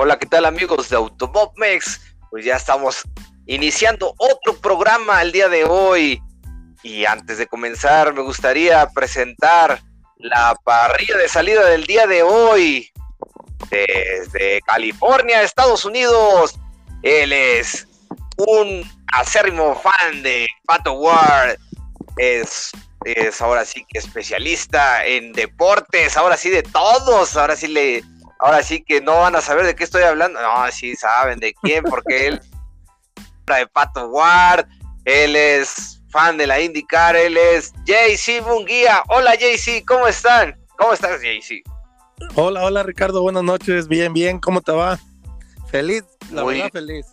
[0.00, 2.00] Hola, ¿qué tal amigos de Autobotmex?
[2.30, 3.02] Pues ya estamos
[3.46, 6.22] iniciando otro programa el día de hoy.
[6.84, 9.82] Y antes de comenzar, me gustaría presentar
[10.18, 12.92] la parrilla de salida del día de hoy.
[13.70, 16.54] Desde California, Estados Unidos.
[17.02, 17.88] Él es
[18.36, 21.58] un acérrimo fan de Pato Ward.
[22.18, 22.70] Es,
[23.04, 27.36] es ahora sí que especialista en deportes, ahora sí de todos.
[27.36, 28.04] Ahora sí le
[28.38, 30.40] ahora sí que no van a saber de qué estoy hablando.
[30.40, 32.40] No, sí saben de quién, porque él
[33.46, 34.66] de Pato Ward,
[35.04, 39.02] él es fan de la IndyCar, él es JC Munguía.
[39.08, 40.58] Hola JC, ¿cómo están?
[40.76, 41.62] ¿Cómo estás JC?
[42.34, 44.98] Hola, hola Ricardo, buenas noches, bien, bien, ¿cómo te va?
[45.70, 47.06] Feliz, la verdad feliz.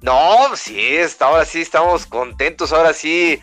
[0.00, 3.40] No, sí, ahora sí estamos contentos, ahora sí,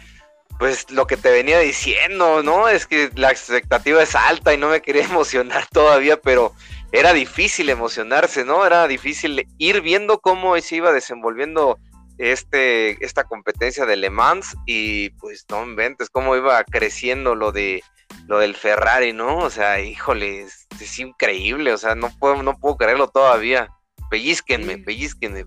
[0.57, 2.67] pues lo que te venía diciendo, ¿no?
[2.67, 6.53] Es que la expectativa es alta y no me quería emocionar todavía, pero
[6.91, 8.65] era difícil emocionarse, ¿no?
[8.65, 11.77] Era difícil ir viendo cómo se iba desenvolviendo
[12.17, 17.81] este, esta competencia de Le Mans y pues no inventes cómo iba creciendo lo de
[18.27, 19.37] lo del Ferrari, ¿no?
[19.37, 23.69] O sea, híjole, es, increíble, o sea, no puedo, no puedo creerlo todavía.
[24.09, 24.81] Pellizquenme, sí.
[24.81, 25.45] pellizquenme.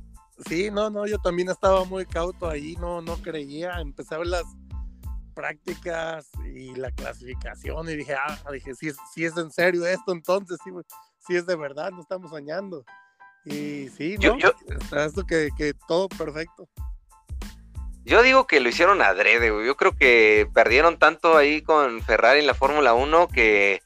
[0.49, 4.29] Sí, no, no, yo también estaba muy cauto ahí, no, no creía, empecé a ver
[4.29, 4.45] las
[5.35, 10.13] prácticas y la clasificación y dije, ah, dije, si es, si es en serio esto,
[10.13, 10.71] entonces sí,
[11.27, 12.85] si es de verdad, no estamos soñando.
[13.45, 14.39] Y sí, ¿no?
[14.39, 14.53] Yo,
[14.97, 16.69] esto que, que, todo perfecto.
[18.05, 19.67] Yo digo que lo hicieron adrede, güey.
[19.67, 23.81] Yo creo que perdieron tanto ahí con Ferrari en la Fórmula 1 que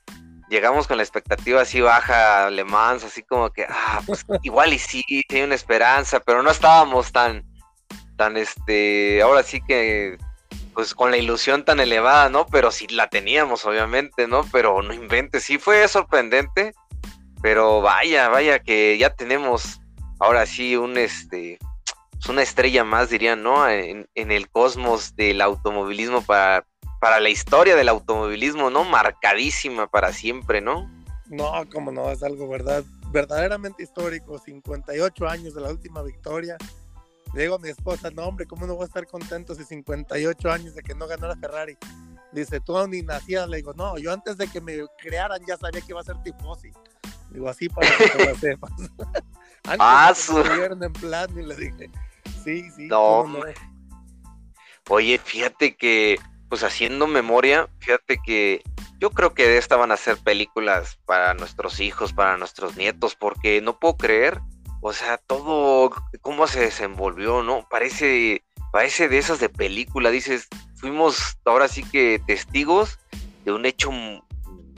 [0.49, 4.79] llegamos con la expectativa así baja, Le Mans, así como que, ah, pues igual y
[4.79, 7.45] sí, hay una esperanza, pero no estábamos tan,
[8.17, 10.19] tan, este, ahora sí que,
[10.73, 12.47] pues con la ilusión tan elevada, ¿no?
[12.47, 14.45] Pero sí la teníamos, obviamente, ¿no?
[14.53, 16.75] Pero no inventes, sí fue sorprendente
[17.43, 19.81] pero vaya, vaya que ya tenemos
[20.19, 21.59] ahora sí un este
[22.29, 23.69] una estrella más, dirían, ¿no?
[23.69, 26.67] En, el cosmos del automovilismo para,
[27.01, 28.85] para la historia del automovilismo, ¿no?
[28.85, 30.91] Marcadísima para siempre, ¿no?
[31.27, 36.57] No, como no, es algo verdad, verdaderamente histórico, 58 años de la última victoria.
[37.35, 40.51] Le digo a mi esposa, no hombre, ¿cómo no voy a estar contento si 58
[40.51, 41.77] años de que no ganara Ferrari?
[42.33, 45.81] Dice, tú ni nacías, le digo, no, yo antes de que me crearan ya sabía
[45.81, 46.73] que iba a ser tifosi.
[47.37, 48.73] Digo, así para que lo sepas.
[49.65, 51.91] Antes ah, en plan y le dije,
[52.43, 52.87] sí, sí.
[52.87, 53.27] No,
[54.89, 58.63] Oye, fíjate que, pues haciendo memoria, fíjate que
[58.99, 63.17] yo creo que de esta van a ser películas para nuestros hijos, para nuestros nietos,
[63.17, 64.41] porque no puedo creer,
[64.81, 65.91] o sea, todo,
[66.23, 67.69] cómo se desenvolvió, ¿no?
[67.69, 72.99] Parece, parece de esas de película, dices, fuimos ahora sí que testigos
[73.45, 73.91] de un hecho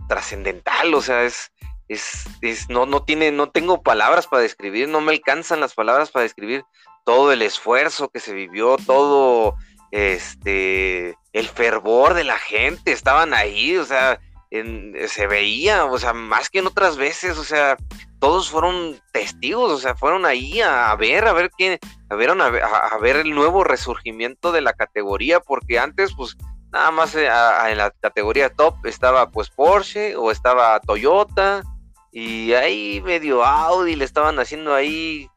[0.08, 1.52] trascendental, o sea, es,
[1.88, 2.26] es,
[2.69, 6.65] no, no tiene, no tengo palabras para describir, no me alcanzan las palabras para describir
[7.04, 9.54] todo el esfuerzo que se vivió, todo
[9.91, 16.50] este el fervor de la gente, estaban ahí, o sea, se veía, o sea, más
[16.50, 17.76] que en otras veces, o sea,
[18.19, 21.78] todos fueron testigos, o sea, fueron ahí a, ver, a ver quién,
[22.10, 26.37] a ver, a ver el nuevo resurgimiento de la categoría, porque antes, pues,
[26.70, 31.62] nada más eh, en la categoría top estaba pues Porsche o estaba Toyota
[32.10, 35.28] y ahí medio Audi le estaban haciendo ahí,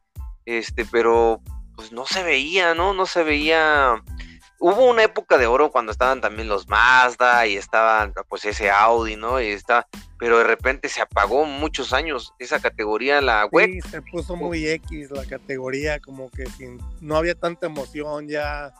[0.45, 1.41] este, pero
[1.75, 2.93] pues no se veía, ¿no?
[2.93, 4.01] No se veía.
[4.59, 9.15] Hubo una época de oro cuando estaban también los Mazda y estaban pues ese Audi,
[9.15, 9.41] ¿no?
[9.41, 9.87] Y está,
[10.19, 13.71] pero de repente se apagó muchos años esa categoría, la web.
[13.71, 18.71] Sí, se puso muy X la categoría, como que sin, no había tanta emoción, ya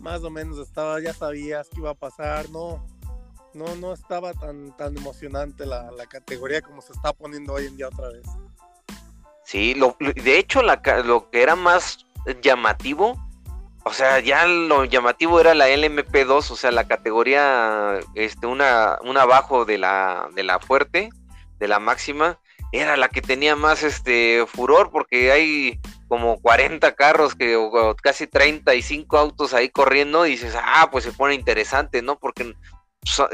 [0.00, 2.84] más o menos estaba, ya sabías qué iba a pasar, ¿no?
[3.54, 7.88] No, no estaba tan, tan emocionante la, categoría como se está poniendo hoy en día
[7.88, 8.26] otra vez.
[9.44, 12.06] Sí, lo, de hecho la, lo que era más
[12.42, 13.16] llamativo,
[13.84, 19.22] o sea, ya lo llamativo era la LMP2, o sea, la categoría, este, una, una
[19.22, 21.10] abajo de la, de la fuerte,
[21.58, 22.38] de la máxima,
[22.72, 28.26] era la que tenía más este furor porque hay como 40 carros que o casi
[28.26, 32.18] 35 autos ahí corriendo y dices, ah, pues se pone interesante, ¿no?
[32.18, 32.54] Porque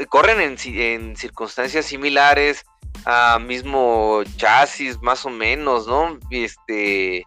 [0.09, 2.63] corren en, circunstancias similares,
[3.05, 6.17] a mismo chasis más o menos, ¿no?
[6.29, 7.23] Este,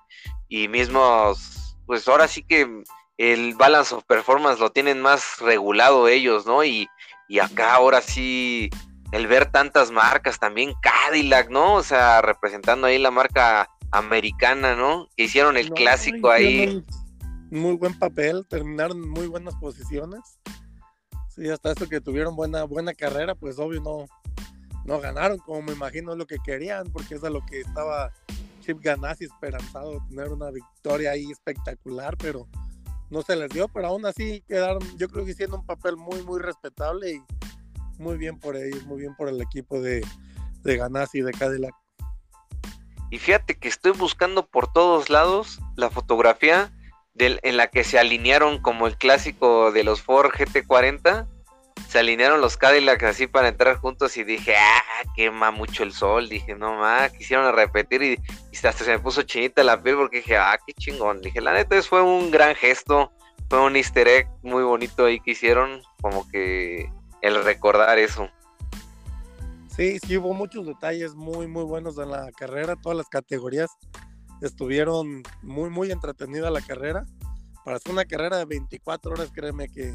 [0.48, 2.82] y mismos, pues ahora sí que
[3.18, 6.64] el balance of performance lo tienen más regulado ellos, ¿no?
[6.64, 6.88] Y,
[7.28, 8.70] y acá ahora sí,
[9.12, 11.74] el ver tantas marcas, también Cadillac, ¿no?
[11.74, 15.08] O sea, representando ahí la marca americana, ¿no?
[15.16, 16.82] Que hicieron el clásico ahí.
[17.50, 20.39] Muy buen papel, terminaron muy buenas posiciones.
[21.40, 24.04] Sí, hasta esto que tuvieron buena, buena carrera, pues obvio no,
[24.84, 28.12] no ganaron, como me imagino lo que querían, porque es a lo que estaba
[28.60, 32.46] Chip Ganassi esperanzado tener una victoria ahí espectacular, pero
[33.08, 36.22] no se les dio, pero aún así quedaron, yo creo que hicieron un papel muy,
[36.24, 37.22] muy respetable y
[37.98, 40.06] muy bien por ellos, muy bien por el equipo de,
[40.62, 41.74] de Ganassi y de Cadillac.
[43.10, 46.70] Y fíjate que estoy buscando por todos lados la fotografía
[47.20, 51.26] en la que se alinearon como el clásico de los Ford GT40.
[51.88, 54.82] Se alinearon los Cadillacs así para entrar juntos y dije, ah,
[55.16, 56.28] quema mucho el sol.
[56.28, 58.18] Dije, no más, quisieron repetir y,
[58.56, 61.20] hasta se me puso chinita la piel porque dije, ah, qué chingón.
[61.20, 63.10] Dije, la neta, fue un gran gesto,
[63.48, 66.90] fue un easter egg muy bonito ahí que hicieron, como que
[67.22, 68.28] el recordar eso.
[69.76, 72.76] Sí, sí, hubo muchos detalles muy, muy buenos en la carrera.
[72.76, 73.70] Todas las categorías
[74.40, 77.06] estuvieron muy, muy entretenida la carrera.
[77.64, 79.94] Para hacer una carrera de 24 horas, créeme que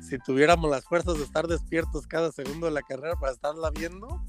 [0.00, 4.22] si tuviéramos las fuerzas de estar despiertos cada segundo de la carrera para estarla viendo,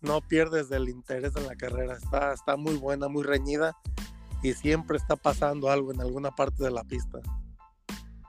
[0.00, 1.94] no pierdes el interés en la carrera.
[1.94, 3.76] Está, está muy buena, muy reñida
[4.42, 7.18] y siempre está pasando algo en alguna parte de la pista.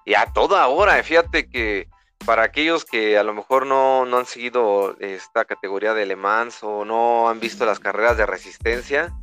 [0.06, 1.88] Y a toda hora, fíjate que
[2.26, 6.86] para aquellos que a lo mejor no, han seguido esta categoría de Le Mans o
[6.86, 9.14] no han visto las carreras de resistencia,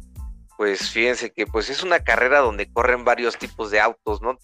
[0.56, 4.38] pues fíjense que pues es una carrera donde corren varios tipos de autos, ¿no?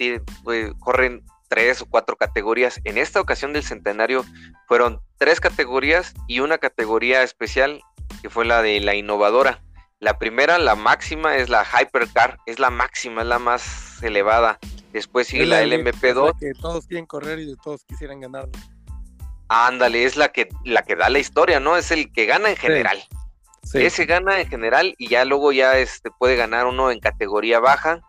[0.45, 2.81] Pues, corren tres o cuatro categorías.
[2.85, 4.25] En esta ocasión del centenario
[4.69, 7.83] fueron tres categorías y una categoría especial
[8.21, 9.63] que fue la de la innovadora.
[10.01, 14.59] La primera, la máxima, es la Hypercar, es la máxima, es la más elevada.
[14.93, 16.39] Después sigue la, LMP2.
[16.39, 18.49] que todos quieren correr y todos quisieran ganar.
[19.49, 21.77] Ándale, es la que, la que da la historia, ¿no?
[21.77, 23.03] Es el que gana en general.
[23.75, 28.01] Ese gana en general y ya luego ya este, puede ganar uno en categoría baja.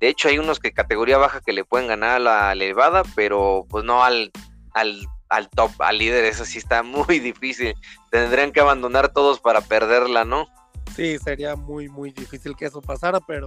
[0.00, 3.66] De hecho, hay unos que categoría baja que le pueden ganar a la elevada, pero
[3.68, 4.30] pues no al,
[4.74, 6.24] al, al top, al líder.
[6.24, 7.74] Eso sí está muy difícil.
[8.10, 10.46] Tendrían que abandonar todos para perderla, ¿no?
[10.94, 13.46] Sí, sería muy, muy difícil que eso pasara, pero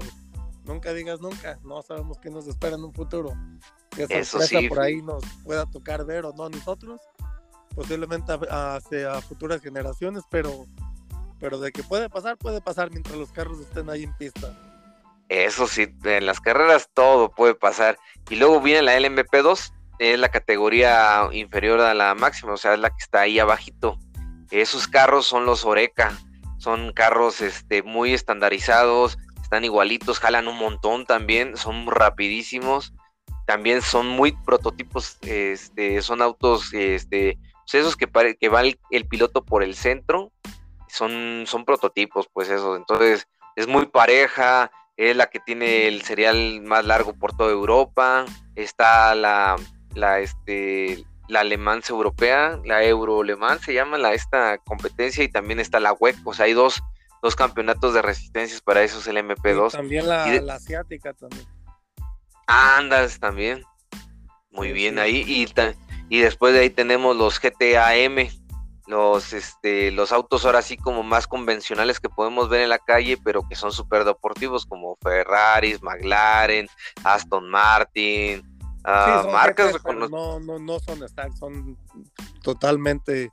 [0.64, 3.34] nunca digas nunca, no sabemos qué nos espera en un futuro.
[3.90, 7.02] Que esa Eso por ahí nos pueda tocar ver o no a nosotros,
[7.76, 10.66] posiblemente hacia futuras generaciones, pero,
[11.42, 14.54] pero de que puede pasar, puede pasar mientras los carros estén ahí en pista.
[15.28, 17.98] Eso sí, en las carreras todo puede pasar.
[18.30, 22.80] Y luego viene la LMP2, es la categoría inferior a la máxima, o sea, es
[22.80, 23.98] la que está ahí abajito.
[24.52, 26.18] Esos carros son los Oreca,
[26.60, 32.94] son carros este, muy estandarizados, están igualitos, jalan un montón también, son rapidísimos,
[33.48, 37.38] también son muy prototipos, este, son autos, este,
[37.72, 38.08] pues esos que,
[38.40, 40.32] que va el, piloto por el centro,
[40.92, 46.62] son, son prototipos, pues eso, entonces es muy pareja, es la que tiene el serial
[46.62, 49.56] más largo por toda Europa, está la,
[49.96, 55.60] la, este, la alemán europea, la Euro alemán se llama la, esta competencia y también
[55.60, 56.82] está la WEC, o sea, hay dos
[57.22, 59.72] dos campeonatos de resistencias para esos el MP2.
[59.72, 61.46] también la, asiática también.
[62.48, 63.64] Andas también.
[64.50, 65.24] Muy bien ahí.
[65.28, 65.48] Y,
[66.10, 68.28] y después de ahí tenemos los GTAM,
[68.88, 73.18] los, este, los autos ahora sí como más convencionales que podemos ver en la calle,
[73.24, 76.68] pero que son súper deportivos, como Ferraris, McLaren,
[77.04, 78.44] Aston Martin.
[78.84, 81.00] Ah, marcas no, no, no son
[81.38, 81.78] son
[82.42, 83.32] totalmente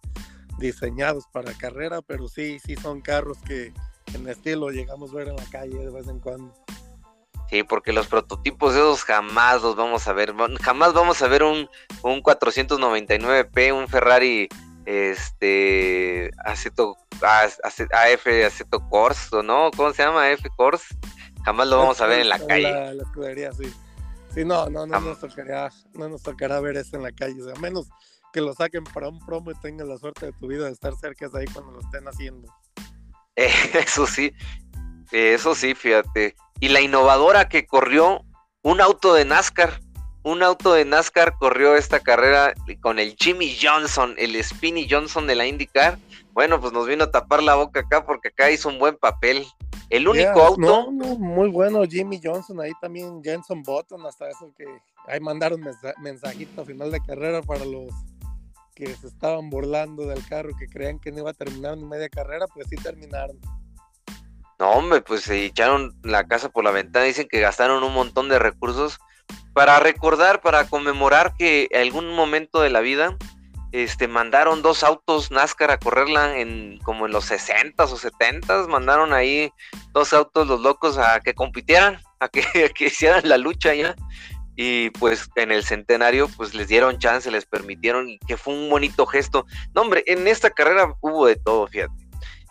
[0.59, 3.73] diseñados para carrera, pero sí, sí son carros que
[4.15, 6.53] en estilo llegamos a ver en la calle de vez en cuando.
[7.49, 10.35] Sí, porque los prototipos de esos jamás los vamos a ver.
[10.61, 11.69] Jamás vamos a ver un,
[12.03, 14.49] un 499P, un Ferrari
[14.89, 19.71] este Aceto, AF Aceto Corse, ¿no?
[19.77, 20.31] ¿Cómo se llama?
[20.31, 20.97] AF Corse.
[21.45, 22.63] Jamás lo vamos a ver en la calle.
[22.95, 23.71] La, escudería, sí.
[24.35, 27.41] Sí, no, no, no nos tocará, no nos tocará ver eso en la calle.
[27.43, 27.89] O sea, menos
[28.33, 30.95] que lo saquen para un promo y tengan la suerte de tu vida de estar
[30.97, 32.49] cerca de ahí cuando lo estén haciendo.
[33.37, 34.33] Eso sí,
[35.13, 36.35] eso sí, fíjate.
[36.59, 38.25] Y la innovadora que corrió
[38.63, 39.81] un auto de NASCAR,
[40.29, 45.35] un auto de NASCAR corrió esta carrera con el Jimmy Johnson, el Spinny Johnson de
[45.35, 45.99] la IndyCar.
[46.33, 49.47] Bueno, pues nos vino a tapar la boca acá porque acá hizo un buen papel.
[49.89, 50.91] El único auto.
[50.91, 54.67] muy bueno Jimmy Johnson, ahí también Jenson Button, hasta eso que
[55.07, 55.65] ahí mandaron
[56.03, 57.89] mensajito a final de carrera para los
[58.75, 62.11] que se estaban burlando del carro, que creían que no iba a terminar en media
[62.11, 63.41] carrera, pues sí terminaron.
[64.59, 68.29] No, hombre, pues se echaron la casa por la ventana, dicen que gastaron un montón
[68.29, 69.01] de recursos
[69.59, 73.17] para recordar, para conmemorar que en algún momento de la vida
[73.73, 79.13] este mandaron dos autos NASCAR a correrla en como en los 60s o 70s, mandaron
[79.13, 79.51] ahí
[79.93, 83.97] dos autos los locos a que compitieran, a que, a que hicieran la lucha ya
[84.55, 88.71] y pues en el centenario pues les dieron chance, les permitieron y que fue un
[88.71, 89.45] bonito gesto.
[89.75, 91.95] No hombre, en esta carrera hubo de todo, fíjate.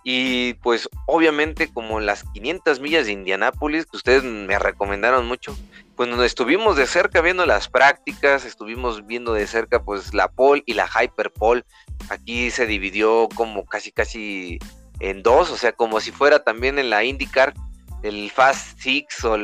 [0.04, 5.56] Y pues obviamente como las 500 millas de Indianápolis, que ustedes me recomendaron mucho,
[5.98, 10.62] pues donde estuvimos de cerca viendo las prácticas, estuvimos viendo de cerca pues la pole
[10.68, 11.66] y la hyper pole.
[12.10, 14.60] Aquí se dividió como casi casi
[15.00, 17.56] en dos, o sea, como si fuera también en la IndyCar
[18.04, 19.38] el Fast Six o,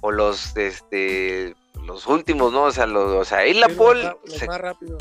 [0.00, 2.62] o los este los últimos, ¿no?
[2.64, 4.16] O sea, los, o sea ahí la pole
[4.48, 4.96] más rápido.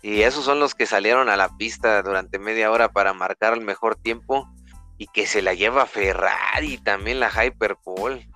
[0.00, 3.60] Y esos son los que salieron a la pista durante media hora para marcar el
[3.60, 4.48] mejor tiempo
[4.96, 8.26] y que se la lleva Ferrari también la Hyperpole.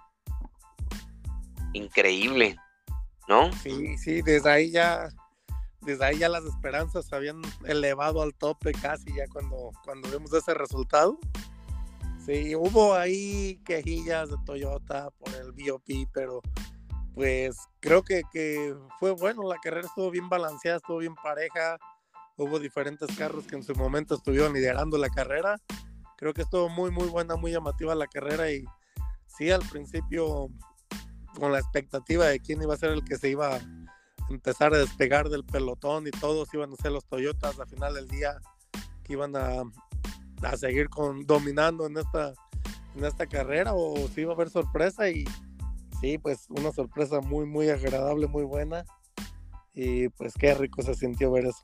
[1.73, 2.57] Increíble,
[3.29, 3.53] ¿no?
[3.53, 5.09] Sí, sí, desde ahí ya
[5.83, 10.33] desde ahí ya las esperanzas se habían elevado al tope casi ya cuando cuando vemos
[10.33, 11.19] ese resultado.
[12.25, 16.43] Sí, hubo ahí quejillas de Toyota por el BOP, pero
[17.15, 21.79] pues creo que, que, fue bueno, la carrera estuvo bien balanceada, estuvo bien pareja,
[22.37, 25.57] hubo diferentes carros que en su momento estuvieron liderando la carrera,
[26.17, 28.65] creo que estuvo muy muy buena, muy llamativa la carrera y
[29.27, 30.51] sí al principio
[31.39, 33.61] con la expectativa de quién iba a ser el que se iba a
[34.29, 38.09] empezar a despegar del pelotón y todos iban a ser los Toyotas al final del
[38.09, 38.39] día
[39.03, 39.63] que iban a,
[40.43, 42.33] a seguir con, dominando en esta,
[42.95, 45.25] en esta carrera o si iba a haber sorpresa y
[46.01, 48.85] sí, pues una sorpresa muy, muy agradable, muy buena.
[49.73, 51.63] Y pues qué rico se sintió ver eso.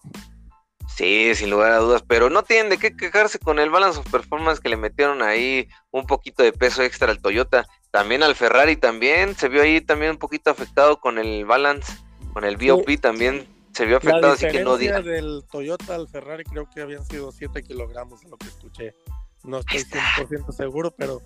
[0.95, 4.11] Sí, sin lugar a dudas, pero no tienen de qué quejarse con el balance of
[4.11, 7.67] performance que le metieron ahí un poquito de peso extra al Toyota.
[7.97, 11.95] También al Ferrari también se vio ahí también un poquito afectado con el balance,
[12.35, 15.01] con el BOP también se vio afectado, así que no diga.
[15.01, 18.95] del Toyota al Ferrari creo que habían sido 7 kilogramos lo que escuché.
[19.45, 21.23] No estoy 100% seguro, pero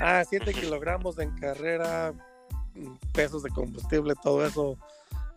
[0.00, 2.12] ah, 7 kilogramos en carrera
[3.12, 4.76] pesos de combustible, todo eso,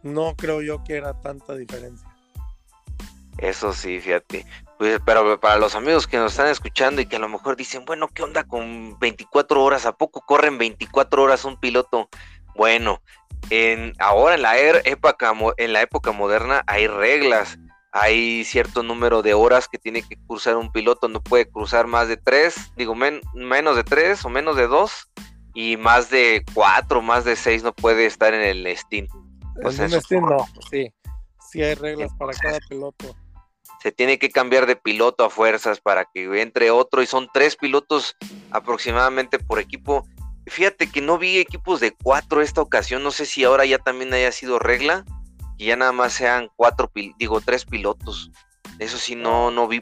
[0.02, 2.10] no creo yo que era tanta diferencia.
[3.38, 4.48] Eso sí, fíjate.
[4.82, 7.86] Pues, pero para los amigos que nos están escuchando y que a lo mejor dicen,
[7.86, 9.86] bueno, ¿qué onda con 24 horas?
[9.86, 12.10] ¿A poco corren 24 horas un piloto?
[12.56, 13.00] Bueno,
[13.52, 17.60] en, ahora en la, er, época, en la época moderna hay reglas.
[17.92, 22.08] Hay cierto número de horas que tiene que cruzar un piloto, no puede cruzar más
[22.08, 25.12] de tres, digo, menos de tres o menos de dos
[25.54, 29.08] y más de cuatro, más de seis no puede estar en el Steam.
[29.58, 30.92] en un Steam no, sí.
[31.52, 33.16] Sí hay reglas para cada piloto.
[33.82, 37.56] Se tiene que cambiar de piloto a fuerzas para que entre otro y son tres
[37.56, 38.16] pilotos
[38.52, 40.06] aproximadamente por equipo.
[40.46, 44.14] Fíjate que no vi equipos de cuatro esta ocasión, no sé si ahora ya también
[44.14, 45.06] haya sido regla,
[45.58, 48.32] que ya nada más sean cuatro, digo, tres pilotos.
[48.80, 49.82] Eso sí, no, no vi,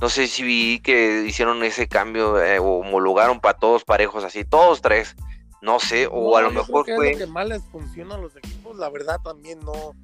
[0.00, 4.44] no sé si vi que hicieron ese cambio eh, o homologaron para todos parejos así,
[4.44, 5.16] todos tres.
[5.62, 7.16] No sé, o a lo mejor fue.
[7.16, 8.76] Que más les funciona a los equipos.
[8.76, 9.94] La verdad, también no,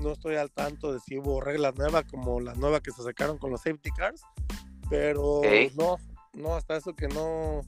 [0.00, 3.38] no estoy al tanto de si hubo reglas nuevas como la nueva que se sacaron
[3.38, 4.22] con los safety cars.
[4.88, 5.40] Pero
[5.76, 5.96] no,
[6.34, 7.60] no, hasta eso que no.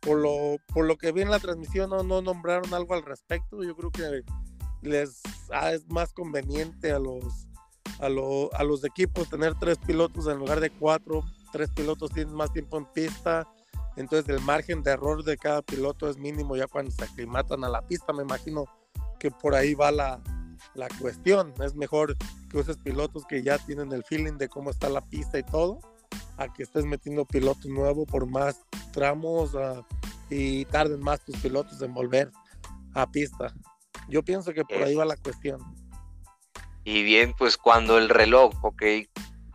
[0.00, 3.62] Por lo, por lo que vi en la transmisión, no, no nombraron algo al respecto.
[3.62, 4.22] Yo creo que
[4.82, 5.20] les
[5.52, 7.46] ah, es más conveniente a los
[8.00, 11.22] a, a los equipos tener tres pilotos en lugar de cuatro.
[11.52, 13.48] Tres pilotos tienen más tiempo en pista.
[13.96, 17.68] Entonces el margen de error de cada piloto es mínimo ya cuando se aclimatan a
[17.68, 18.12] la pista.
[18.12, 18.64] Me imagino
[19.20, 20.20] que por ahí va la,
[20.74, 21.52] la cuestión.
[21.62, 22.16] Es mejor
[22.50, 25.80] que uses pilotos que ya tienen el feeling de cómo está la pista y todo,
[26.36, 28.60] a que estés metiendo pilotos nuevos por más
[28.92, 29.84] tramos uh,
[30.30, 32.30] y tarden más tus pilotos en volver
[32.94, 33.54] a pista.
[34.08, 35.60] Yo pienso que por ahí va la cuestión.
[36.84, 38.82] Y bien, pues cuando el reloj, ok,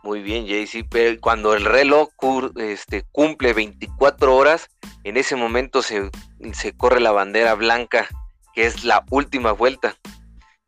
[0.04, 2.10] muy bien, JC, pero cuando el reloj
[2.56, 4.70] este, cumple 24 horas,
[5.04, 6.10] en ese momento se,
[6.54, 8.08] se corre la bandera blanca,
[8.54, 9.98] que es la última vuelta.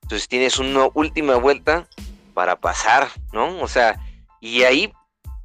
[0.10, 1.88] Entonces tienes una última vuelta
[2.34, 3.62] para pasar, ¿no?
[3.62, 4.00] O sea,
[4.42, 4.92] y ahí,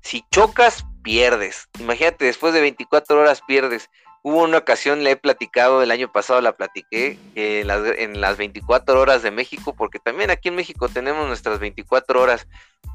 [0.00, 1.68] si chocas, pierdes.
[1.78, 3.90] Imagínate, después de 24 horas pierdes.
[4.22, 8.38] Hubo una ocasión, le he platicado, el año pasado la platiqué, en, las, en, las,
[8.38, 12.48] 24 horas de México, porque también aquí en México tenemos nuestras 24 horas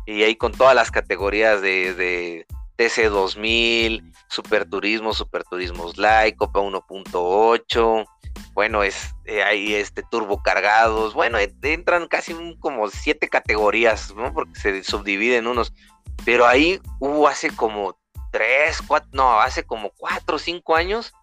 [0.08, 2.48] y ahí con todas las categorías de, de
[2.78, 8.08] TC 2000, Super Turismo, Super Turismo Slide, Copa 1.8,
[8.54, 14.34] bueno, es, eh, hay este turbo cargados, bueno, entran casi como siete categorías, ¿no?
[14.34, 15.74] Porque se subdividen unos,
[16.26, 17.98] pero ahí hubo hace como
[18.32, 21.14] tres, cuatro, no, hace como cuatro o cinco años,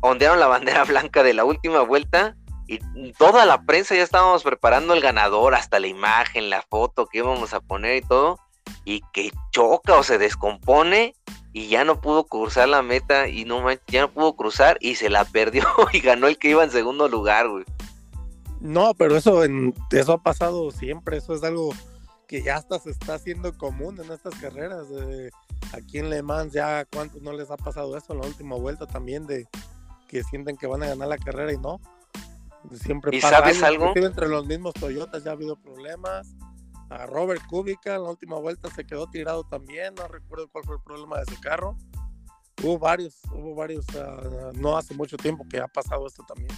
[0.00, 4.94] ondearon la bandera blanca de la última vuelta y toda la prensa ya estábamos preparando
[4.94, 8.38] el ganador, hasta la imagen, la foto que íbamos a poner y todo,
[8.84, 11.14] y que choca o se descompone
[11.52, 15.10] y ya no pudo cruzar la meta y no ya no pudo cruzar y se
[15.10, 17.64] la perdió y ganó el que iba en segundo lugar, güey.
[18.60, 21.70] No, pero eso en, eso ha pasado siempre, eso es algo
[22.28, 24.86] que ya hasta se está haciendo común en estas carreras.
[25.72, 28.86] aquí en Le Mans ya cuántos no les ha pasado eso en la última vuelta
[28.86, 29.46] también de
[30.08, 31.80] que sienten que van a ganar la carrera y no.
[32.72, 33.92] Siempre ¿Y sabes algo?
[33.96, 36.34] Entre los mismos Toyotas ya ha habido problemas.
[36.92, 40.76] A Robert Kubica en la última vuelta se quedó tirado también, no recuerdo cuál fue
[40.76, 41.76] el problema de ese carro.
[42.62, 46.54] Hubo varios, hubo varios, ah, no hace mucho tiempo que ha pasado esto también.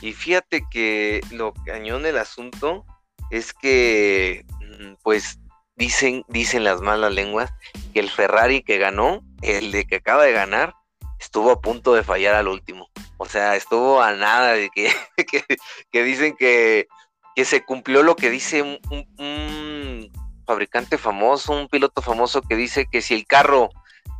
[0.00, 2.84] Y fíjate que lo cañón del asunto
[3.30, 5.38] es que, mm, pues,
[5.76, 7.52] dicen, dicen las malas lenguas
[7.92, 10.74] que el Ferrari que ganó, el de que acaba de ganar,
[11.20, 12.88] estuvo a punto de fallar al último.
[13.16, 14.90] O sea, estuvo a nada de que,
[15.90, 16.86] que, dicen que,
[17.34, 18.78] que, se cumplió lo que dice un,
[19.18, 20.12] un,
[20.46, 23.70] fabricante famoso, un piloto famoso que dice que si el carro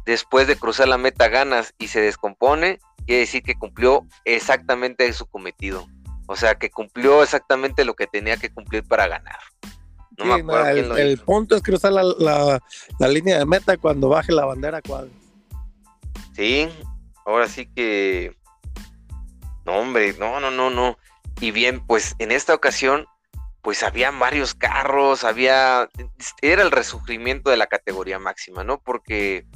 [0.07, 5.27] después de cruzar la meta ganas y se descompone, quiere decir que cumplió exactamente su
[5.27, 5.87] cometido.
[6.27, 9.39] O sea, que cumplió exactamente lo que tenía que cumplir para ganar.
[10.17, 12.61] No me acuerdo el, lo el punto es cruzar la,
[12.99, 15.13] la, línea de meta cuando baje la bandera cuadros.
[16.35, 16.69] Sí,
[17.27, 18.37] ahora sí que.
[19.67, 20.97] No, hombre, no, no, no, no.
[21.41, 23.07] Y bien, pues en esta ocasión,
[23.63, 25.89] pues había varios carros, había.
[26.43, 28.79] Era el resurgimiento de la categoría máxima, ¿no?
[28.81, 29.47] Porque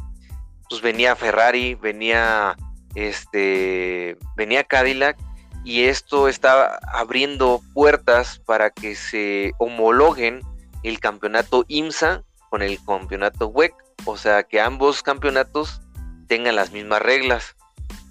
[0.69, 2.57] pues venía Ferrari, venía
[2.95, 5.17] este, venía Cadillac
[5.65, 10.43] y esto está abriendo puertas para que se homologuen
[10.83, 15.81] el campeonato IMSA con el campeonato WEC, o sea que ambos campeonatos
[16.29, 17.57] tengan las mismas reglas.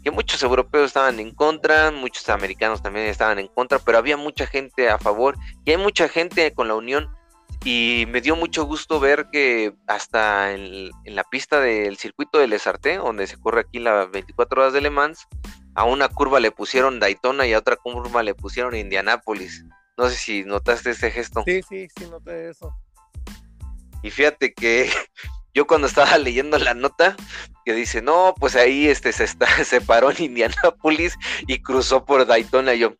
[0.08, 4.48] Que muchos europeos estaban en contra, muchos americanos también estaban en contra, pero había mucha
[4.48, 5.36] gente a favor
[5.66, 7.14] y hay mucha gente con la unión
[7.66, 12.96] y me dio mucho gusto ver que hasta en, la pista del circuito de Lesarte,
[12.96, 15.28] donde se corre aquí las 24 horas de Le Mans,
[15.76, 19.66] a una curva le pusieron Daytona y a otra curva le pusieron Indianápolis.
[19.98, 21.44] No sé si notaste ese gesto.
[21.46, 22.74] Sí, sí, sí, noté eso.
[24.04, 24.90] Y fíjate que
[25.58, 27.16] yo cuando estaba leyendo la nota,
[27.66, 31.16] que dice, no, pues ahí este se, está, se paró en Indianápolis
[31.48, 32.76] y cruzó por Daytona.
[32.76, 32.94] Y yo,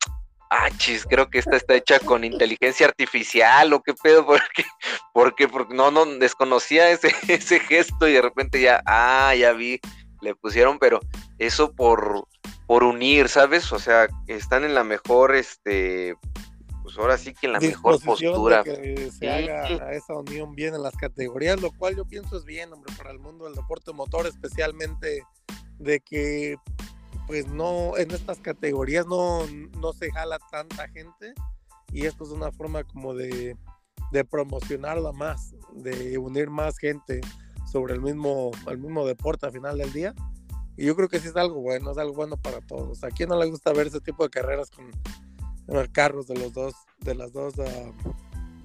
[0.50, 4.66] ah, chis, creo que esta está hecha con inteligencia artificial o qué pedo, porque,
[5.14, 9.80] porque, porque no, no, desconocía ese, ese gesto y de repente ya, ah, ya vi,
[10.22, 11.00] le pusieron, pero
[11.38, 12.28] eso por,
[12.66, 13.72] por unir, ¿sabes?
[13.72, 16.16] O sea, están en la mejor, este,
[16.98, 18.64] pues ahora sí que en la mejor postura.
[18.64, 22.74] que se haga esa unión bien en las categorías, lo cual yo pienso es bien,
[22.74, 25.22] hombre, para el mundo del deporte motor, especialmente
[25.78, 26.56] de que
[27.28, 29.46] pues no, en estas categorías no,
[29.80, 31.36] no se jala tanta gente
[31.92, 33.56] y esto es una forma como de,
[34.12, 37.22] de promocionarla más, de unir más gente
[37.72, 40.16] sobre el mismo, el mismo deporte al final del día.
[40.76, 43.04] Y yo creo que sí es algo bueno, es algo bueno para todos.
[43.04, 44.90] ¿A quién no le gusta ver ese tipo de carreras con,
[45.92, 47.92] carros de los dos, de las dos, ah,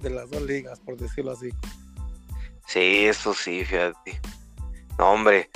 [0.01, 1.49] de las dos ligas, por decirlo así?
[2.67, 4.19] Sí, eso sí, fíjate.
[4.97, 5.49] No, hombre,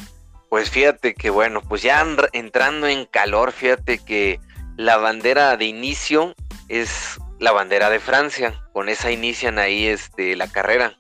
[0.50, 4.40] pues fíjate que bueno, pues ya entrando en calor, fíjate que
[4.78, 6.36] la bandera de inicio
[6.70, 8.62] es la bandera de Francia.
[8.74, 10.98] Con esa inician ahí este, la carrera.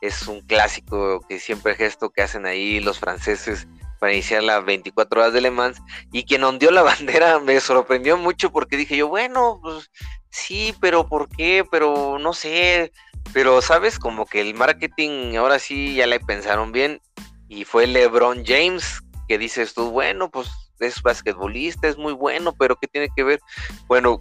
[0.00, 3.66] Es un clásico que siempre gesto que hacen ahí los franceses
[3.98, 5.80] para iniciar las 24 horas de Le Mans.
[6.12, 9.90] Y quien ondeó la bandera me sorprendió mucho porque dije yo, bueno, pues
[10.30, 11.64] sí, pero ¿por qué?
[11.70, 12.92] Pero no sé.
[13.32, 17.00] Pero sabes, como que el marketing ahora sí ya le pensaron bien
[17.48, 22.76] y fue LeBron James que dices tú, bueno, pues es basquetbolista, es muy bueno, pero
[22.76, 23.40] ¿qué tiene que ver?
[23.88, 24.20] Bueno,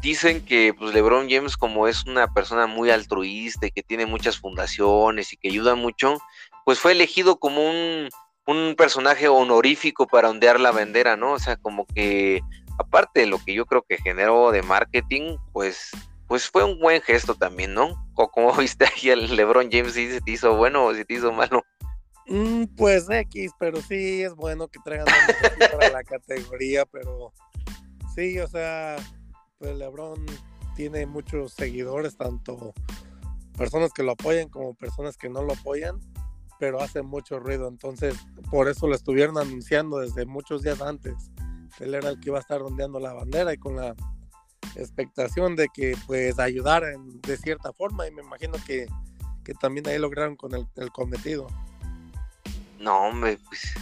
[0.00, 4.38] dicen que pues LeBron James como es una persona muy altruista y que tiene muchas
[4.38, 6.18] fundaciones y que ayuda mucho,
[6.64, 8.08] pues fue elegido como un,
[8.46, 11.32] un personaje honorífico para ondear la bandera, ¿no?
[11.32, 12.40] O sea, como que
[12.78, 15.90] aparte de lo que yo creo que generó de marketing, pues
[16.26, 18.04] pues fue un buen gesto también, ¿no?
[18.14, 21.32] O como viste ahí el LeBron James si te hizo bueno o si te hizo
[21.32, 21.62] malo.
[22.26, 25.06] Mm, pues X, pero sí es bueno que traigan
[25.72, 27.32] para la categoría, pero
[28.14, 28.96] sí, o sea,
[29.58, 30.24] pues LeBron
[30.74, 32.72] tiene muchos seguidores, tanto
[33.56, 36.00] personas que lo apoyan como personas que no lo apoyan,
[36.58, 38.14] pero hace mucho ruido, entonces
[38.50, 41.14] por eso lo estuvieron anunciando desde muchos días antes.
[41.80, 43.94] Él era el que iba a estar ondeando la bandera y con la
[44.76, 48.86] expectación de que pues ayudara de cierta forma y me imagino que,
[49.60, 51.46] también ahí lograron con el cometido.
[52.84, 53.74] No, hombre, pues.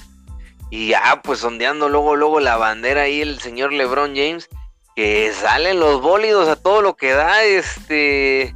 [0.71, 4.49] Y ya, pues ondeando luego, luego la bandera ahí el señor LeBron James,
[4.95, 8.55] que salen los bólidos a todo lo que da, este.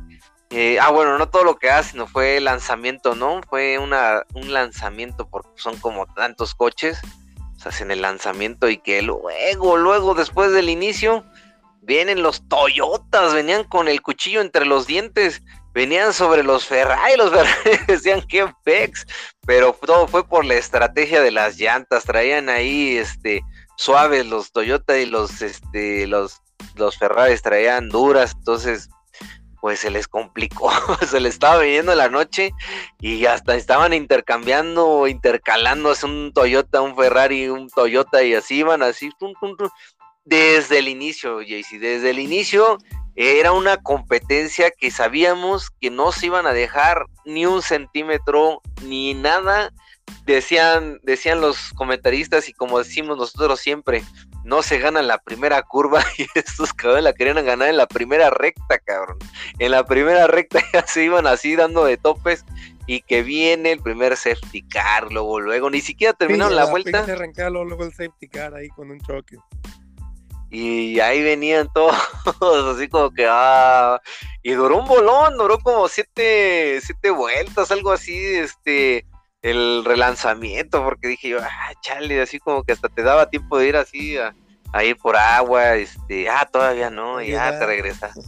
[0.51, 3.41] Eh, ah, bueno, no todo lo que da, sino fue lanzamiento, ¿no?
[3.49, 7.01] Fue una, un lanzamiento porque son como tantos coches,
[7.57, 11.25] o sea, hacen el lanzamiento y que luego, luego, después del inicio,
[11.83, 15.43] vienen los Toyotas, venían con el cuchillo entre los dientes
[15.77, 19.07] venían sobre los Ferrari, los Ferrari decían que pex,
[19.47, 23.43] pero todo fue por la estrategia de las llantas, traían ahí este
[23.77, 26.41] suaves los Toyota y los este los
[26.77, 28.89] los Ferrari traían duras, entonces
[29.67, 30.71] pues se les complicó,
[31.11, 32.53] se les estaba viniendo la noche
[33.01, 39.11] y hasta estaban intercambiando, intercalándose un Toyota, un Ferrari, un Toyota y así iban así,
[40.25, 42.79] desde el inicio, Jaycee, desde el inicio
[43.17, 49.15] era una competencia que sabíamos que no se iban a dejar ni un centímetro ni
[49.15, 49.73] nada.
[50.27, 54.05] Decían, decían los comentaristas y como decimos nosotros siempre,
[54.47, 57.87] no se gana en la primera curva y estos cabrones la querían ganar en la
[57.87, 59.19] primera recta, cabrón.
[59.59, 62.45] En la primera recta ya se iban así dando de topes
[62.87, 67.05] y que viene el primer safety car, luego, luego, ni siquiera terminaron la, vuelta.
[67.51, 69.37] luego el safety car ahí con un choque
[70.51, 74.01] y ahí venían todos, así como que, ah,
[74.43, 79.05] y duró un bolón, duró como siete, siete vueltas, algo así, este,
[79.47, 83.69] el relanzamiento, porque dije yo, ah, chale, así como que hasta te daba tiempo de
[83.69, 84.35] ir así a,
[84.83, 88.19] ir por agua, este, ah, todavía no, y ya te regresas.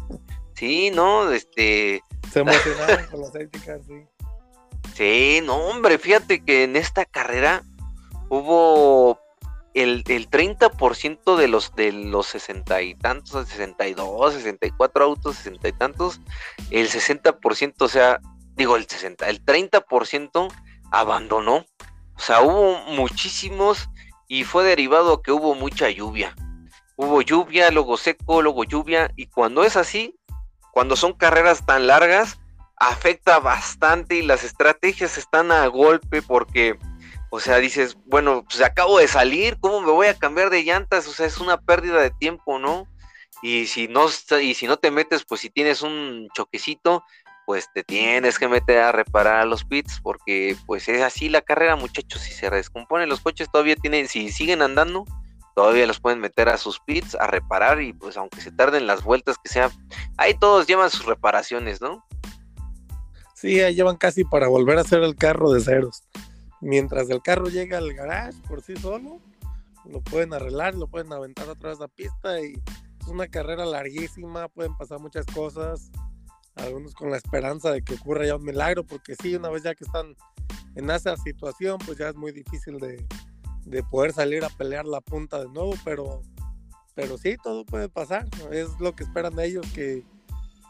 [0.54, 2.02] Sí, no, este.
[2.32, 4.06] Se emocionaron con los éticas, sí.
[4.94, 7.62] Sí, no, hombre, fíjate que en esta carrera
[8.28, 9.18] hubo
[9.74, 15.72] el, el 30% de los de los sesenta y tantos, 62, 64 autos, sesenta y
[15.72, 16.20] tantos,
[16.70, 18.20] el 60%, o sea,
[18.54, 20.48] digo el 60, el 30%
[20.90, 21.64] abandonó.
[22.16, 23.88] O sea, hubo muchísimos
[24.26, 26.34] y fue derivado que hubo mucha lluvia.
[26.96, 30.16] Hubo lluvia, luego seco, luego lluvia y cuando es así,
[30.72, 32.40] cuando son carreras tan largas,
[32.76, 36.78] afecta bastante y las estrategias están a golpe porque
[37.30, 41.06] o sea, dices, bueno, pues acabo de salir, ¿cómo me voy a cambiar de llantas?
[41.08, 42.88] O sea, es una pérdida de tiempo, ¿no?
[43.42, 44.06] Y si no,
[44.40, 47.04] y si no te metes, pues si tienes un choquecito,
[47.48, 51.40] pues te tienes que meter a reparar a los pits, porque pues es así la
[51.40, 55.06] carrera, muchachos, si se descomponen los coches todavía tienen, si siguen andando,
[55.56, 59.02] todavía los pueden meter a sus pits a reparar y pues aunque se tarden las
[59.02, 59.70] vueltas que sea,
[60.18, 62.04] ahí todos llevan sus reparaciones, ¿no?
[63.32, 66.02] Sí, ahí llevan casi para volver a hacer el carro de ceros
[66.60, 69.22] mientras el carro llega al garage por sí solo,
[69.86, 72.60] lo pueden arreglar, lo pueden aventar otra vez a pista y
[73.00, 75.90] es una carrera larguísima, pueden pasar muchas cosas,
[76.58, 79.74] algunos con la esperanza de que ocurra ya un milagro, porque sí, una vez ya
[79.74, 80.14] que están
[80.74, 83.04] en esa situación, pues ya es muy difícil de,
[83.90, 86.22] poder salir a pelear la punta de nuevo, pero,
[86.94, 90.04] pero sí, todo puede pasar, es lo que esperan ellos, que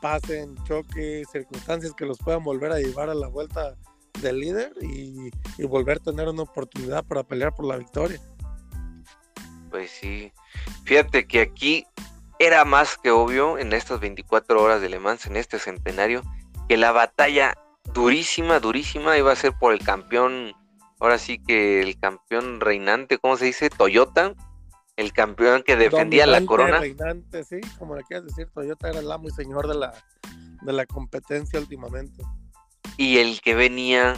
[0.01, 3.77] pasen choques, circunstancias que los puedan volver a llevar a la vuelta
[4.20, 5.31] del líder y,
[5.66, 8.20] volver a tener una oportunidad para pelear por la victoria.
[9.70, 10.33] Pues sí,
[10.85, 11.87] fíjate que aquí
[12.38, 16.22] era más que obvio en estas 24 horas de Le Mans, en este centenario,
[16.68, 17.55] que la batalla
[17.94, 20.53] durísima, durísima iba a ser por el campeón,
[21.01, 23.70] ahora sí que el campeón reinante, ¿cómo se dice?
[23.70, 24.35] Toyota,
[24.96, 26.79] el campeón que defendía la corona.
[26.79, 29.94] Reinante, sí, como le quieras decir, Toyota era el amo y señor de la,
[30.62, 32.22] de la competencia últimamente
[32.98, 34.14] y el que venía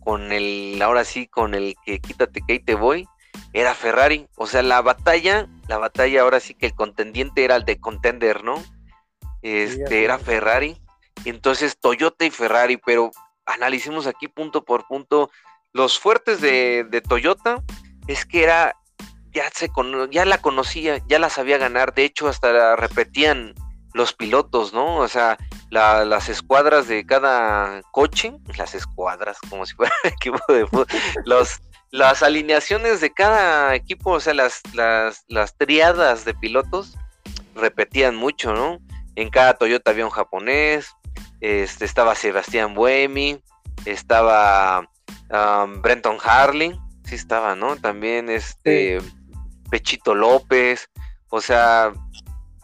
[0.00, 3.08] con el, ahora sí, con el que quítate que ahí te voy,
[3.56, 4.28] era Ferrari.
[4.36, 8.44] O sea, la batalla, la batalla ahora sí que el contendiente era el de contender,
[8.44, 8.62] ¿no?
[9.40, 10.76] Este, era Ferrari.
[11.24, 13.10] Entonces Toyota y Ferrari, pero
[13.46, 15.30] analicemos aquí punto por punto.
[15.72, 17.62] Los fuertes de, de Toyota
[18.06, 18.76] es que era,
[19.32, 19.70] ya, se
[20.10, 21.94] ya la conocía, ya la sabía ganar.
[21.94, 23.54] De hecho, hasta la repetían
[23.94, 24.98] los pilotos, ¿no?
[24.98, 25.38] O sea,
[25.70, 30.86] las escuadras de cada coche, las escuadras, como si fuera equipo de fútbol,
[31.24, 36.96] los, las alineaciones de cada equipo, o sea, las, las, las triadas de pilotos
[37.54, 38.78] repetían mucho, ¿no?
[39.14, 40.94] En cada Toyota había un japonés,
[41.40, 43.40] este, estaba Sebastián Buemi,
[43.84, 44.88] estaba
[45.80, 47.76] Brenton Harley, sí estaba, ¿no?
[47.76, 49.00] También este
[49.70, 50.90] Pechito López,
[51.28, 51.92] o sea,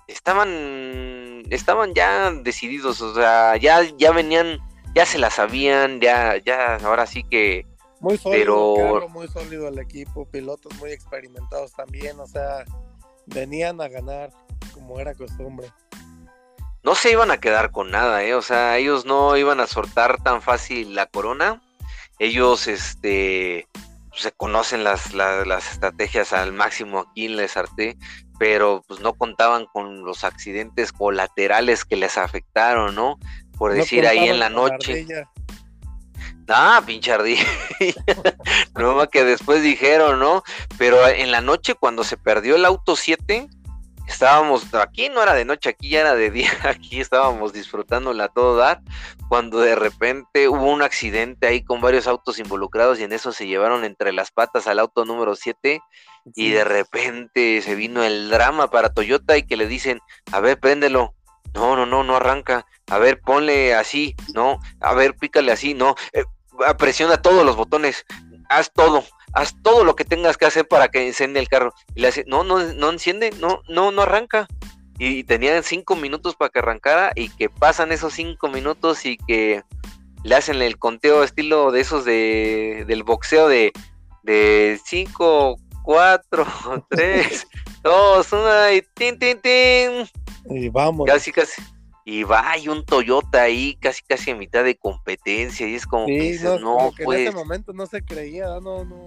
[0.08, 4.58] estaban, estaban ya decididos, o sea, ya, ya venían,
[4.94, 7.66] ya se la sabían, ya, ya, ahora sí que.
[8.02, 9.08] Muy sólido, pero...
[9.08, 12.64] muy sólido el equipo, pilotos muy experimentados también, o sea,
[13.26, 14.30] venían a ganar
[14.74, 15.72] como era costumbre.
[16.82, 18.34] No se iban a quedar con nada, ¿eh?
[18.34, 21.62] O sea, ellos no iban a soltar tan fácil la corona.
[22.18, 23.68] Ellos, este,
[24.12, 27.96] se conocen las, las, las estrategias al máximo aquí en Les Arte
[28.42, 33.20] pero pues no contaban con los accidentes colaterales que les afectaron, ¿no?
[33.56, 35.06] Por decir ahí en la noche.
[36.48, 37.12] Ah, pinche
[38.74, 40.42] no más que después dijeron, ¿no?
[40.78, 43.48] Pero en la noche cuando se perdió el auto 7,
[44.06, 48.28] estábamos, aquí no era de noche, aquí ya era de día, aquí estábamos disfrutándola a
[48.28, 48.80] todo dar,
[49.28, 53.46] cuando de repente hubo un accidente ahí con varios autos involucrados y en eso se
[53.46, 55.80] llevaron entre las patas al auto número 7
[56.34, 60.00] y de repente se vino el drama para Toyota y que le dicen,
[60.30, 61.14] a ver, préndelo,
[61.54, 65.94] no, no, no, no arranca, a ver, ponle así, no, a ver, pícale así, no,
[66.12, 66.24] eh,
[66.78, 68.04] presiona todos los botones,
[68.48, 71.72] haz todo, haz todo lo que tengas que hacer para que enciende el carro.
[71.94, 74.46] Y le hace, no, no, no enciende, no, no, no arranca.
[74.98, 79.62] Y tenían cinco minutos para que arrancara y que pasan esos cinco minutos y que
[80.22, 83.72] le hacen el conteo estilo de esos de, del boxeo de,
[84.22, 86.46] de cinco, cuatro,
[86.90, 87.46] tres,
[87.82, 90.08] dos, una y tin, tin, tin.
[90.50, 91.06] Y vamos.
[91.06, 91.62] Casi, casi
[92.04, 96.06] y va hay un Toyota ahí casi casi a mitad de competencia y es como
[96.06, 99.06] que no, en ese momento no se creía, no, no,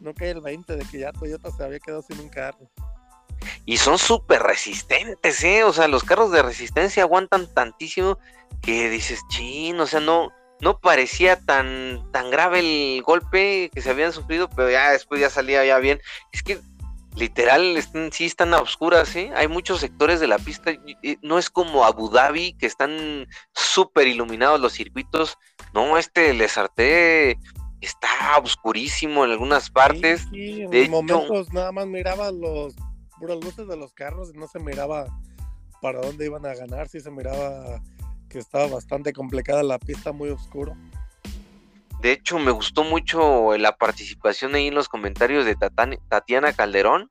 [0.00, 2.68] no cae el 20 de que ya Toyota se había quedado sin un carro.
[3.64, 5.64] Y son súper resistentes, ¿eh?
[5.64, 8.18] O sea, los carros de resistencia aguantan tantísimo
[8.60, 10.30] que dices, chin, o sea, no,
[10.62, 15.28] no parecía tan, tan grave el golpe que se habían sufrido, pero ya después ya
[15.28, 16.00] salía ya bien.
[16.32, 16.60] Es que
[17.16, 19.32] literal están, sí están a oscuras, ¿eh?
[19.34, 20.70] Hay muchos sectores de la pista,
[21.20, 25.36] no es como Abu Dhabi, que están súper iluminados los circuitos,
[25.74, 26.56] no, este Les
[27.80, 30.28] está oscurísimo en algunas partes.
[30.30, 32.76] Sí, en momentos nada más miraba los
[33.18, 35.06] puras luces de los carros y no se miraba
[35.80, 37.82] para dónde iban a ganar, sí se miraba
[38.32, 40.74] que estaba bastante complicada la pista, muy oscuro.
[42.00, 45.54] De hecho, me gustó mucho la participación ahí en los comentarios de
[46.08, 47.08] Tatiana Calderón.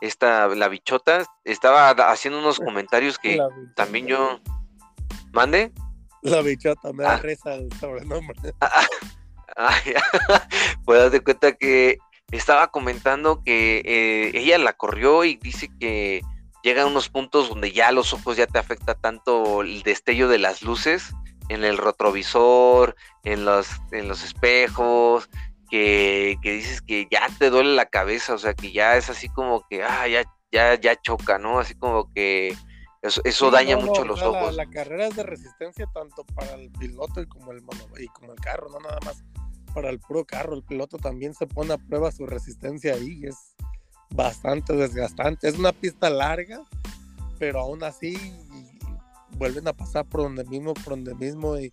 [0.00, 3.40] Esta, la bichota, estaba haciendo unos comentarios que
[3.74, 4.38] también yo.
[5.32, 5.72] ¿Mande?
[6.22, 7.16] La bichota, me da ah.
[7.16, 8.36] reza el sobrenombre.
[9.56, 9.76] Ah,
[10.84, 11.98] pues de cuenta que
[12.32, 16.22] estaba comentando que eh, ella la corrió y dice que
[16.64, 20.62] llega unos puntos donde ya los ojos ya te afecta tanto el destello de las
[20.62, 21.12] luces
[21.50, 25.28] en el retrovisor, en los, en los espejos,
[25.70, 29.66] que, dices que ya te duele la cabeza, o sea, que ya es así como
[29.68, 31.58] que, ah, ya, ya, ya choca, ¿no?
[31.58, 32.56] Así como que
[33.02, 34.54] eso, daña mucho los ojos.
[34.54, 37.62] La, carrera es de resistencia tanto para el piloto y como el,
[37.98, 39.22] y como el carro, no nada más
[39.74, 43.53] para el puro carro, el piloto también se pone a prueba su resistencia ahí, es
[44.14, 46.62] bastante desgastante, es una pista larga,
[47.38, 48.16] pero aún así
[49.32, 51.72] vuelven a pasar por donde mismo, por donde mismo y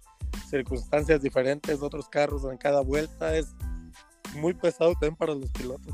[0.49, 3.54] circunstancias diferentes, otros carros en cada vuelta, es
[4.36, 5.93] muy pesado también para los pilotos.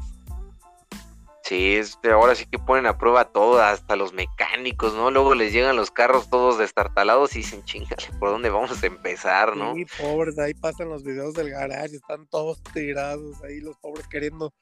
[1.43, 5.11] Sí, este, ahora sí que ponen a prueba todo, hasta los mecánicos, ¿no?
[5.11, 9.55] Luego les llegan los carros todos destartalados y dicen, chingale, ¿por dónde vamos a empezar,
[9.55, 9.73] no?
[9.73, 14.53] Sí, pobres, ahí pasan los videos del garage, están todos tirados ahí, los pobres queriendo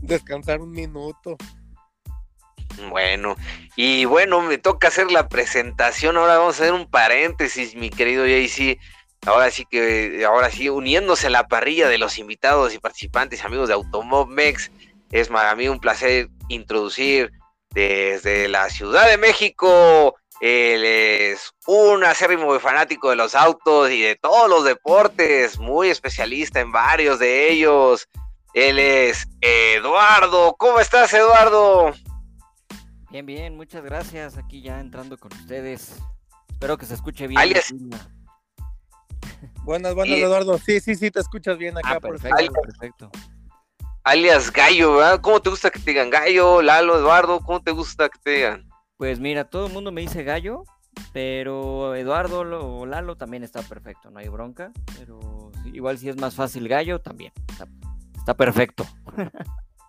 [0.00, 1.36] descansar un minuto.
[2.88, 3.36] Bueno,
[3.76, 6.16] y bueno, me toca hacer la presentación.
[6.16, 8.78] Ahora vamos a hacer un paréntesis, mi querido JC.
[9.26, 13.68] Ahora sí que, ahora sí, uniéndose a la parrilla de los invitados y participantes, amigos
[13.68, 14.70] de Automomex,
[15.10, 17.30] es para mí un placer introducir
[17.70, 20.16] desde la Ciudad de México.
[20.40, 26.60] Él es un acérrimo fanático de los autos y de todos los deportes, muy especialista
[26.60, 28.08] en varios de ellos.
[28.54, 30.56] Él es Eduardo.
[30.58, 31.92] ¿Cómo estás, Eduardo?
[33.10, 34.36] Bien, bien, muchas gracias.
[34.38, 35.96] Aquí ya entrando con ustedes.
[36.48, 37.40] Espero que se escuche bien.
[37.40, 37.72] Alias...
[39.64, 40.58] Buenas, buenas, Eduardo.
[40.58, 41.92] Sí, sí, sí, te escuchas bien acá.
[41.94, 43.10] Ah, perfecto, perfecto.
[44.02, 45.20] Alias Gallo, ¿verdad?
[45.20, 47.40] ¿Cómo te gusta que te digan Gallo, Lalo, Eduardo?
[47.40, 48.68] ¿Cómo te gusta que te digan?
[48.96, 50.64] Pues mira, todo el mundo me dice Gallo,
[51.12, 54.72] pero Eduardo o Lalo también está perfecto, no hay bronca.
[54.98, 57.32] Pero igual si es más fácil Gallo, también.
[57.48, 57.66] está
[58.34, 58.86] perfecto.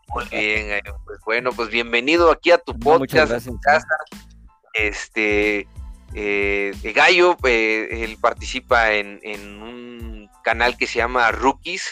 [0.07, 2.99] Muy bien, pues bueno, pues bienvenido aquí a tu podcast.
[2.99, 3.85] Muchas gracias.
[4.73, 5.67] Este,
[6.13, 9.19] eh, Gallo, eh, él participa en,
[9.61, 11.91] un canal que se llama Rookies,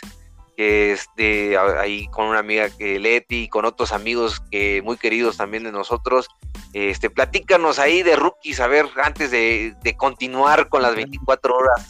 [0.57, 4.97] que es de ahí con una amiga que Leti y con otros amigos que muy
[4.97, 6.27] queridos también de nosotros.
[6.73, 11.89] Este, platícanos ahí de Rookies, a ver, antes de, de continuar con las 24 horas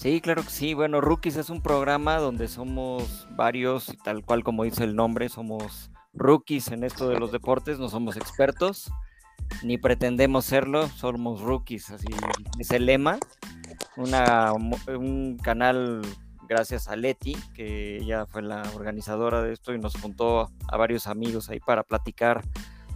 [0.00, 0.72] Sí, claro que sí.
[0.72, 5.90] Bueno, Rookies es un programa donde somos varios, tal cual como dice el nombre, somos
[6.14, 8.90] rookies en esto de los deportes, no somos expertos,
[9.62, 12.06] ni pretendemos serlo, somos rookies, así
[12.58, 13.18] es el lema.
[13.98, 16.00] Una, un canal
[16.48, 21.08] gracias a Leti, que ella fue la organizadora de esto y nos juntó a varios
[21.08, 22.42] amigos ahí para platicar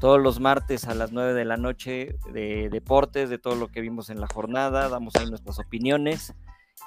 [0.01, 3.83] todos los martes a las 9 de la noche de deportes, de todo lo que
[3.83, 6.33] vimos en la jornada, damos ahí nuestras opiniones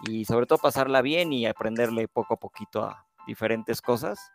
[0.06, 4.32] y sobre todo pasarla bien y aprenderle poco a poquito a diferentes cosas.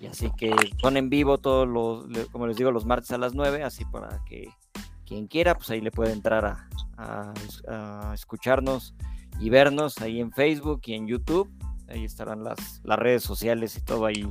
[0.00, 3.34] Y así que son en vivo todos los, como les digo, los martes a las
[3.34, 4.48] 9, así para que
[5.06, 7.32] quien quiera, pues ahí le puede entrar a,
[8.12, 8.94] escucharnos
[9.40, 11.50] y vernos ahí en Facebook y en YouTube.
[11.88, 14.28] Ahí estarán las, las redes sociales y todo ahí,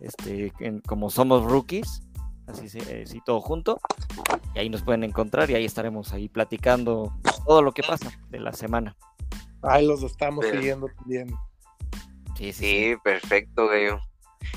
[0.00, 0.52] este,
[0.86, 2.02] como somos rookies,
[2.46, 3.80] así, así todo junto.
[4.54, 7.12] Y ahí nos pueden encontrar y ahí estaremos ahí platicando
[7.46, 8.96] todo lo que pasa de la semana.
[9.68, 11.34] Ahí los estamos siguiendo también.
[12.36, 14.00] Sí, sí, perfecto, Gallo.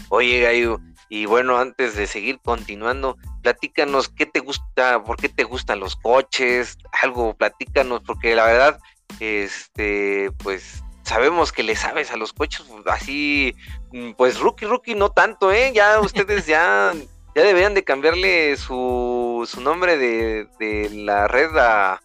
[0.09, 5.43] Oye, Gallo, y bueno, antes de seguir continuando, platícanos qué te gusta, por qué te
[5.43, 8.79] gustan los coches, algo, platícanos, porque la verdad,
[9.19, 13.55] este, pues sabemos que le sabes a los coches, así,
[13.93, 15.71] mm, pues rookie, rookie, no tanto, ¿eh?
[15.73, 16.93] Ya ustedes ya,
[17.37, 22.01] ya deberían de cambiarle su, su nombre de, de la red a,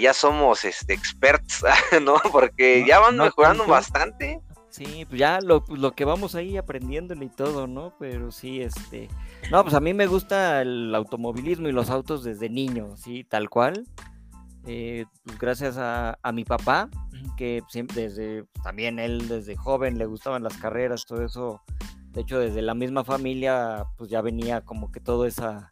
[0.00, 1.64] ya somos este, experts,
[2.04, 2.18] ¿no?
[2.30, 4.40] Porque ya van mejorando bastante.
[4.70, 7.94] Sí, pues ya lo, lo que vamos ahí aprendiéndole y todo, ¿no?
[7.98, 9.08] Pero sí, este...
[9.50, 13.50] No, pues a mí me gusta el automovilismo y los autos desde niño, sí, tal
[13.50, 13.86] cual.
[14.66, 16.88] Eh, pues gracias a, mi papá,
[17.36, 21.62] que siempre desde, también él desde joven le gustaban las carreras, todo eso.
[22.16, 25.68] De hecho, desde la misma familia, pues ya venía como que toda esa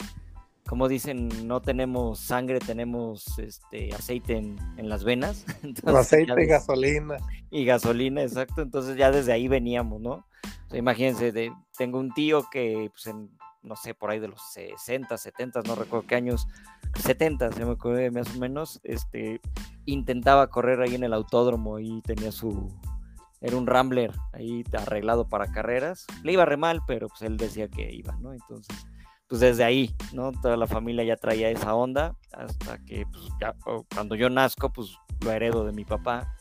[0.68, 5.46] como dicen, no tenemos sangre, tenemos este aceite en, las venas.
[5.86, 7.16] aceite y gasolina.
[7.50, 8.60] Y gasolina, exacto.
[8.60, 10.26] Entonces ya desde ahí veníamos, ¿no?
[10.72, 11.32] imagínense,
[11.78, 13.30] tengo un tío que, pues en,
[13.62, 16.46] no sé, por ahí de los 60, 70, no recuerdo qué años,
[16.96, 19.40] 70, se me acuerdo más o menos, este,
[19.86, 22.68] intentaba correr ahí en el autódromo y tenía su,
[23.44, 26.06] era un Rambler ahí arreglado para carreras.
[26.22, 28.32] Le iba re mal, pero pues él decía que iba, ¿no?
[28.32, 28.74] Entonces
[29.28, 30.32] pues desde ahí, ¿no?
[30.32, 33.54] Toda la familia ya traía esa onda, hasta que pues, ya,
[33.94, 36.34] cuando yo nazco, pues lo heredo de mi papá.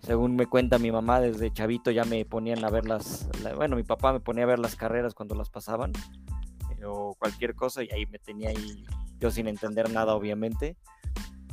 [0.00, 3.84] Según me cuenta mi mamá, desde chavito ya me ponían a ver las, bueno, mi
[3.84, 5.92] papá me ponía a ver las carreras cuando las pasaban,
[6.78, 8.84] eh, o cualquier cosa, y ahí me tenía ahí,
[9.18, 10.76] yo sin entender nada, obviamente.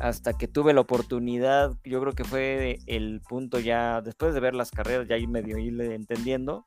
[0.01, 4.55] Hasta que tuve la oportunidad, yo creo que fue el punto ya, después de ver
[4.55, 6.65] las carreras, ya ahí medio irle entendiendo,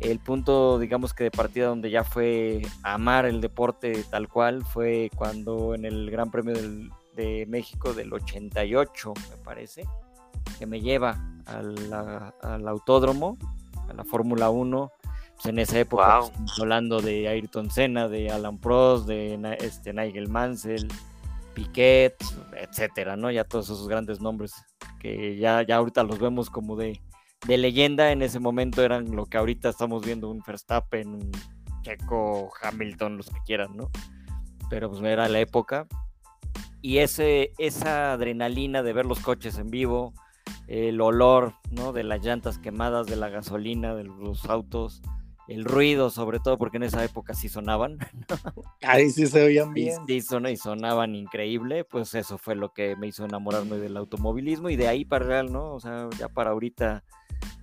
[0.00, 5.10] el punto, digamos que de partida donde ya fue amar el deporte tal cual fue
[5.16, 6.54] cuando en el Gran Premio
[7.16, 9.84] de México del 88, me parece,
[10.58, 13.38] que me lleva al, autódromo,
[13.88, 14.92] a la Fórmula 1.
[15.34, 20.28] Pues en esa época, pues, hablando de Ayrton Senna, de Alan Prost, de este, Nigel
[20.28, 20.88] Mansell,
[21.58, 22.14] Piquet,
[22.56, 23.32] etcétera, ¿no?
[23.32, 24.52] Ya todos esos grandes nombres
[25.00, 27.00] que ya, ya ahorita los vemos como de,
[27.48, 31.32] de leyenda en ese momento eran lo que ahorita estamos viendo, un Verstappen, un
[31.82, 33.90] Checo, Hamilton, los que quieran, ¿no?
[34.70, 35.88] Pero pues era la época.
[36.80, 40.14] Y ese, esa adrenalina de ver los coches en vivo,
[40.68, 41.92] el olor, ¿no?
[41.92, 45.02] De las llantas quemadas, de la gasolina, de los autos,
[45.48, 47.98] el ruido, sobre todo porque en esa época sí sonaban.
[48.82, 50.02] Ahí sí se oían bien.
[50.06, 54.76] Y, y sonaban increíble, pues eso fue lo que me hizo enamorarme del automovilismo y
[54.76, 55.74] de ahí para real, ¿no?
[55.74, 57.02] O sea, ya para ahorita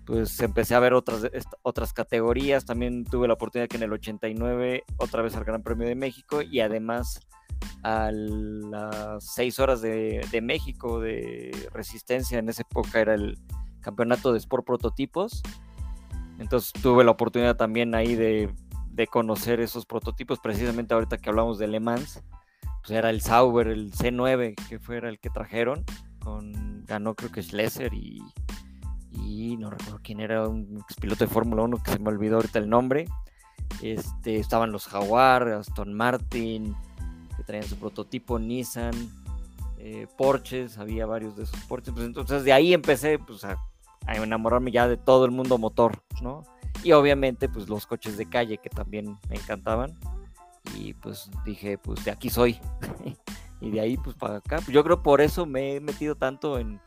[0.05, 1.27] pues empecé a ver otras,
[1.63, 2.65] otras categorías.
[2.65, 6.41] También tuve la oportunidad que en el 89 otra vez al Gran Premio de México
[6.41, 7.19] y además
[7.83, 12.39] a las 6 horas de, México de resistencia.
[12.39, 13.37] En esa época era el
[13.81, 15.41] campeonato de Sport Prototipos.
[16.39, 18.53] Entonces tuve la oportunidad también ahí de,
[19.09, 20.39] conocer esos prototipos.
[20.39, 22.23] Precisamente ahorita que hablamos de Le Mans,
[22.81, 25.83] pues era el Sauber, el C9, que fue el que trajeron.
[26.19, 28.21] Con, ganó creo que Schlesser y
[29.23, 32.59] y no recuerdo quién era, un piloto de Fórmula 1 que se me olvidó ahorita
[32.59, 33.07] el nombre.
[33.81, 36.75] Este, estaban los Jaguar, Aston Martin,
[37.35, 38.93] que traían su prototipo, Nissan,
[39.77, 41.93] eh, Porsches, había varios de esos Porsches.
[41.93, 43.57] Pues entonces de ahí empecé pues, a,
[44.07, 46.43] enamorarme ya de todo el mundo motor, ¿no?
[46.83, 49.97] Y obviamente pues los coches de calle que también me encantaban.
[50.77, 52.59] Y pues dije, pues de aquí soy.
[53.61, 54.59] y de ahí pues para acá.
[54.69, 56.79] Yo creo por eso me he metido tanto en,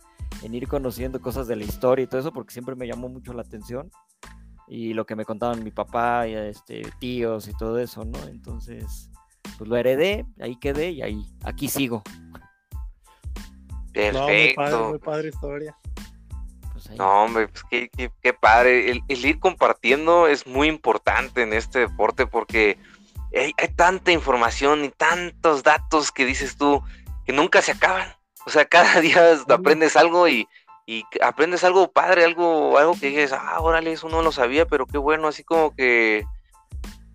[0.42, 3.32] en ir conociendo cosas de la historia y todo eso, porque siempre me llamó mucho
[3.32, 3.90] la atención.
[4.66, 8.18] Y lo que me contaban mi papá y este, tíos y todo eso, ¿no?
[8.28, 9.10] Entonces,
[9.56, 12.02] pues lo heredé, ahí quedé y ahí, aquí sigo.
[13.92, 14.90] Perfecto.
[14.90, 15.76] muy, padre, historia.
[16.88, 18.90] Pues no, hombre, pues qué, qué, padre.
[18.90, 22.78] El, ir compartiendo es muy importante en este deporte porque
[23.34, 26.82] hay, hay, tanta información y tantos datos que dices tú
[27.26, 28.08] que nunca se acaban.
[28.46, 30.48] O sea, cada día aprendes algo y,
[31.20, 34.96] aprendes algo padre, algo, algo que dices, ah, órale, eso no lo sabía, pero qué
[34.96, 36.24] bueno, así como que,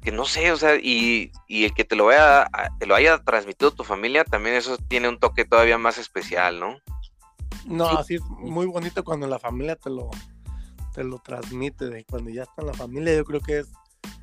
[0.03, 2.47] que no sé, o sea, y, el que te lo, vaya,
[2.77, 6.77] te lo haya transmitido tu familia, también eso tiene un toque todavía más especial, ¿no?
[7.65, 10.09] No, así es muy bonito cuando la familia te lo,
[10.93, 13.71] te lo transmite, de cuando ya está en la familia, yo creo que es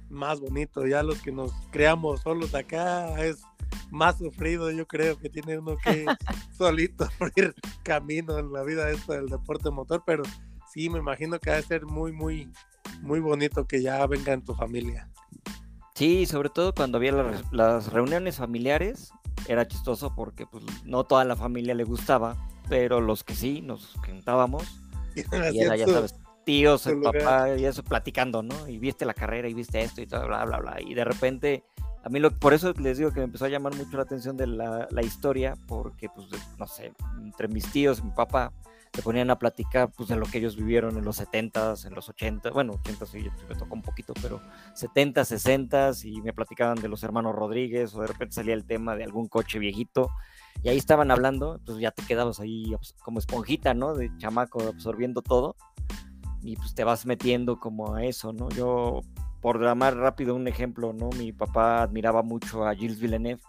[0.08, 0.86] más bonito.
[0.86, 3.42] Ya los que nos creamos solos acá es
[3.90, 6.04] más sufrido, yo creo que tiene uno que
[6.56, 10.22] solito abrir camino en la vida esta del deporte motor, pero
[10.72, 12.50] sí me imagino que va a ser muy, muy,
[13.00, 15.08] muy bonito que ya venga en tu familia.
[15.94, 17.12] Sí, sobre todo cuando había
[17.52, 19.12] las, reuniones familiares,
[19.48, 22.36] era chistoso porque pues, no toda la familia le gustaba,
[22.70, 24.62] pero los que sí, nos juntábamos,
[25.16, 26.14] y era, ya sabes,
[26.44, 28.68] tíos, el papá, y eso platicando, ¿no?
[28.68, 30.80] Y viste la carrera y viste esto y todo, bla, bla, bla.
[30.80, 31.64] Y de repente,
[32.04, 34.36] a mí lo, por eso les digo que me empezó a llamar mucho la atención
[34.36, 38.52] de la, la historia, porque, pues, no sé, entre mis tíos y mi papá,
[38.92, 42.08] se ponían a platicar pues de lo que ellos vivieron en los 70s, en los
[42.08, 44.40] 80 bueno, 80 sí, me tocó un poquito, pero
[44.74, 48.96] 70 60 y me platicaban de los hermanos Rodríguez o de repente salía el tema
[48.96, 50.10] de algún coche viejito
[50.62, 53.94] y ahí estaban hablando, pues ya te quedabas ahí como esponjita, ¿no?
[53.94, 55.56] De chamaco absorbiendo todo
[56.42, 58.48] y pues te vas metiendo como a eso, ¿no?
[58.50, 59.00] Yo,
[59.40, 61.10] por dar rápido un ejemplo, ¿no?
[61.10, 63.40] Mi papá admiraba mucho a Gilles Villeneuve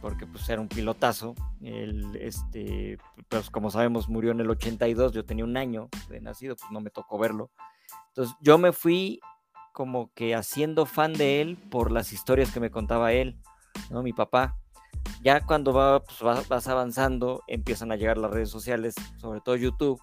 [0.00, 1.34] porque pues era un pilotazo.
[1.62, 2.98] Él, este,
[3.28, 6.80] pues como sabemos, murió en el 82, yo tenía un año de nacido, pues no
[6.80, 7.50] me tocó verlo.
[8.08, 9.20] Entonces yo me fui
[9.72, 13.38] como que haciendo fan de él por las historias que me contaba él,
[13.90, 14.02] ¿no?
[14.02, 14.56] Mi papá.
[15.22, 20.00] Ya cuando va, pues, vas avanzando, empiezan a llegar las redes sociales, sobre todo YouTube,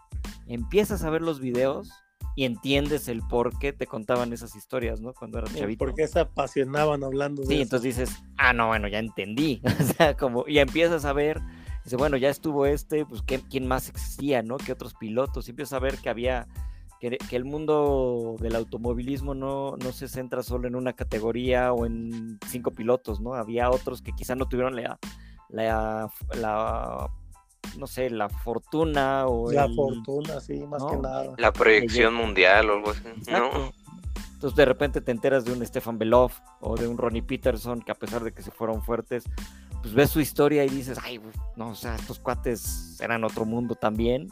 [0.47, 1.89] empiezas a ver los videos
[2.35, 5.13] y entiendes el por qué te contaban esas historias, ¿no?
[5.13, 5.85] Cuando eras chavito.
[5.85, 9.61] Por qué se apasionaban hablando de Sí, entonces dices, ah, no, bueno, ya entendí.
[9.79, 11.39] o sea, como, y empiezas a ver,
[11.85, 14.57] dice, bueno, ya estuvo este, pues, ¿quién más existía, no?
[14.57, 15.47] ¿Qué otros pilotos?
[15.47, 16.47] Y empiezas a ver que había,
[17.09, 22.39] que, el mundo del automovilismo no, no se centra solo en una categoría o en
[22.47, 23.33] cinco pilotos, ¿no?
[23.33, 24.99] Había otros que quizá no tuvieron la,
[25.49, 27.09] la, la
[27.77, 31.33] no sé, la fortuna o la fortuna, sí, más que nada.
[31.37, 33.01] La proyección mundial o algo así.
[34.33, 37.91] Entonces de repente te enteras de un Stefan Belov o de un Ronnie Peterson que
[37.91, 39.23] a pesar de que se fueron fuertes,
[39.81, 41.19] pues ves su historia y dices, ay,
[41.55, 44.29] no, o sea, estos cuates eran otro mundo también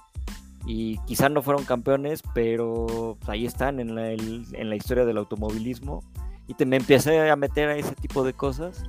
[0.66, 5.18] y quizá no fueron campeones, pero pues, ahí están en la, en la historia del
[5.18, 6.04] automovilismo
[6.48, 8.84] y te me empecé a meter a ese tipo de cosas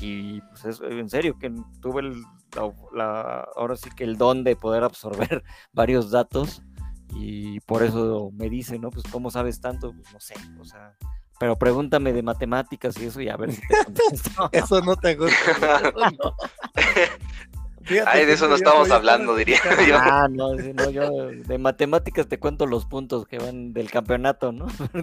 [0.00, 2.22] y pues es, en serio que tuve el
[2.92, 5.42] la, ahora sí que el don de poder absorber
[5.72, 6.62] varios datos
[7.14, 8.90] y por eso me dice, ¿no?
[8.90, 9.92] Pues ¿cómo sabes tanto?
[9.92, 10.96] Pues no sé, o sea,
[11.38, 14.48] pero pregúntame de matemáticas y eso y a ver si te contesto.
[14.52, 15.92] eso no te gusta.
[18.06, 19.96] Ay, de eso no estamos hablando, diría yo.
[19.98, 24.66] Ah, no, no, yo de matemáticas te cuento los puntos que van del campeonato, ¿no?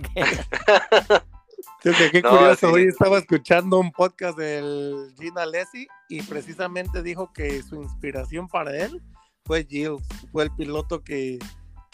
[1.84, 7.63] Porque qué curioso, hoy estaba escuchando un podcast del Gina Lessie y precisamente dijo que
[7.63, 9.01] su inspiración para él
[9.45, 10.01] fue Gilles,
[10.32, 11.39] fue el piloto que,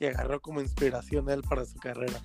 [0.01, 2.21] agarró como inspiración él para su carrera.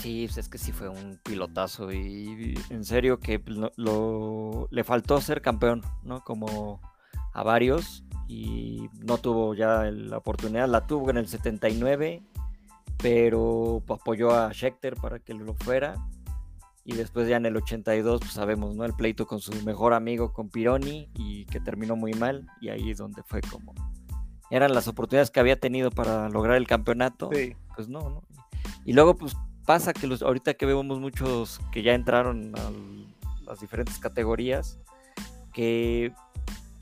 [0.00, 3.42] Sí, pues es que sí fue un pilotazo y en serio que
[3.76, 6.22] lo, le faltó ser campeón, ¿no?
[6.22, 6.80] Como
[7.34, 12.22] a varios y no tuvo ya la oportunidad, la tuvo en el 79,
[12.96, 15.96] pero apoyó a Schechter para que lo fuera.
[16.86, 18.84] Y después ya en el 82 pues sabemos, ¿no?
[18.84, 22.90] El pleito con su mejor amigo, con Pironi, y que terminó muy mal, y ahí
[22.90, 23.74] es donde fue como...
[24.50, 27.30] Eran las oportunidades que había tenido para lograr el campeonato,
[27.74, 28.22] pues no, ¿no?
[28.84, 32.70] Y luego pues pasa que los, ahorita que vemos muchos que ya entraron a
[33.46, 34.78] las diferentes categorías,
[35.52, 36.12] que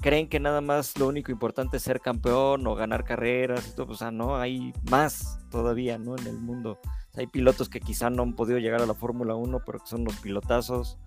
[0.02, 3.94] creen que nada más lo único importante es ser campeón o ganar carreras, esto, o
[3.94, 6.16] sea, no, hay más todavía, ¿no?
[6.18, 6.78] En el mundo
[7.16, 10.04] hay pilotos que quizá no han podido llegar a la Fórmula 1, pero que son
[10.04, 10.98] los pilotazos.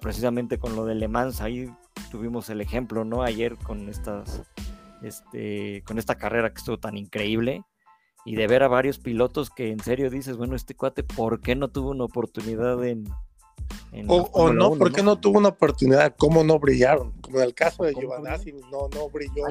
[0.00, 1.70] precisamente con lo de Le Mans, ahí
[2.10, 3.22] tuvimos el ejemplo, ¿no?
[3.22, 4.42] Ayer con estas,
[5.02, 7.64] este, con esta carrera que estuvo tan increíble
[8.24, 11.56] y de ver a varios pilotos que en serio dices, bueno, este cuate, ¿por qué
[11.56, 13.04] no tuvo una oportunidad en,
[14.06, 16.14] o, no, ¿por qué no tuvo una oportunidad?
[16.16, 17.12] ¿Cómo no brillaron?
[17.20, 19.46] Como en el caso de Giovanazzi, no, no brilló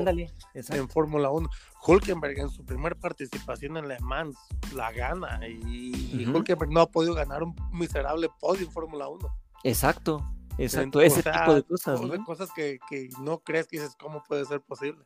[0.53, 1.49] en Fórmula 1.
[1.85, 4.37] Hulkenberg en su primera participación en Le Mans
[4.75, 9.27] la gana y, Hulkenberg no ha podido ganar un miserable podio en Fórmula 1.
[9.63, 10.23] Exacto,
[10.57, 11.99] exacto, ese tipo de cosas.
[12.25, 12.79] Cosas que,
[13.21, 15.03] no crees que dices, ¿cómo puede ser posible?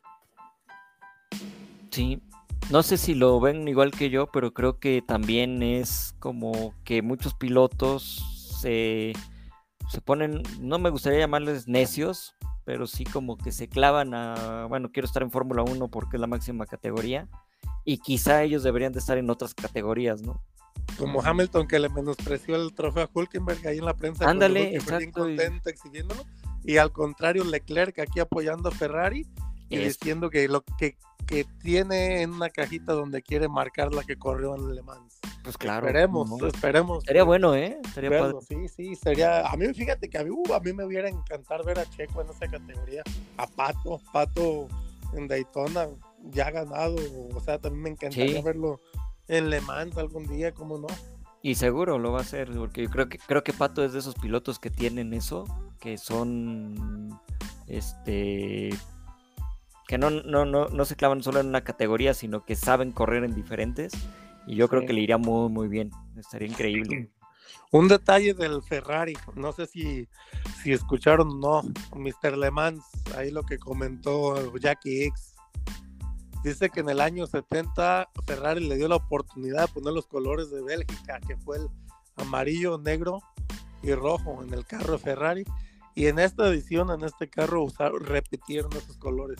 [1.90, 2.22] Sí,
[2.70, 7.02] no sé si lo ven igual que yo, pero creo que también es como que
[7.02, 9.12] muchos pilotos se,
[9.90, 12.34] se ponen, no me gustaría llamarles necios,
[12.64, 16.20] pero sí como que se clavan a, bueno, quiero estar en Fórmula 1 porque es
[16.20, 17.28] la máxima categoría
[17.84, 20.40] y quizá ellos deberían de estar en otras categorías, ¿no?
[20.98, 24.28] Como Hamilton que le menospreció el trofeo a Hulkenberg ahí en la prensa.
[24.28, 25.22] Ándale, exacto.
[25.22, 26.24] Contento exhibiéndolo.
[26.64, 29.26] Y al contrario, Leclerc aquí apoyando a Ferrari
[29.68, 30.96] y diciendo que lo que,
[31.32, 35.18] que tiene en una cajita donde quiere marcar la que corrió en Le Mans.
[35.42, 35.86] Pues claro.
[35.86, 36.46] Esperemos, ¿no?
[36.46, 37.02] esperemos.
[37.04, 37.78] Sería bueno, ¿eh?
[37.94, 38.36] Sería padre.
[38.46, 39.46] Sí, sí, sería.
[39.46, 42.20] A mí, fíjate que a mí, uh, a mí me hubiera encantar ver a Checo
[42.20, 43.02] en esa categoría.
[43.38, 44.68] A Pato, Pato
[45.14, 45.88] en Daytona,
[46.24, 46.96] ya ha ganado.
[47.34, 48.42] O sea, también me encantaría Sí.
[48.42, 48.78] verlo
[49.26, 50.88] en Le Mans algún día, ¿cómo no?
[51.40, 54.00] Y seguro lo va a hacer, porque yo creo que creo que Pato es de
[54.00, 55.46] esos pilotos que tienen eso,
[55.80, 57.18] que son
[57.68, 58.68] este
[59.86, 63.24] que no, no, no, no se clavan solo en una categoría, sino que saben correr
[63.24, 63.92] en diferentes.
[64.46, 65.90] Y yo creo que le iría muy muy bien.
[66.16, 67.10] Estaría increíble.
[67.70, 70.06] Un detalle del Ferrari, no sé si,
[70.62, 71.62] si escucharon o no,
[71.96, 72.36] Mr.
[72.36, 72.84] Le Mans,
[73.16, 75.34] ahí lo que comentó Jackie X.
[76.44, 80.50] Dice que en el año 70 Ferrari le dio la oportunidad de poner los colores
[80.50, 81.68] de Bélgica, que fue el
[82.16, 83.20] amarillo, negro
[83.82, 85.44] y rojo en el carro de Ferrari.
[85.94, 89.38] Y en esta edición, en este carro, usaron, repitieron esos colores.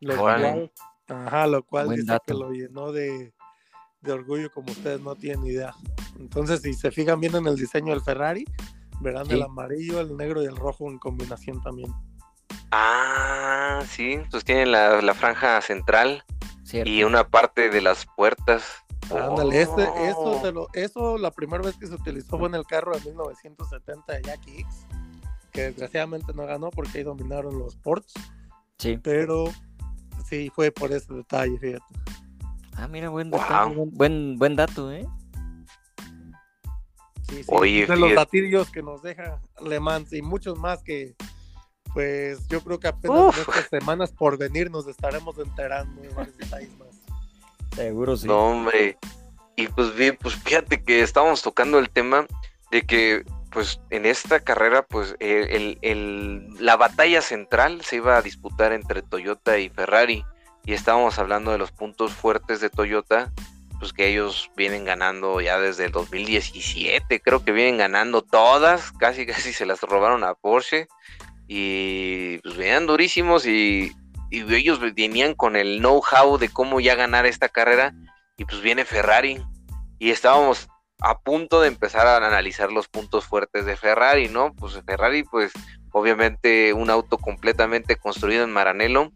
[0.00, 0.70] Lo cual,
[1.08, 2.24] ajá, lo cual dice dato.
[2.26, 3.32] que lo llenó de,
[4.02, 5.72] de orgullo como ustedes no tienen idea.
[6.18, 8.44] Entonces, si se fijan bien en el diseño del Ferrari,
[9.00, 9.32] verán Sí.
[9.34, 11.90] el amarillo, el negro y el rojo en combinación también.
[12.70, 16.24] Ah, sí, pues tienen la, la franja central
[16.64, 16.90] Cierto.
[16.90, 18.64] y una parte de las puertas.
[19.10, 20.40] Ándale, este, eso, Oh.
[20.42, 24.14] se lo- eso la primera vez que se utilizó fue en el carro de 1970
[24.14, 24.86] de Jackie X,
[25.52, 28.12] que desgraciadamente no ganó porque ahí dominaron los ports,
[28.78, 28.98] Sí.
[29.00, 29.44] pero
[30.28, 31.84] sí fue por ese detalle, fíjate.
[32.76, 33.40] Ah, mira, buen, Wow.
[33.40, 35.06] detalle, buen, buen, buen dato, ¿eh?
[37.28, 41.16] Sí, sí, Oye, de los datillos que nos deja Le Mans y muchos más que
[41.92, 43.36] pues yo creo que apenas Uf.
[43.36, 46.88] en estas semanas por venir nos estaremos enterando de varios detalles más.
[47.74, 48.26] Seguro sí.
[48.26, 48.98] No, hombre.
[49.56, 52.26] Y pues bien, pues fíjate que estábamos tocando el tema
[52.70, 53.24] de que
[53.56, 59.00] pues en esta carrera pues el, el- la batalla central se iba a disputar entre
[59.00, 60.26] Toyota y Ferrari.
[60.66, 63.32] Y estábamos hablando de los puntos fuertes de Toyota
[63.78, 69.24] pues que ellos vienen ganando ya desde el 2017 creo que vienen ganando todas casi
[69.32, 70.86] casi se las robaron a Porsche.
[71.48, 73.90] Y pues venían durísimos y,
[74.30, 77.94] y ellos venían con el know-how de cómo ya ganar esta carrera.
[78.36, 79.42] Y pues viene Ferrari.
[79.98, 80.68] Y estábamos
[81.00, 84.54] a punto de empezar a analizar los puntos fuertes de Ferrari, ¿no?
[84.54, 85.52] Pues Ferrari, pues
[85.92, 89.12] obviamente un auto completamente construido en Maranello.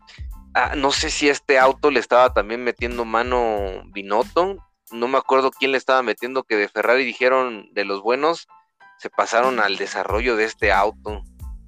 [0.54, 4.56] Ah, no sé si este auto le estaba también metiendo mano Binotto,
[4.92, 8.48] no me acuerdo quién le estaba metiendo que de Ferrari dijeron de los buenos
[8.98, 11.22] se pasaron al desarrollo de este auto.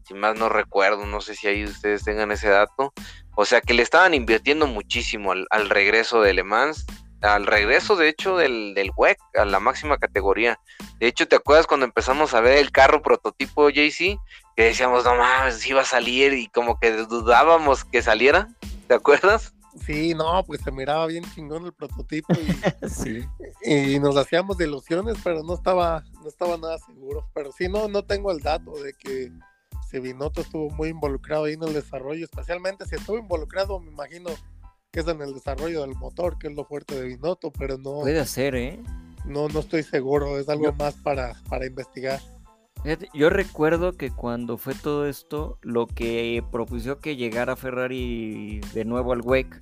[0.05, 2.93] Si más no recuerdo, no sé si ahí ustedes tengan ese dato.
[3.37, 6.85] O sea que le estaban invirtiendo muchísimo al, al regreso de Le Mans
[7.23, 10.59] al regreso, de hecho, del, del WEC a la máxima categoría.
[10.99, 14.19] De hecho, ¿te acuerdas cuando empezamos a ver el carro prototipo JC?
[14.57, 18.49] Que decíamos, no mames, si iba a salir y como que dudábamos que saliera.
[18.89, 19.55] ¿Te acuerdas?
[19.87, 23.25] Sí, no, pues se miraba bien chingón el prototipo y, Sí.
[23.65, 27.27] y nos hacíamos de ilusiones, pero no estaba, no estaba nada seguro.
[27.35, 29.33] Pero sí, no, no tengo el dato de que
[29.91, 34.31] si Binotto estuvo muy involucrado ahí en el desarrollo, especialmente si estuvo involucrado, me imagino
[34.93, 38.01] que es en el desarrollo del motor, que es lo fuerte de Binotto, pero no,
[38.01, 38.83] Puede ser, ¿eh?
[39.25, 42.21] no, no estoy seguro, es algo Yo- más para, para investigar.
[43.15, 49.13] Yo recuerdo que cuando fue todo esto, lo que propuso que llegara Ferrari de nuevo
[49.13, 49.61] al WEC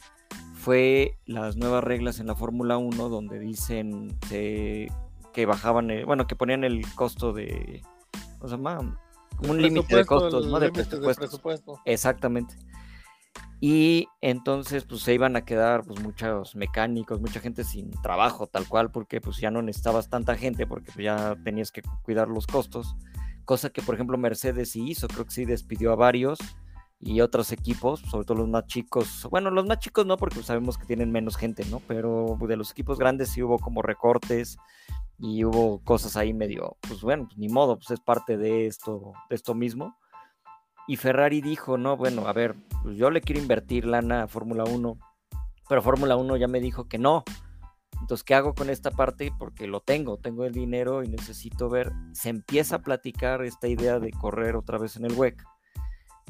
[0.54, 4.88] fue las nuevas reglas en la Fórmula 1 donde dicen eh,
[5.34, 7.82] que bajaban, el- bueno, que ponían el costo de,
[8.38, 8.98] ¿cómo se llama?
[9.36, 10.58] Como un límite de costos, ¿no?
[10.58, 11.78] De presupuesto.
[11.84, 12.56] Exactamente.
[13.62, 18.66] Y entonces pues se iban a quedar pues muchos mecánicos, mucha gente sin trabajo tal
[18.66, 22.28] cual porque pues ya no necesitabas tanta gente porque pues, ya tenías que cu- cuidar
[22.28, 22.96] los costos,
[23.44, 26.38] cosa que por ejemplo Mercedes sí hizo, creo que sí despidió a varios
[27.00, 30.78] y otros equipos, sobre todo los más chicos, bueno los más chicos no porque sabemos
[30.78, 31.80] que tienen menos gente, ¿no?
[31.86, 34.56] Pero de los equipos grandes sí hubo como recortes
[35.18, 39.12] y hubo cosas ahí medio, pues bueno, pues ni modo, pues es parte de esto,
[39.28, 39.96] de esto mismo.
[40.90, 44.64] Y Ferrari dijo, no, bueno, a ver, pues yo le quiero invertir lana a Fórmula
[44.64, 44.98] 1,
[45.68, 47.22] pero Fórmula 1 ya me dijo que no.
[48.00, 49.30] Entonces, ¿qué hago con esta parte?
[49.38, 51.92] Porque lo tengo, tengo el dinero y necesito ver.
[52.12, 55.40] Se empieza a platicar esta idea de correr otra vez en el WEC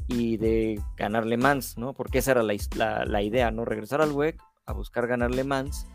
[0.07, 1.93] y de ganar Le Mans, ¿no?
[1.93, 3.65] Porque esa era la, la- la idea, ¿no?
[3.65, 5.87] Regresar al WEC a buscar ganar Le Mans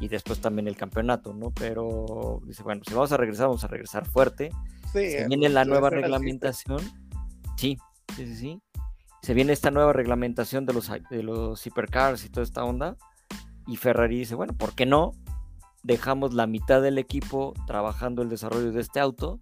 [0.00, 1.50] y después también el campeonato, ¿no?
[1.50, 4.50] Pero dice, bueno, si vamos a regresar, vamos a regresar fuerte.
[4.94, 6.78] Sí, Se viene la ese nueva reglamentación.
[7.56, 7.76] Sí,
[8.16, 8.62] sí, sí, sí.
[9.22, 12.96] Se viene esta nueva reglamentación de los, de los hipercars y toda esta onda.
[13.66, 15.12] Y Ferrari dice, bueno, ¿por qué no?
[15.82, 19.40] Dejamos la mitad del equipo trabajando el desarrollo de este auto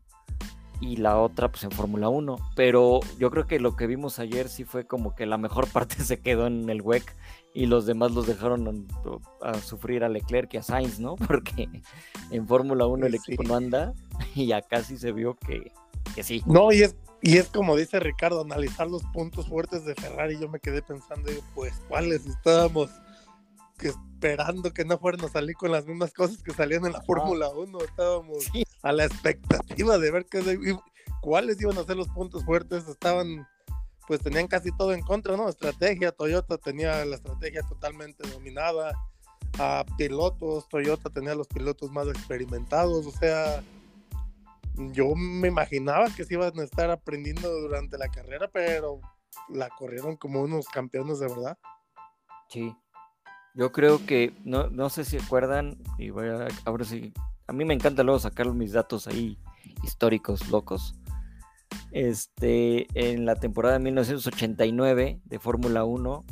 [0.83, 2.37] y la otra pues en Fórmula 1.
[2.57, 6.03] Pero yo creo que lo que vimos ayer sí fue como que la mejor parte
[6.03, 7.17] se quedó en el WEC
[7.55, 8.87] y los demás los dejaron
[9.43, 11.17] a, sufrir a Leclerc y a Sainz, ¿no?
[11.29, 11.69] Porque
[12.31, 13.95] en Fórmula 1 el equipo no anda
[14.35, 15.73] y acá sí se vio que,
[16.15, 16.43] que sí.
[16.47, 20.39] No, y es, y es como dice Ricardo, analizar los puntos fuertes de Ferrari.
[20.41, 22.91] Yo me quedé pensando, pues, ¿cuáles estábamos
[23.81, 27.49] esperando que no fueran a salir con las mismas cosas que salían en la Fórmula
[27.49, 27.79] 1?
[27.85, 28.45] Estábamos
[28.83, 30.77] a la expectativa de ver qué,
[31.21, 32.89] cuáles iban a ser los puntos fuertes.
[32.89, 33.47] Estaban
[34.09, 35.49] pues tenían casi todo en contra, ¿no?
[35.49, 38.93] Estrategia, Toyota tenía la estrategia totalmente dominada,
[39.59, 43.63] a pilotos, Toyota tenía los pilotos más experimentados, o sea,
[44.93, 49.01] yo me imaginaba que se iban a estar aprendiendo durante la carrera, pero
[49.49, 51.59] la corrieron como unos campeones de verdad.
[52.49, 52.75] Sí.
[53.55, 57.13] Yo creo que, no, no sé si acuerdan, y voy a, ahora sí,
[57.47, 59.39] a mí me encanta luego sacar mis datos ahí
[59.83, 60.95] históricos, locos
[61.93, 66.25] este, en la temporada de 1989 de Fórmula 1,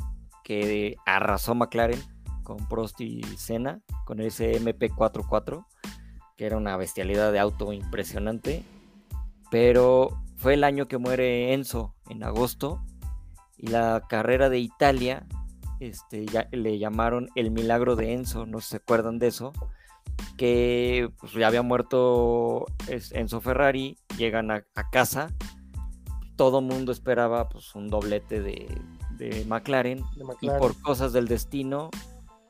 [0.43, 1.99] que arrasó McLaren
[2.43, 5.65] con Prost y Senna, con ese MP44,
[6.41, 8.63] que era una bestialidad de auto impresionante.
[9.51, 12.83] Pero fue el año que muere Enzo, en agosto,
[13.57, 15.27] y la carrera de Italia
[15.79, 19.53] este, ya, le llamaron el milagro de Enzo, no se acuerdan de eso,
[20.35, 25.27] que pues, ya había muerto Enzo Ferrari, llegan a, casa,
[26.37, 30.03] todo mundo esperaba pues, un doblete de, McLaren,
[30.41, 31.91] y por cosas del destino,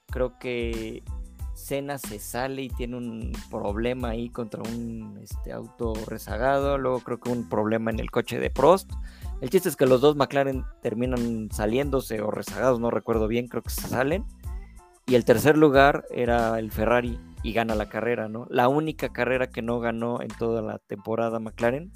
[0.08, 1.04] creo que
[1.62, 7.20] Senna se sale y tiene un problema ahí contra un este, auto rezagado, luego creo
[7.20, 8.91] que un problema en el coche de Prost.
[9.39, 13.64] El chiste es que los dos McLaren terminan saliéndose o rezagados, no recuerdo bien, creo
[13.64, 14.26] que se salen.
[15.05, 18.47] Y el tercer lugar era el Ferrari y gana la carrera, ¿no?
[18.49, 21.91] La única carrera que no ganó en toda la temporada McLaren,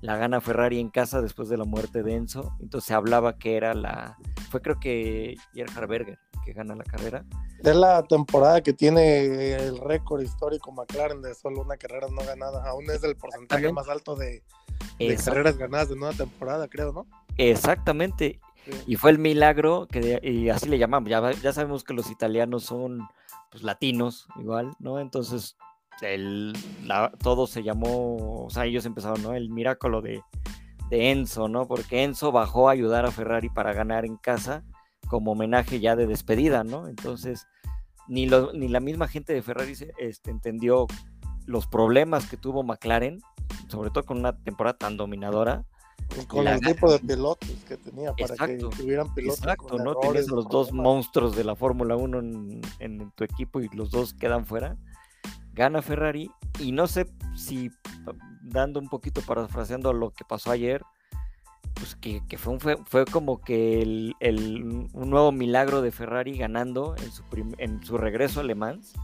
[0.00, 2.56] la gana Ferrari en casa después de la muerte de Enzo.
[2.60, 4.16] Entonces se hablaba que era la.
[4.50, 7.24] Fue creo que Gerhard Berger que gana la carrera.
[7.58, 12.64] Es la temporada que tiene el récord histórico McLaren de solo una carrera no ganada.
[12.70, 14.44] Aún es el porcentaje más alto de,
[15.24, 17.06] carreras ganadas de una temporada, creo, ¿no?
[17.36, 18.38] Exactamente.
[18.86, 21.10] Y fue el milagro, que y así le llamamos.
[21.10, 23.08] Ya, ya sabemos que los italianos son
[23.50, 25.00] pues, latinos igual, ¿no?
[25.00, 25.56] Entonces,
[26.00, 26.52] el,
[27.22, 29.34] todo se llamó, o sea, ellos empezaron, ¿no?
[29.34, 30.22] El milagro de,
[30.90, 31.66] de Enzo, ¿no?
[31.66, 34.62] Porque Enzo bajó a ayudar a Ferrari para ganar en casa
[35.08, 36.88] como homenaje ya de despedida, ¿no?
[36.88, 37.46] Entonces,
[38.08, 40.86] ni, ni la misma gente de Ferrari este, entendió
[41.46, 43.20] los problemas que tuvo McLaren,
[43.68, 45.64] sobre todo con una temporada tan dominadora,
[46.28, 49.38] con el tipo de pilotos que tenía para que tuvieran pilotos.
[49.38, 49.96] Exacto, ¿no?
[49.96, 52.18] Tienes los dos monstruos de la Fórmula 1
[52.78, 54.76] en, tu equipo y los dos quedan fuera.
[55.52, 56.30] Gana Ferrari
[56.60, 57.70] y no sé si
[58.42, 60.82] dando un poquito parafraseando lo que pasó ayer,
[61.76, 67.12] pues que, fue, un, fue, como que el, un nuevo milagro de Ferrari ganando en
[67.12, 67.22] su,
[67.58, 68.94] en su regreso a Le Mans,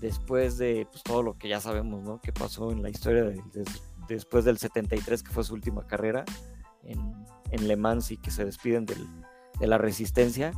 [0.00, 2.20] después de pues, todo lo que ya sabemos, ¿no?
[2.20, 3.64] Que pasó en la historia de, de
[4.08, 6.24] después del 73, que fue su última carrera
[6.84, 8.96] en, Le Mans y que se despiden de
[9.66, 10.52] la resistencia,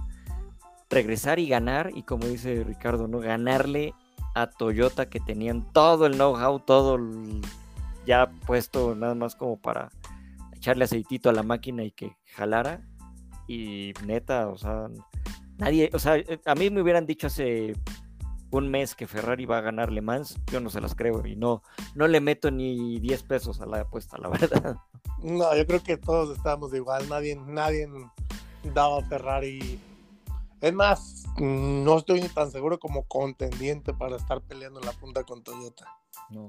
[0.89, 3.19] regresar y ganar, y como dice Ricardo, ¿no?
[3.19, 3.95] ganarle
[4.35, 6.99] a Toyota que tenían todo el know-how, todo
[8.07, 9.91] ya puesto nada más como para
[10.65, 12.81] echarle aceitito a la máquina y que jalara.
[13.47, 14.89] Y neta, o sea,
[15.59, 17.75] nadie, o sea, a mí me hubieran dicho hace
[18.51, 21.37] un mes que Ferrari va a ganar Le Mans, yo no se las creo y
[21.37, 21.63] no,
[21.95, 24.77] no le meto ni 10 pesos a la apuesta, la verdad.
[25.19, 27.87] No, yo creo que todos estamos igual, nadie, nadie
[28.73, 29.79] daba a Ferrari.
[30.63, 35.25] Es más, no estoy ni tan seguro como contendiente para estar peleando en la punta
[35.25, 35.85] con Toyota.
[36.31, 36.47] No.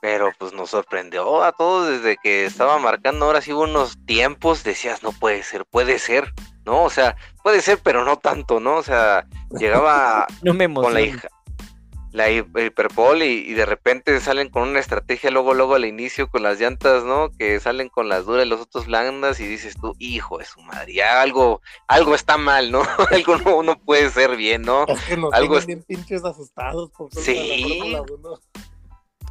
[0.00, 5.02] Pero pues nos sorprendió a todos desde que estaba marcando ahora sí unos tiempos, decías,
[5.02, 6.32] no puede ser, puede ser,
[6.64, 6.84] ¿no?
[6.84, 8.76] O sea, puede ser, pero no tanto, ¿no?
[8.76, 10.26] O sea, llegaba
[10.74, 11.28] con la hija,
[12.16, 16.58] la hiperpol y, de repente salen con una estrategia luego luego al inicio con las
[16.58, 17.30] llantas, ¿no?
[17.38, 20.60] Que salen con las duras y los otros blandas y dices tú, hijo de su
[20.62, 22.82] madre, ya algo, algo está mal, ¿no?
[23.12, 24.86] algo no, puede ser bien, ¿no?
[24.86, 27.94] Es que nos algo bien pinches asustados por sí.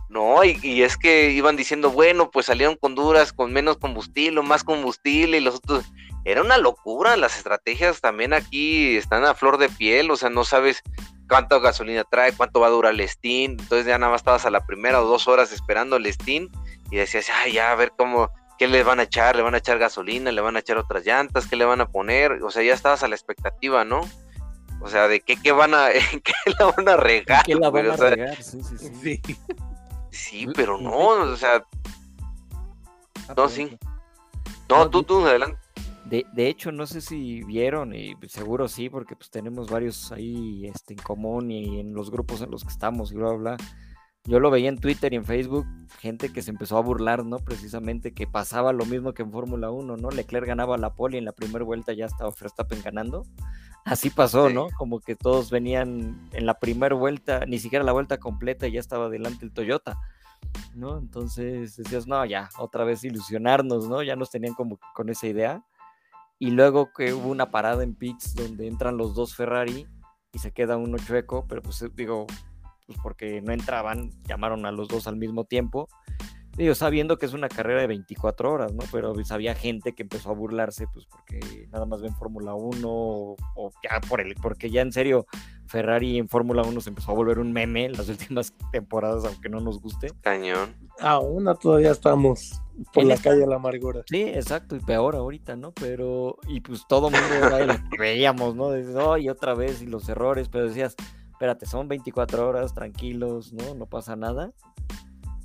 [0.09, 4.63] No, y, es que iban diciendo, bueno, pues salieron con duras, con menos combustible, más
[4.63, 5.85] combustible, y los otros.
[6.25, 10.43] Era una locura, las estrategias también aquí están a flor de piel, o sea, no
[10.43, 10.81] sabes
[11.27, 14.49] cuánta gasolina trae, cuánto va a durar el Steam, entonces ya nada más estabas a
[14.49, 16.49] la primera o dos horas esperando el Steam
[16.89, 19.59] y decías, ay, ya, a ver cómo, qué le van a echar, le van a
[19.59, 22.63] echar gasolina, le van a echar otras llantas, qué le van a poner, o sea,
[22.63, 24.01] ya estabas a la expectativa, ¿no?
[24.81, 25.89] O sea, de qué, qué van a,
[26.23, 27.43] qué la van a regar.
[27.45, 28.35] ¿Qué la van a regar?
[28.41, 29.21] Sí, sí, sí.
[29.23, 29.37] Sí,
[30.55, 31.65] pero no, o sea,
[33.27, 33.77] Ah, no, sí.
[34.69, 35.59] No, tú, tú, adelante.
[36.05, 40.67] De, de hecho, no sé si vieron, y seguro sí, porque pues tenemos varios ahí
[40.67, 43.57] este, en común y en los grupos en los que estamos y bla, bla, bla.
[44.25, 45.65] Yo lo veía en Twitter y en Facebook,
[45.99, 47.37] gente que se empezó a burlar, ¿no?
[47.37, 50.09] Precisamente que pasaba lo mismo que en Fórmula 1, ¿no?
[50.09, 53.25] Leclerc ganaba la pole y en la primera vuelta ya estaba Verstappen ganando.
[53.85, 54.49] Así pasó.
[54.49, 54.67] ¿no?
[54.77, 58.79] Como que todos venían en la primera vuelta, ni siquiera la vuelta completa y ya
[58.79, 59.97] estaba delante el Toyota.
[60.73, 60.97] ¿no?
[60.97, 64.03] Entonces decías, no, ya, otra vez ilusionarnos, ¿no?
[64.03, 65.63] Ya nos tenían como con esa idea.
[66.39, 69.87] Y luego que hubo una parada en pits donde entran los dos Ferrari
[70.33, 72.27] y se queda uno chueco, pero pues digo,
[72.85, 75.87] pues porque no entraban, llamaron a los dos al mismo tiempo.
[76.55, 78.83] Digo, sabiendo que es una carrera de 24 horas, ¿no?
[78.91, 82.87] Pero pues había gente que empezó a burlarse, pues porque nada más ven Fórmula 1
[82.89, 85.25] o, o ya por el, porque ya en serio
[85.67, 88.07] Ferrari en Fórmula 1 se empezó a volver un meme en las
[88.39, 90.07] últimas temporadas, aunque no nos guste.
[90.21, 90.73] Cañón.
[91.01, 92.61] Aún todavía estamos
[92.93, 94.03] por En la esta- calle de la amargura.
[94.09, 95.73] Sí, exacto, y peor ahorita, ¿no?
[95.73, 98.71] Pero, y pues todo mundo era lo que veíamos, ¿no?
[98.71, 100.95] Dices, "Oh, y otra vez, y los errores, pero decías,
[101.31, 103.75] espérate, son 24 horas, tranquilos, ¿no?
[103.75, 104.53] No pasa nada.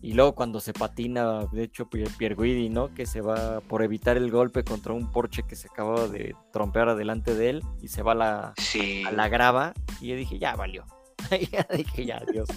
[0.03, 2.95] Y luego cuando se patina, de hecho, Pier- Pierguidi, ¿no?
[2.95, 6.89] Que se va por evitar el golpe contra un Porsche que se acababa de trompear
[6.89, 9.03] adelante de él y se va a la, Sí.
[9.07, 9.75] a la grava.
[10.01, 10.85] Y yo dije, ya valió.
[11.53, 12.49] ya dije, ya, adiós.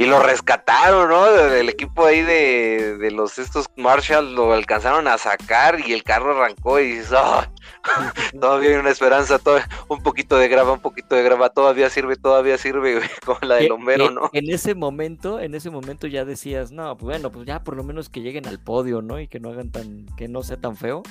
[0.00, 1.26] Y lo rescataron, ¿no?
[1.26, 6.36] El equipo ahí de, de los estos Marshall lo alcanzaron a sacar y el carro
[6.40, 7.50] arrancó y dices, "Ah,
[8.40, 12.14] todavía hay una esperanza, todavía, un poquito de grava, un poquito de grava, todavía sirve,
[12.14, 14.30] todavía sirve, güey, como la del Que- Homero, que ¿no?
[14.34, 17.82] En ese momento, en ese momento ya decías, no, pues bueno, pues ya por lo
[17.82, 19.18] menos que lleguen al podio, ¿no?
[19.18, 21.02] Y que no hagan tan, que no sea tan feo.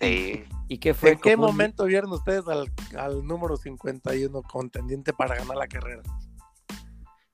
[0.00, 0.44] Sí.
[0.68, 1.12] ¿Y qué fue?
[1.12, 6.02] ¿En qué momento vieron ustedes al, al número 51 contendiente para ganar la carrera?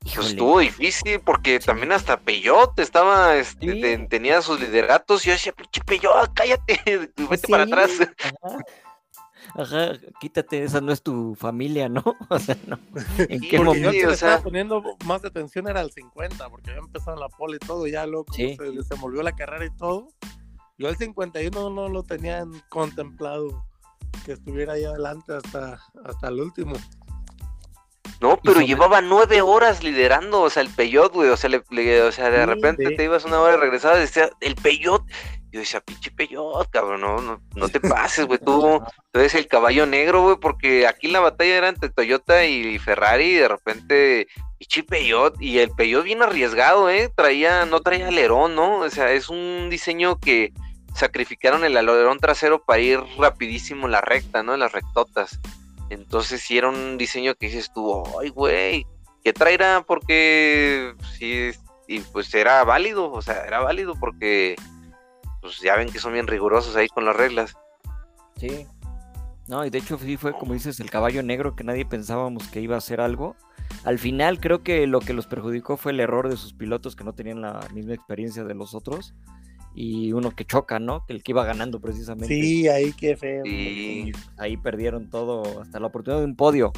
[0.06, 1.66] Pues Híjole, estuvo difícil porque Sí.
[1.66, 3.80] también hasta Peyot estaba, este, Sí.
[3.80, 6.80] te- tenía sus lideratos y yo decía, pinche Peyot, cállate,
[7.16, 7.90] pues vete sí, para atrás.
[8.42, 8.58] Ajá.
[9.58, 12.02] Ajá, quítate, esa no es tu familia, ¿no?
[12.30, 12.78] O sea, no.
[13.18, 13.88] ¿En Sí, qué yo momento?
[13.90, 17.28] el que o sea- estaba poniendo más atención era el 50, porque había empezado la
[17.28, 18.56] pole y todo, ya como Sí.
[18.56, 20.08] se desenvolvió la carrera y todo.
[20.78, 23.64] Yo el 51 no lo tenían contemplado
[24.24, 26.74] que estuviera ahí adelante hasta, hasta el último.
[28.20, 31.62] No, pero sobre- llevaba nueve horas liderando, o sea, el Peyot, güey, o sea, le,
[31.70, 32.96] le- o sea, de Sí, repente sí.
[32.96, 35.02] te ibas una hora y regresabas, decía, el Peyot.
[35.52, 39.46] Yo decía, pinche Peyot, cabrón, no, no, no te pases, güey, tú, tú eres el
[39.46, 44.26] caballo negro, güey, porque aquí la batalla era entre Toyota y Ferrari, y de repente,
[44.58, 48.80] pinche Peyot, y el Peyot bien arriesgado, eh, traía, no traía alerón, ¿no?
[48.80, 50.52] O sea, es un diseño que
[50.94, 54.54] sacrificaron el alerón trasero para ir rapidísimo en la recta, ¿no?
[54.54, 55.38] En las rectotas.
[55.90, 58.86] Entonces sí era un diseño que dices tú, ay, güey,
[59.22, 59.84] ¿qué traerá?
[59.86, 61.50] Porque sí,
[61.86, 64.56] y pues era válido, o sea, era válido porque
[65.40, 67.54] pues ya ven que son bien rigurosos ahí con las reglas.
[68.36, 68.66] Sí.
[69.48, 72.60] No, y de hecho sí fue como dices, el caballo negro que nadie pensábamos que
[72.60, 73.36] iba a hacer algo.
[73.84, 77.04] Al final creo que lo que los perjudicó fue el error de sus pilotos que
[77.04, 79.14] no tenían la misma experiencia de los otros.
[79.78, 81.04] Y uno que choca, ¿no?
[81.06, 82.28] Que el que iba ganando precisamente.
[82.34, 83.44] Sí, ahí qué feo.
[83.44, 83.50] Y
[84.08, 86.72] Y ahí perdieron todo, hasta la oportunidad de un podio.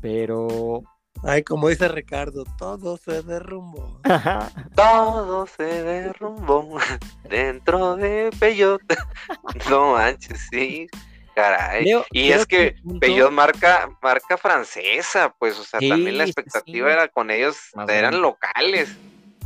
[0.00, 0.82] Pero
[1.22, 4.00] Ay, como dice Ricardo, todo se derrumbó.
[4.74, 6.78] todo se derrumbó
[7.28, 8.80] dentro de Peyot.
[9.70, 10.86] no manches, sí.
[11.34, 11.84] Caray.
[11.84, 16.24] Leo, y es que punto- Peugeot marca, marca francesa, pues, o sea, Sí, también la
[16.24, 16.92] sí, expectativa sí.
[16.92, 18.96] era con ellos, Más eran locales.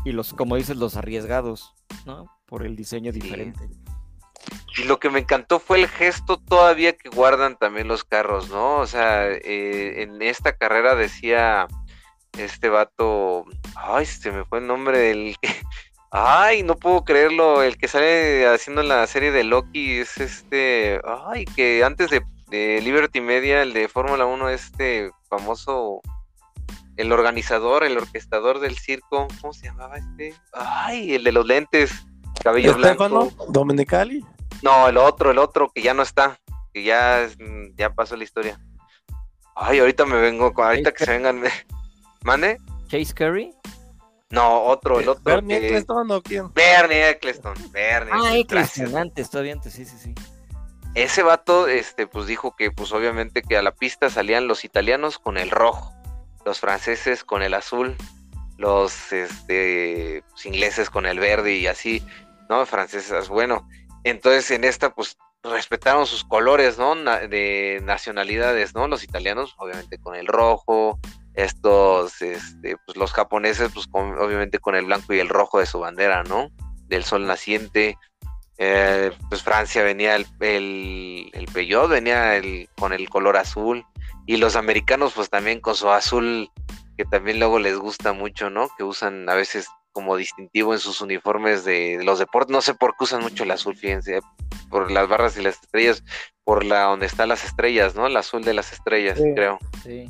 [0.05, 1.74] Y los, como dices, los arriesgados,
[2.07, 2.26] ¿no?
[2.46, 3.20] Por el diseño Sí.
[3.20, 3.61] diferente.
[4.76, 8.78] Y lo que me encantó fue el gesto todavía que guardan también los carros, ¿no?
[8.78, 11.66] O sea, eh, en esta carrera decía
[12.36, 13.44] este vato,
[13.76, 15.36] ay, se me fue el nombre del...
[16.16, 21.44] Ay, no puedo creerlo, el que sale haciendo la serie de Loki es este, ay,
[21.57, 26.02] que antes de, de Liberty Media, el de Fórmula 1, este famoso,
[26.97, 30.34] el organizador, el orquestador del circo, ¿cómo se llamaba este?
[30.53, 31.92] Ay, el de los lentes,
[32.42, 33.47] cabello Estefano, blanco.
[33.49, 34.24] Domenicali.
[34.62, 36.38] No, el otro, el otro, que ya no está,
[36.72, 38.59] que ya, es- mm, ya pasó la historia.
[39.57, 41.42] Ay, ahorita me vengo, ahorita que se vengan.
[42.22, 42.59] ¿Mande?
[42.88, 43.53] Chase Curry.
[44.30, 45.22] No, otro, el otro.
[45.22, 46.53] Bernie que- Eccleston o quién?
[46.55, 48.12] Bernie Eccleston, Bernie.
[48.12, 48.36] Ah.
[48.36, 50.14] Eccleston, antes, todavía antes, sí, sí, sí.
[50.95, 55.18] Ese vato, este, pues dijo que, pues obviamente que a la pista salían los italianos
[55.18, 55.92] con el rojo,
[56.45, 57.97] los franceses con el azul,
[58.59, 62.05] los, este, ingleses con el verde y así,
[62.49, 62.64] ¿no?
[62.66, 63.68] Franceses, bueno.
[64.05, 66.95] Entonces en esta, pues respetaron sus colores, ¿no?
[66.95, 68.86] De nacionalidades, ¿no?
[68.88, 70.99] Los italianos, obviamente con el rojo,
[71.34, 75.66] estos, este, pues los japoneses, pues con- obviamente con el blanco y el rojo de
[75.66, 76.51] su bandera, ¿no?
[76.86, 77.99] del sol naciente.
[78.59, 81.30] Eh, pues Francia venía el, el,
[81.88, 83.84] venía el, con el color azul.
[84.26, 86.50] Y los americanos, pues también con su azul,
[86.96, 88.68] que también luego les gusta mucho, ¿no?
[88.76, 92.52] Que usan a veces como distintivo en sus uniformes de, los deportes.
[92.52, 94.20] No sé por qué usan mucho el azul, fíjense,
[94.68, 96.02] por las barras y las estrellas,
[96.42, 98.06] por la donde están las estrellas, ¿no?
[98.06, 99.58] El azul de las estrellas, creo.
[99.82, 100.06] Sí.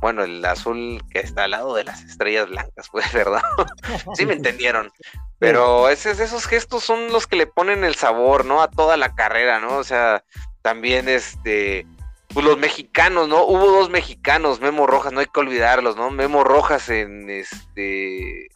[0.00, 3.42] Bueno, el azul que está al lado de las estrellas blancas, pues, ¿verdad?
[4.14, 4.90] sí me entendieron.
[5.38, 8.62] Pero esos, esos gestos son los que le ponen el sabor, ¿no?
[8.62, 9.76] A toda la carrera, ¿no?
[9.76, 10.24] O sea,
[10.62, 11.86] también este
[12.36, 13.46] pues los mexicanos, ¿no?
[13.46, 16.10] Hubo dos mexicanos, Memo Rojas, no hay que olvidarlos, ¿no?
[16.10, 18.48] Memo Rojas en este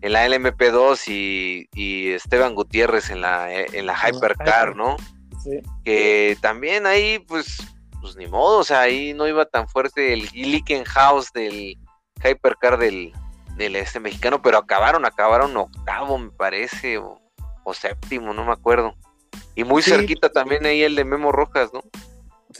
[0.00, 4.96] en la LMP2 y, Esteban Gutiérrez en la, en la Hypercar, ¿no?
[5.44, 5.60] Sí.
[5.84, 7.58] Que también ahí, pues,
[8.00, 10.28] pues ni modo, o sea, ahí no iba tan fuerte el
[10.86, 11.78] House del
[12.24, 13.12] Hypercar del,
[13.54, 17.20] del este mexicano, pero acabaron, acabaron octavo, me parece, o,
[17.74, 18.96] séptimo, no me acuerdo.
[19.54, 21.84] Y muy cerquita también ahí el de Memo Rojas, ¿no?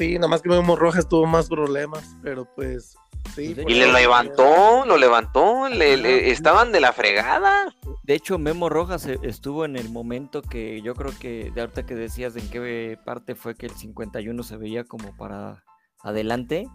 [0.00, 2.96] Sí, nada más que Memo Rojas tuvo más problemas, pero pues
[3.34, 3.52] sí.
[3.54, 7.76] Pues, y le levantó, lo levantó, le, estaban de la fregada.
[8.04, 11.84] De hecho, Memo Rojas e, estuvo en el momento que yo creo que, de ahorita
[11.84, 15.64] que decías en qué parte fue que el 51 se veía como para
[16.02, 16.66] adelante,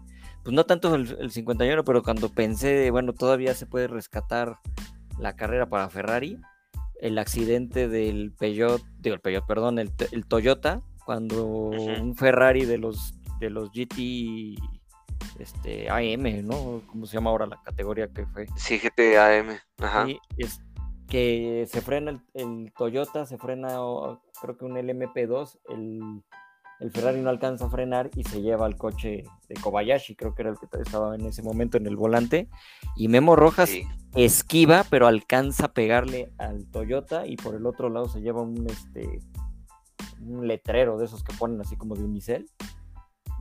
[0.44, 4.60] pues no tanto el, el 51, pero cuando pensé, bueno, todavía se puede rescatar
[5.18, 6.38] la carrera para Ferrari,
[7.00, 12.78] el accidente del Peugeot, digo el Peugeot, perdón, el, el Toyota, cuando un Ferrari de
[12.78, 14.56] los de los GT
[15.38, 16.82] este AM, ¿no?
[16.86, 18.46] ¿Cómo se llama ahora la categoría que fue?
[18.56, 20.06] Sí, GT AM, ajá.
[20.36, 20.60] es
[21.08, 23.78] que se frena el, Toyota, se frena
[24.40, 26.22] creo que un LMP2, el,
[26.80, 30.42] el, Ferrari no alcanza a frenar y se lleva al coche de Kobayashi, creo que
[30.42, 32.48] era el que estaba en ese momento en el volante,
[32.96, 33.70] y Memo Rojas
[34.16, 38.66] esquiva, pero alcanza a pegarle al Toyota y por el otro lado se lleva un
[38.68, 39.20] este
[40.20, 42.50] un letrero de esos que ponen así como de unicel.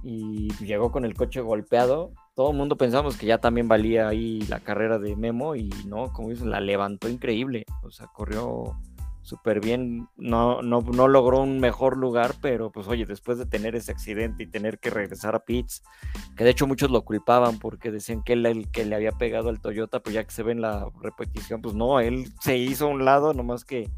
[0.08, 2.12] Y llegó con el coche golpeado.
[2.36, 6.14] Todo el mundo pensamos que ya también valía ahí la carrera de Memo y no,
[6.14, 7.66] como dicen, la levantó increíble.
[7.82, 8.78] O sea, corrió
[9.24, 10.08] súper bien.
[10.16, 14.44] No, no, no logró un mejor lugar, pero pues oye, después de tener ese accidente
[14.44, 15.82] y tener que regresar a pits,
[16.38, 19.50] que de hecho muchos lo culpaban porque decían que él el que le había pegado
[19.50, 22.86] al Toyota, pues ya que se ve en la repetición, pues no, él se hizo
[22.86, 23.90] a un lado, nomás que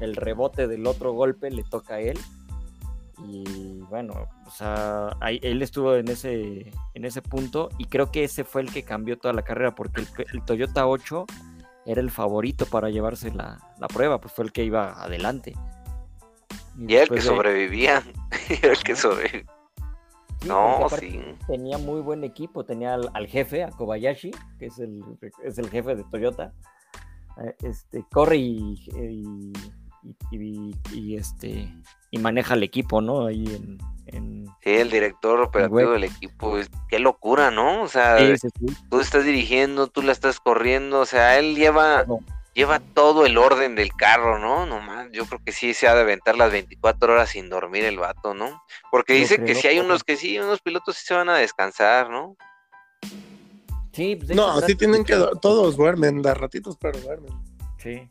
[0.00, 2.18] el rebote del otro golpe le toca a él.
[3.24, 8.44] Y bueno, o sea, él estuvo en ese, en ese punto y creo que ese
[8.44, 11.26] fue el que cambió toda la carrera porque el, Toyota 8
[11.86, 13.58] era el favorito para llevarse la,
[13.92, 15.54] prueba, pues fue el que iba adelante.
[16.78, 18.02] Y, el que sobrevivía,
[18.62, 19.46] el que sobrevivía.
[20.46, 21.20] no, sí.
[21.46, 25.02] Tenía muy buen equipo, tenía al, jefe, a Kobayashi, que es el,
[25.44, 26.52] es el jefe de Toyota.
[27.38, 29.52] Eh, este, corre y y,
[31.16, 31.72] este
[32.10, 33.26] y maneja el equipo, ¿no?
[33.26, 33.44] Ahí
[34.06, 36.56] en, sí, el director operativo del equipo,
[36.88, 37.82] qué locura, ¿no?
[37.82, 38.18] O sea,
[38.90, 42.04] tú estás dirigiendo, tú la estás corriendo, o sea, él lleva
[42.54, 44.66] lleva todo el orden del carro, ¿no?
[44.66, 47.98] Nomás, yo creo que sí se ha de aventar las 24 horas sin dormir el
[47.98, 48.62] vato, ¿no?
[48.90, 52.10] Porque dice que si hay unos que sí, unos pilotos sí se van a descansar,
[52.10, 52.36] ¿no?
[53.92, 57.32] Sí, pues, no, sí tienen que, todos duermen, da ratitos, pero duermen.
[57.78, 58.08] Sí.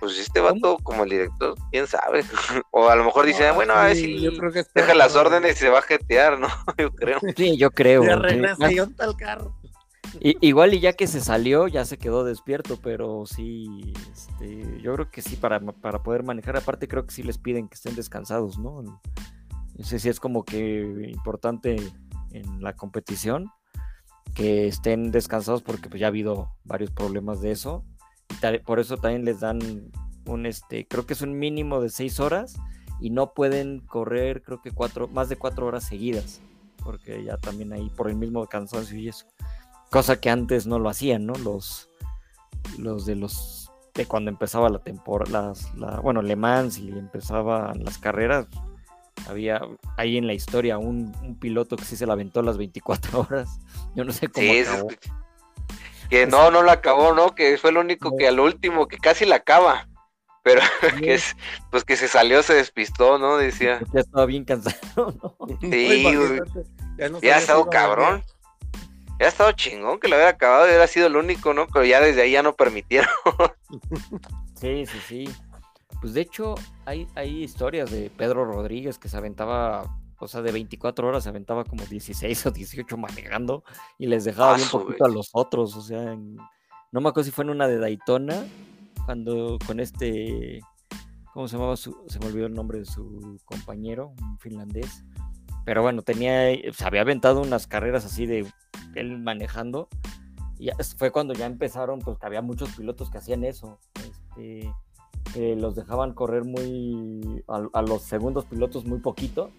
[0.00, 2.24] Pues este vato como el director, quién sabe.
[2.70, 4.28] o a lo mejor dice, bueno, a ver si
[4.74, 6.48] deja las órdenes y se va a jetear, ¿no?
[6.78, 7.20] yo creo.
[7.36, 8.02] Sí, yo creo.
[8.96, 9.54] tal carro.
[10.20, 15.10] igual y ya que se salió, ya se quedó despierto, pero sí, este, yo creo
[15.10, 18.58] que sí, para, para poder manejar, aparte creo que sí les piden que estén descansados,
[18.58, 18.82] ¿no?
[18.82, 21.76] No sé si es como que importante
[22.32, 23.50] en la competición
[24.34, 27.84] que estén descansados porque pues ya ha habido varios problemas de eso
[28.64, 29.90] por eso también les dan
[30.26, 32.56] un, este, creo que es un mínimo de seis horas
[33.00, 36.40] y no pueden correr, creo que cuatro, más de cuatro horas seguidas,
[36.84, 39.26] porque ya también ahí por el mismo cansancio y eso.
[39.90, 41.34] Cosa que antes no lo hacían, ¿no?
[41.34, 41.88] Los,
[42.78, 47.98] los de los, de cuando empezaba la temporada, la, bueno, Le Mans y empezaban las
[47.98, 48.46] carreras,
[49.28, 49.60] había
[49.96, 53.60] ahí en la historia un, piloto que sí se la aventó las 24 horas.
[53.94, 54.88] Yo no sé cómo acabó.
[56.08, 57.34] Que no, no la acabó, ¿no?
[57.34, 59.88] Que fue el único que al último, que casi la acaba.
[60.42, 60.62] Pero
[60.98, 61.36] que es,
[61.70, 63.36] pues que se salió, se despistó, ¿no?
[63.36, 63.80] Decía.
[63.92, 65.58] Ya estaba bien cansado, ¿no?
[65.60, 66.04] Sí,
[67.22, 68.24] ya, ha estado cabrón.
[69.20, 71.66] Ya ha estado chingón que lo hubiera acabado, hubiera sido el único, ¿no?
[71.66, 73.10] Pero ya desde ahí ya no permitieron.
[74.60, 75.30] Sí, sí, sí.
[76.00, 79.84] Pues de hecho, hay, hay historias de Pedro Rodríguez que se aventaba
[80.18, 83.64] o sea, de 24 horas se aventaba como 16 o 18 manejando
[83.98, 87.44] y les dejaba un poquito a los otros, o sea, no me acuerdo si fue
[87.44, 88.46] en una de Daytona
[89.04, 90.60] cuando con este,
[91.32, 91.76] ¿cómo se llamaba?
[91.76, 95.04] Su, se me olvidó el nombre de su compañero, un finlandés.
[95.64, 98.46] Pero bueno, tenía, se había aventado unas carreras así de
[98.94, 99.88] él manejando.
[100.58, 103.78] Y fue cuando ya empezaron, pues que había muchos pilotos que hacían eso.
[103.94, 104.72] Este,
[105.32, 109.50] que los dejaban correr muy a, los segundos pilotos muy poquito.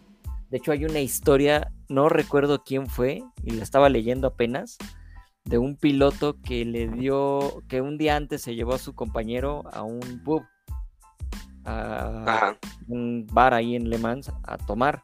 [0.49, 4.77] De hecho, hay una historia, no recuerdo quién fue, y la estaba leyendo apenas,
[5.45, 9.63] de un piloto que le dio, que un día antes se llevó a su compañero
[9.71, 10.43] a un pub,
[11.65, 12.55] a
[12.87, 15.03] un bar ahí en Le Mans a tomar.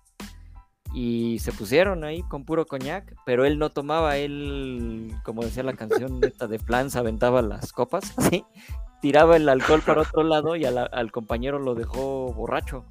[0.94, 5.74] Y se pusieron ahí con puro coñac, pero él no tomaba, él, como decía la
[5.74, 8.46] canción neta de Plans, aventaba las copas, así,
[9.02, 12.86] tiraba el alcohol para otro lado y al compañero lo dejó borracho.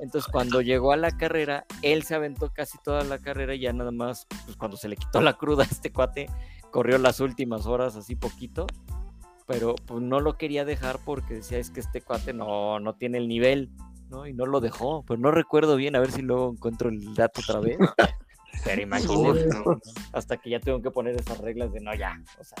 [0.00, 3.72] Entonces cuando llegó a la carrera, él se aventó casi toda la carrera y ya
[3.72, 6.28] nada más, pues cuando se le quitó la cruda a este cuate,
[6.70, 8.66] corrió las últimas horas así poquito,
[9.46, 13.18] pero pues no lo quería dejar porque decía es que este cuate no, no tiene
[13.18, 13.70] el nivel,
[14.08, 14.26] ¿no?
[14.26, 17.42] Y no lo dejó, pero no recuerdo bien, a ver si luego encuentro el dato
[17.42, 17.78] otra vez.
[18.64, 19.48] Pero imagínate,
[20.12, 22.58] hasta que ya tengo que poner esas reglas de no, ya, o sea,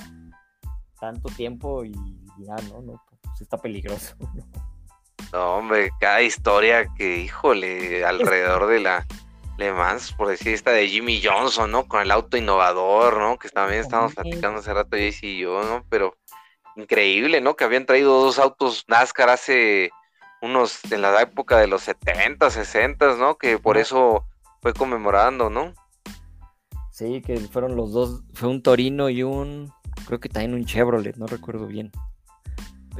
[1.00, 1.92] tanto tiempo y
[2.38, 2.80] ya, ¿no?
[2.80, 4.14] no pues está peligroso.
[4.34, 4.69] ¿no?
[5.32, 9.06] Hombre, cada historia que, híjole, alrededor de la
[9.58, 11.86] Le Mans, por decir esta de Jimmy Johnson, ¿no?
[11.86, 13.38] Con el auto innovador, ¿no?
[13.38, 15.84] Que también estábamos platicando hace rato Jayce y yo, ¿no?
[15.88, 16.16] Pero
[16.76, 17.56] increíble, ¿no?
[17.56, 19.90] Que habían traído dos autos NASCAR hace
[20.42, 23.36] unos, en la época de los 70, 60, ¿no?
[23.36, 24.24] Que por eso
[24.62, 25.74] fue conmemorando, ¿no?
[26.90, 29.72] Sí, que fueron los dos, fue un Torino y un
[30.06, 31.90] creo que también un Chevrolet, no recuerdo bien.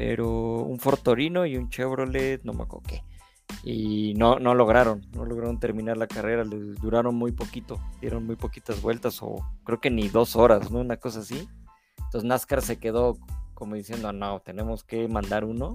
[0.00, 3.04] Pero un Ford Torino y un Chevrolet, no me acuerdo qué.
[3.62, 8.36] Y no, no lograron, no lograron terminar la carrera, les duraron muy poquito, dieron muy
[8.36, 10.80] poquitas vueltas o creo que ni dos horas, ¿no?
[10.80, 11.46] Una cosa así.
[11.98, 13.18] Entonces NASCAR se quedó
[13.52, 15.74] como diciendo, no, tenemos que mandar uno.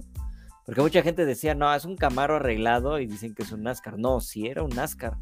[0.64, 3.96] Porque mucha gente decía, no, es un Camaro arreglado y dicen que es un NASCAR.
[3.96, 5.18] No, sí era un NASCAR.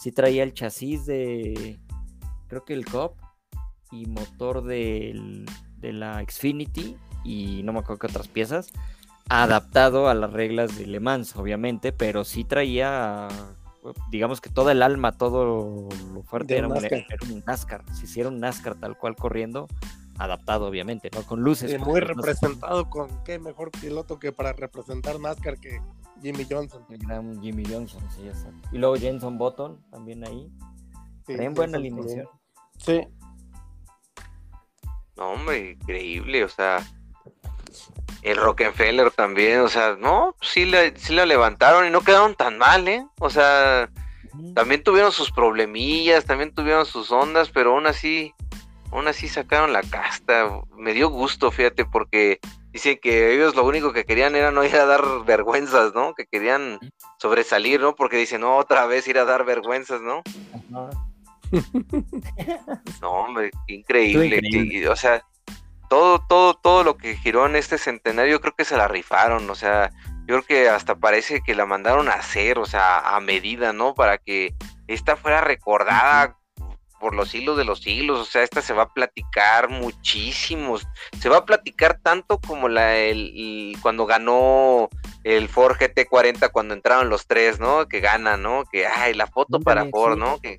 [0.00, 1.78] Sí traía el chasis de,
[2.48, 3.16] creo que el COP,
[3.92, 5.14] y motor de
[5.82, 8.68] la Xfinity y no me acuerdo qué otras piezas,
[9.28, 13.28] adaptado a las reglas de Le Mans, obviamente, pero sí traía,
[14.10, 16.74] digamos que todo el alma, todo lo fuerte era un,
[17.46, 17.84] NASCAR.
[17.94, 19.68] Si hiciera un NASCAR tal cual corriendo,
[20.18, 21.22] adaptado obviamente, ¿no?
[21.22, 21.78] Con luces.
[21.80, 25.80] muy representado con qué mejor piloto que para representar NASCAR que
[26.20, 26.84] Jimmy Johnson.
[26.90, 28.68] El gran Jimmy Johnson, sí, exacto.
[28.72, 30.50] Y luego Jenson Button también ahí.
[31.26, 32.26] Sí, buena alineación.
[32.78, 33.06] Sí,
[35.20, 36.78] no, hombre, increíble, o sea,
[38.22, 42.58] el Rockefeller también, o sea, no, sí la, sí la levantaron y no quedaron tan
[42.58, 43.04] mal, ¿eh?
[43.18, 43.90] O sea,
[44.54, 48.34] también tuvieron sus problemillas, también tuvieron sus ondas, pero aún así,
[48.92, 50.50] aún así sacaron la casta.
[50.76, 52.40] Me dio gusto, fíjate, porque
[52.72, 56.14] dicen que ellos lo único que querían era no ir a dar vergüenzas, ¿no?
[56.14, 56.78] Que querían
[57.18, 57.94] sobresalir, ¿no?
[57.94, 60.22] Porque dicen, no, otra vez ir a dar vergüenzas, ¿no?
[63.00, 64.88] no, hombre, increíble.
[64.88, 65.24] o sea,
[65.90, 69.50] todo, todo, todo lo que giró en este centenario, yo creo que se la rifaron.
[69.50, 73.20] O sea, yo creo que hasta parece que la mandaron a hacer, o sea, a
[73.20, 73.94] medida, ¿no?
[73.94, 74.54] Para que
[74.86, 76.38] esta fuera recordada
[77.00, 80.78] por los hilos de los siglos, o sea, esta se va a platicar muchísimo,
[81.18, 84.90] se va a platicar tanto como la el, cuando ganó
[85.24, 87.88] el Ford GT40 cuando entraron los tres, ¿no?
[87.88, 88.62] Que gana, ¿no?
[88.70, 90.40] Que ay, la foto para Ford, ¿no?
[90.40, 90.56] Que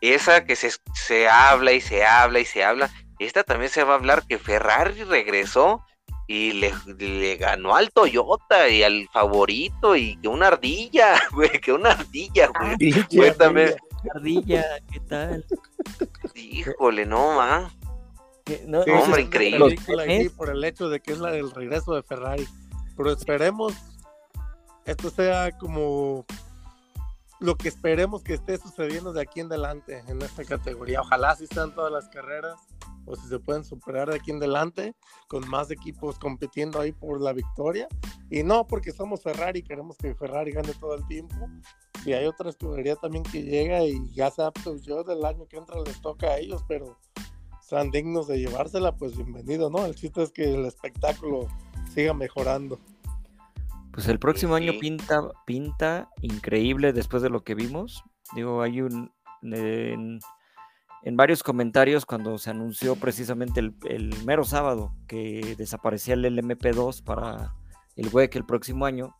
[0.00, 2.90] esa que se, se habla y se habla y se habla,
[3.24, 5.84] esta también se va a hablar que Ferrari regresó
[6.26, 11.90] y le, ganó al Toyota y al favorito y que una ardilla, güey, que una
[11.90, 12.50] ardilla,
[13.10, 13.36] güey.
[13.36, 13.74] también.
[14.14, 15.44] Ardilla, ¿qué tal?
[16.34, 17.72] Híjole, no, ma.
[18.66, 19.76] No, hombre, increíble.
[20.36, 22.46] por el hecho de que es la del regreso de Ferrari.
[22.96, 23.72] Pero esperemos
[24.84, 26.26] esto sea como
[27.40, 31.00] lo que esperemos que esté sucediendo de aquí en adelante en esta categoría.
[31.00, 32.58] Ojalá si están todas las carreras
[33.06, 34.94] o si se pueden superar de aquí en adelante
[35.28, 37.88] con más equipos compitiendo ahí por la victoria.
[38.30, 41.34] Y no porque somos Ferrari, queremos que Ferrari gane todo el tiempo.
[42.02, 45.56] Si hay otra escudería también que llega y ya sea pues yo del año que
[45.56, 46.98] entra les toca a ellos, pero
[47.60, 49.86] sean dignos de llevársela, pues bienvenido, ¿no?
[49.86, 51.48] El chiste es que el espectáculo
[51.94, 52.78] siga mejorando.
[53.92, 58.02] Pues el próximo año pinta, pinta increíble después de lo que vimos.
[58.34, 59.12] Digo, hay un.
[59.42, 60.18] En,
[61.16, 67.54] varios comentarios, cuando se anunció precisamente el, mero sábado que desaparecía el LMP2 para
[67.96, 69.14] el WEC el próximo año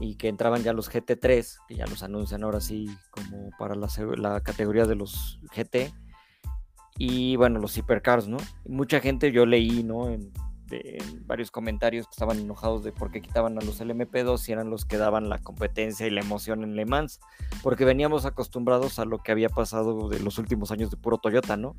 [0.00, 3.88] y que entraban ya los GT3, que ya los anuncian ahora sí como para la,
[4.16, 5.92] la categoría de los GT.
[6.98, 8.38] Y bueno, los hipercars, ¿no?
[8.64, 10.08] Mucha gente yo leí, ¿no?
[10.08, 10.32] En,
[10.66, 14.70] de varios comentarios que estaban enojados de por qué quitaban a los LMP2 y eran
[14.70, 17.20] los que daban la competencia y la emoción en Le Mans,
[17.62, 21.56] porque veníamos acostumbrados a lo que había pasado de los últimos años de puro Toyota,
[21.56, 21.76] ¿no?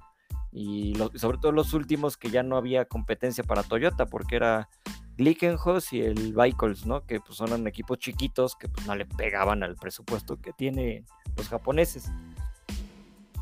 [0.51, 4.69] Y sobre todo los últimos que ya no había competencia para Toyota, porque era
[5.17, 7.05] Glickenhaus y el Vehicles, ¿no?
[7.05, 11.49] Que pues son equipos chiquitos que pues no le pegaban al presupuesto que tienen los
[11.49, 12.11] japoneses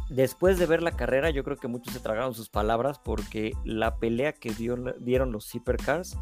[0.10, 3.98] después de ver la carrera, yo creo que muchos se tragaron sus palabras porque la
[3.98, 6.18] pelea que dieron los Supercars,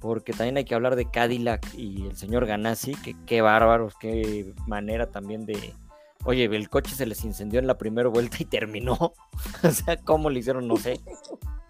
[0.00, 4.54] porque también hay que hablar de Cadillac y el señor Ganassi, que qué bárbaros, qué
[4.66, 5.74] manera también de...
[6.24, 8.96] Oye, el coche se les incendió en la primera vuelta y terminó.
[9.62, 10.66] o sea, ¿cómo le hicieron?
[10.66, 11.00] No sé.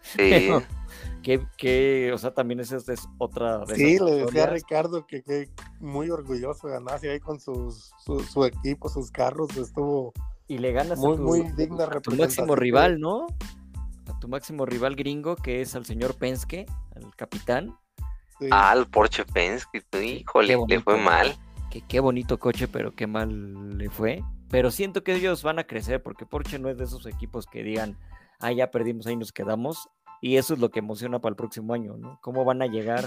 [0.01, 0.49] Sí.
[1.23, 3.67] que, o sea, también esa es otra.
[3.67, 5.51] sí, le decía a Ricardo que, que
[5.81, 10.15] muy orgulloso Ganassi ahí con sus, su equipo, sus carros, estuvo
[10.49, 13.27] y le ganas a, tu, máximo rival, ¿no?
[14.07, 16.65] A tu máximo rival gringo, que es al señor Penske,
[16.97, 17.77] al capitán.
[18.51, 21.37] Ah, al Porsche Penske, híjole, le fue mal.
[21.71, 24.23] Que, qué bonito coche, pero qué mal le fue.
[24.49, 27.63] Pero siento que ellos van a crecer, porque Porsche no es de esos equipos que
[27.63, 27.99] digan,
[28.41, 29.91] ah, ya perdimos, ahí nos quedamos.
[30.23, 32.19] Y eso es lo que emociona para el próximo año, ¿no?
[32.23, 33.05] ¿Cómo van a llegar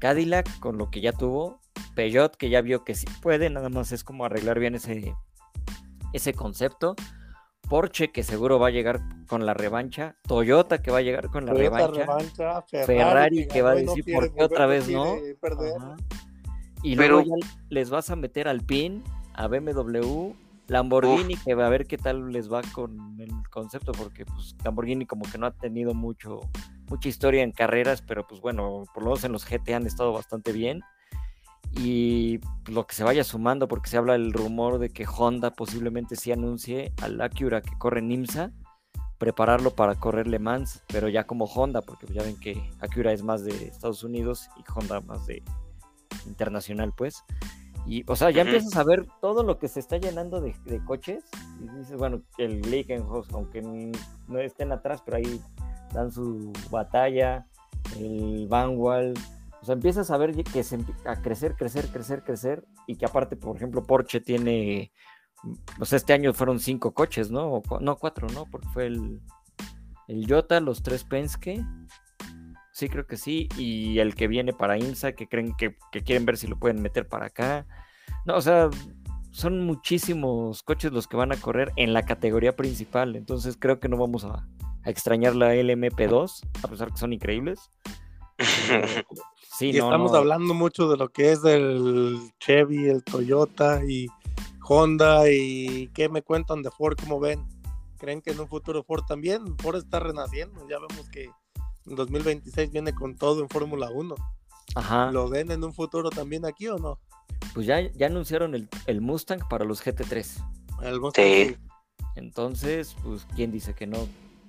[0.00, 1.60] Cadillac con lo que ya tuvo?
[1.94, 5.14] Peugeot, que ya vio que sí puede, nada más es como arreglar bien ese,
[6.16, 6.96] ese concepto.
[7.68, 11.46] Porsche que seguro va a llegar con la revancha, Toyota que va a llegar con
[11.46, 12.06] la revancha,
[12.86, 15.16] Ferrari, que, va a decir por qué otra vez no.
[16.82, 17.34] Y luego ya
[17.68, 19.02] les vas a meter al PIN,
[19.34, 20.32] a BMW,
[20.68, 25.04] Lamborghini, que va a ver qué tal les va con el concepto, porque pues Lamborghini
[25.04, 26.42] como que no ha tenido mucho,
[26.88, 30.12] mucha historia en carreras, pero pues bueno, por lo menos en los GT han estado
[30.12, 30.82] bastante bien
[31.78, 36.16] y lo que se vaya sumando, porque se habla el rumor de que Honda posiblemente
[36.16, 38.52] sí anuncie al Acura que corre en IMSA,
[39.18, 43.22] prepararlo para correr Le Mans, pero ya como Honda, porque ya ven que Acura es
[43.22, 45.42] más de Estados Unidos y Honda más de
[46.26, 47.24] internacional, pues.
[47.86, 50.54] Y, o sea, ya empiezas a ver todo lo que se está llenando de,
[50.84, 51.24] coches.
[51.60, 55.40] Y dices, bueno, el Glickenhaus, aunque no estén atrás, pero ahí
[55.92, 57.46] dan su batalla.
[58.00, 59.14] El Vanwall,
[59.66, 63.34] o sea, empiezas a ver que se a crecer, crecer, crecer, crecer, y que aparte,
[63.34, 64.92] por ejemplo, Porsche tiene,
[65.80, 67.60] o sea, este año fueron cinco coches, ¿no?
[67.80, 68.46] no, cuatro, ¿no?
[68.46, 69.20] Porque fue el,
[70.06, 71.64] el Jota, los tres Penske,
[72.70, 76.36] sí, creo que sí, y el que viene para IMSA, que creen que, quieren ver
[76.36, 77.66] si lo pueden meter para acá.
[78.24, 78.70] No, o sea,
[79.32, 83.88] son muchísimos coches los que van a correr en la categoría principal, entonces creo que
[83.88, 84.46] no vamos a,
[84.84, 87.68] a extrañar la LMP2, a pesar que son increíbles.
[89.60, 94.06] y estamos hablando mucho de lo que es el Chevy, el Toyota y
[94.68, 97.46] Honda y qué me cuentan de Ford, ¿cómo ven?
[97.98, 99.56] ¿Creen que en un futuro Ford también?
[99.58, 101.30] Ford está renaciendo, ya vemos que
[101.86, 104.14] en 2026 viene con todo en Fórmula 1.
[104.74, 105.10] Ajá.
[105.12, 106.98] ¿Lo ven en un futuro también aquí o no?
[107.54, 110.26] Pues ya, ya anunciaron el, Mustang para los GT3.
[110.82, 111.24] El Mustang.
[111.24, 111.56] Sí.
[112.16, 114.06] Entonces, pues, ¿quién dice que no?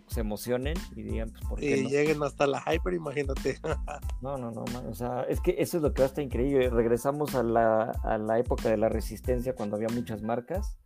[0.07, 3.59] Se emocionen y digan, pues, ¿por qué Y lleguen hasta la hyper, imagínate.
[4.21, 6.69] no, no, no, o sea, es que eso es lo que va a estar increíble.
[6.69, 10.77] Regresamos a la, a la época de la resistencia cuando había muchas marcas.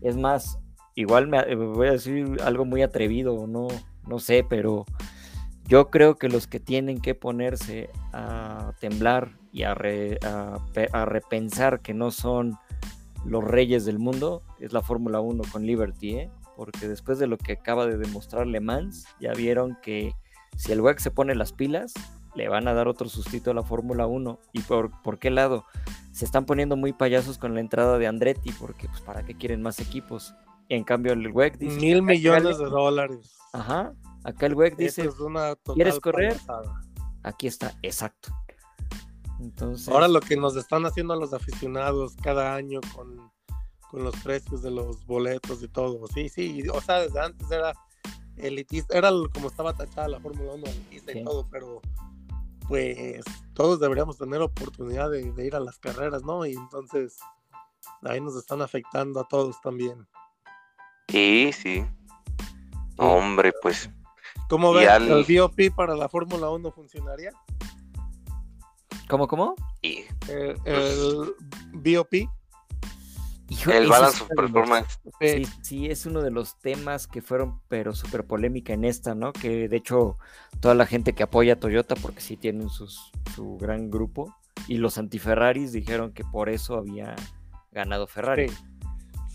[0.00, 0.58] Es más,
[0.94, 3.68] igual me, voy a decir algo muy atrevido, no,
[4.06, 4.84] no sé, pero
[5.66, 11.94] yo creo que los que tienen que ponerse a temblar y a, a repensar que
[11.94, 12.58] no son
[13.24, 16.30] los reyes del mundo es la Fórmula 1 con Liberty, ¿eh?
[16.56, 20.14] Porque después de lo que acaba de demostrar Le Mans, ya vieron que
[20.56, 21.92] si el WEC se pone las pilas,
[22.34, 24.38] le van a dar otro sustito a la Fórmula 1.
[24.52, 25.64] ¿Y por, por qué lado?
[26.12, 29.62] Se están poniendo muy payasos con la entrada de Andretti, porque pues para qué quieren
[29.62, 30.34] más equipos.
[30.68, 31.78] Y en cambio el WEC dice...
[31.78, 33.36] Mil millones de dólares.
[33.52, 33.92] Ajá.
[34.24, 35.08] Acá el WEC dice,
[35.74, 36.36] ¿quieres correr?
[37.22, 38.30] Aquí está, exacto.
[39.40, 39.88] Entonces...
[39.88, 43.30] Ahora lo que nos están haciendo a los aficionados cada año con
[43.90, 46.06] con los precios de los boletos y todo.
[46.08, 47.72] Sí, sí, o sea, desde antes era
[48.36, 51.80] elitista, era como estaba tachada la Fórmula 1 elitista y todo, pero
[52.68, 56.44] pues todos deberíamos tener oportunidad de, ir a las carreras, ¿no?
[56.44, 57.18] Y entonces
[58.02, 60.06] ahí nos están afectando a todos también.
[61.08, 61.86] Sí, sí.
[62.98, 63.90] Hombre, pues.
[64.48, 64.88] ¿Cómo ves?
[64.88, 67.30] ¿El BOP para la Fórmula 1 funcionaría?
[69.08, 69.54] ¿Cómo, cómo?
[69.82, 71.34] Y, el, el
[73.48, 74.98] El balance of performance.
[75.20, 79.32] Sí, sí, es uno de los temas que fueron, pero súper polémica en esta, ¿no?
[79.32, 80.18] Que de hecho,
[80.60, 84.34] toda la gente que apoya a Toyota, porque sí tienen sus, su gran grupo,
[84.66, 87.14] y los anti-Ferraris dijeron que por eso había
[87.70, 88.50] ganado Ferrari.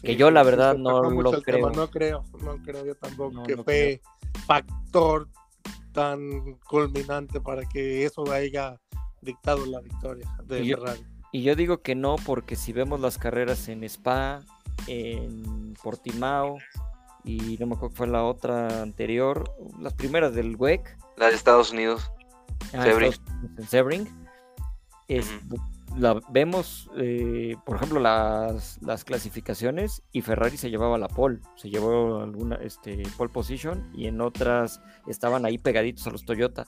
[0.02, 1.70] que yo, la verdad, no lo creo.
[1.70, 4.02] No creo, no creo yo tampoco que fue
[4.46, 5.30] factor
[5.94, 8.80] tan culminante para que eso haya
[9.22, 11.06] dictado la victoria de Ferrari.
[11.32, 14.42] Y yo digo que no, porque si vemos las carreras en Spa,
[14.88, 16.58] en Portimao,
[17.24, 20.98] y no me acuerdo fue la otra anterior, las primeras del WEC.
[21.18, 22.12] Las de Estados Unidos.
[22.74, 23.14] Ah, Sebring.
[23.58, 24.28] En Sebring.
[25.08, 25.30] Es,
[25.98, 31.70] la, vemos, eh, por ejemplo, las, las, clasificaciones y Ferrari se llevaba la pole, se
[31.70, 36.66] llevó alguna este, pole position y en otras estaban ahí pegaditos a los Toyota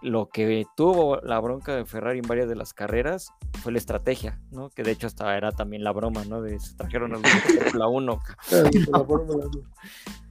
[0.00, 4.40] lo que tuvo la bronca de Ferrari en varias de las carreras fue la estrategia,
[4.50, 4.70] ¿no?
[4.70, 6.40] Que de hecho hasta era también la broma, ¿no?
[6.40, 8.20] De se trajeron a Fórmula 1.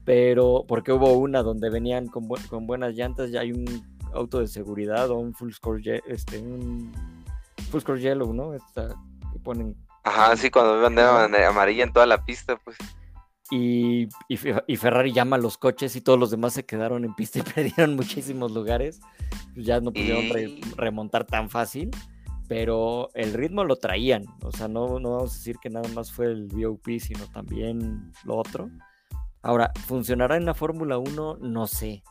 [0.06, 3.66] Pero porque hubo una donde venían con, con, buenas llantas, ya hay un
[4.14, 6.94] auto de seguridad o un full score, este, un
[7.70, 8.54] full score yellow, ¿no?
[8.54, 8.96] Esta,
[9.34, 9.76] que ponen.
[10.04, 12.78] Ajá, sí, cuando ven amarilla en toda la pista, pues.
[13.50, 17.40] Y, y, Ferrari llama a los coches y todos los demás se quedaron en pista
[17.40, 19.00] y perdieron muchísimos lugares.
[19.54, 20.26] Pues ya no pudieron
[20.76, 21.92] remontar tan fácil,
[22.50, 24.26] pero el ritmo lo traían.
[24.44, 28.12] O sea, no, no vamos a decir que nada más fue el VOP, sino también
[28.26, 28.70] lo otro.
[29.42, 31.38] Ahora, ¿funcionará en la Fórmula 1?
[31.40, 32.04] No sé.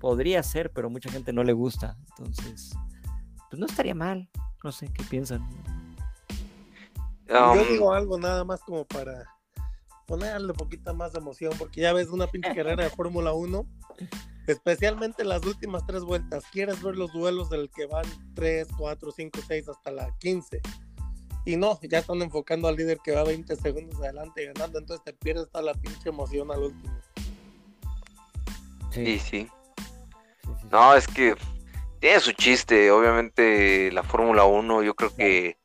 [0.00, 1.98] Podría ser, pero mucha gente no le gusta.
[2.16, 2.74] Entonces,
[3.50, 4.30] pues no estaría mal.
[4.64, 5.46] No sé, ¿qué piensan?
[7.28, 9.26] Yo um, digo algo nada más como para
[10.08, 13.66] ponerle poquita más de emoción, porque ya ves una pinche carrera de Fórmula 1,
[14.48, 16.44] especialmente las últimas tres vueltas.
[16.50, 20.60] Quieres ver los duelos del que van 3, 4, 5, 6 hasta la 15.
[21.44, 25.12] Y no, ya están enfocando al líder que va 20 segundos adelante ganando, entonces te
[25.12, 26.98] pierdes toda la pinche emoción al último.
[28.90, 29.48] Sí, sí.
[30.72, 31.36] No, es que
[32.00, 35.58] tiene su chiste, obviamente la Fórmula 1, yo creo que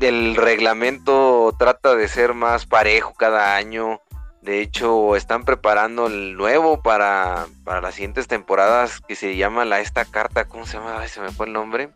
[0.00, 4.00] el reglamento trata de ser más parejo cada año.
[4.40, 9.80] De hecho, están preparando el nuevo para, para las siguientes temporadas que se llama la
[9.80, 11.06] esta carta, ¿cómo se llama?
[11.06, 11.90] se me fue el nombre.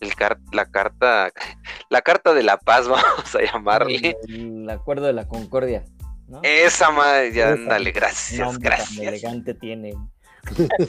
[0.00, 0.12] El
[0.52, 1.32] la carta,
[1.88, 4.16] la carta de la paz, vamos a llamarle.
[4.28, 5.84] El, acuerdo de la concordia.
[6.42, 8.98] Esa madre, ya ándale, gracias, gracias.
[8.98, 9.94] elegante tiene.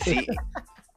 [0.04, 0.26] Sí,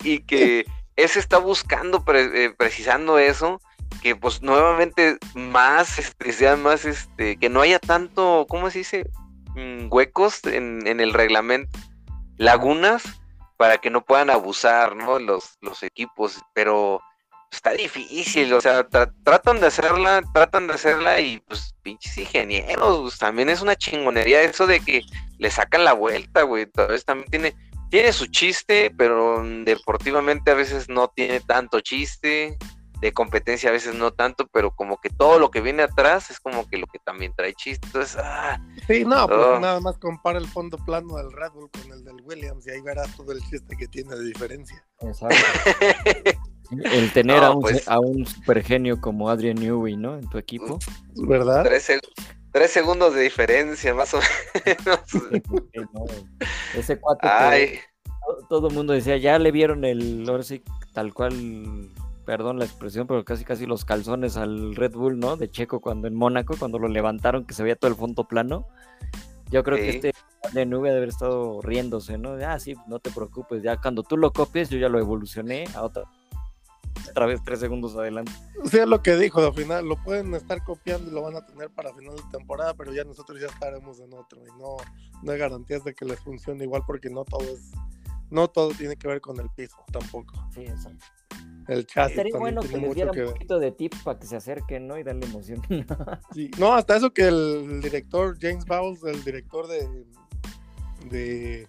[0.02, 0.64] y que
[0.96, 3.60] ese está buscando, eh, precisando eso,
[4.02, 9.10] que pues nuevamente más, este, sea más, este, que no haya tanto, ¿cómo se dice?
[9.54, 11.78] Mm, huecos en, el reglamento,
[12.36, 13.02] lagunas,
[13.56, 15.18] para que no puedan abusar, ¿no?
[15.18, 17.00] Los, los equipos, pero
[17.50, 23.18] está difícil, o sea, tratan de hacerla, tratan de hacerla y pues pinches ingenieros, pues,
[23.18, 25.02] también es una chingonería eso de que
[25.38, 27.54] le sacan la vuelta, güey, vez también tiene,
[27.90, 32.56] tiene su chiste, pero deportivamente a veces no tiene tanto chiste,
[33.00, 36.38] de competencia a veces no tanto, pero como que todo lo que viene atrás es
[36.38, 38.16] como que lo que también trae chistes.
[38.18, 42.04] Ah, sí, no, pues nada más compara el fondo plano del Red Bull con el
[42.04, 44.84] del Williams y ahí verás todo el chiste que tiene de diferencia.
[45.00, 45.36] Exacto.
[46.70, 50.18] el tener a, un, pues a un super genio como Adrian Newey, ¿no?
[50.18, 50.78] En tu equipo.
[51.14, 51.64] ¿Verdad?
[51.64, 54.20] Tres, segundos de diferencia, más o
[54.64, 55.00] menos.
[56.74, 57.80] ese cuate.
[58.48, 60.62] Todo, el mundo decía, ya le vieron el, ahora sí,
[60.92, 61.90] tal cual
[62.30, 65.36] perdón la expresión, pero casi casi los calzones al Red Bull, ¿no?
[65.36, 68.68] De Checo cuando en Mónaco, cuando lo levantaron, que se veía todo el fondo plano.
[69.50, 70.12] Yo creo que este
[70.52, 72.34] de nube debe haber estado riéndose, ¿no?
[72.46, 75.82] Ah, sí, no te preocupes, ya cuando tú lo copies, yo ya lo evolucioné a
[75.82, 76.04] otra,
[77.10, 78.30] otra vez tres segundos adelante.
[78.66, 81.44] Sí, es lo que dijo, al final lo pueden estar copiando y lo van a
[81.44, 84.76] tener para final de temporada, pero ya nosotros ya estaremos en otro y no,
[85.24, 87.72] no hay garantías de que les funcione igual porque no todo es,
[88.30, 90.32] no todo tiene que ver con el piso tampoco.
[90.54, 91.04] Sí, exacto.
[91.68, 92.16] El chasis.
[92.16, 94.98] Sería bueno que les diera un poquito de tips para que se acerquen, ¿no?
[94.98, 95.62] Y darle emoción.
[96.58, 100.04] No, hasta eso que el director James Bowles, el director de,
[101.08, 101.68] de,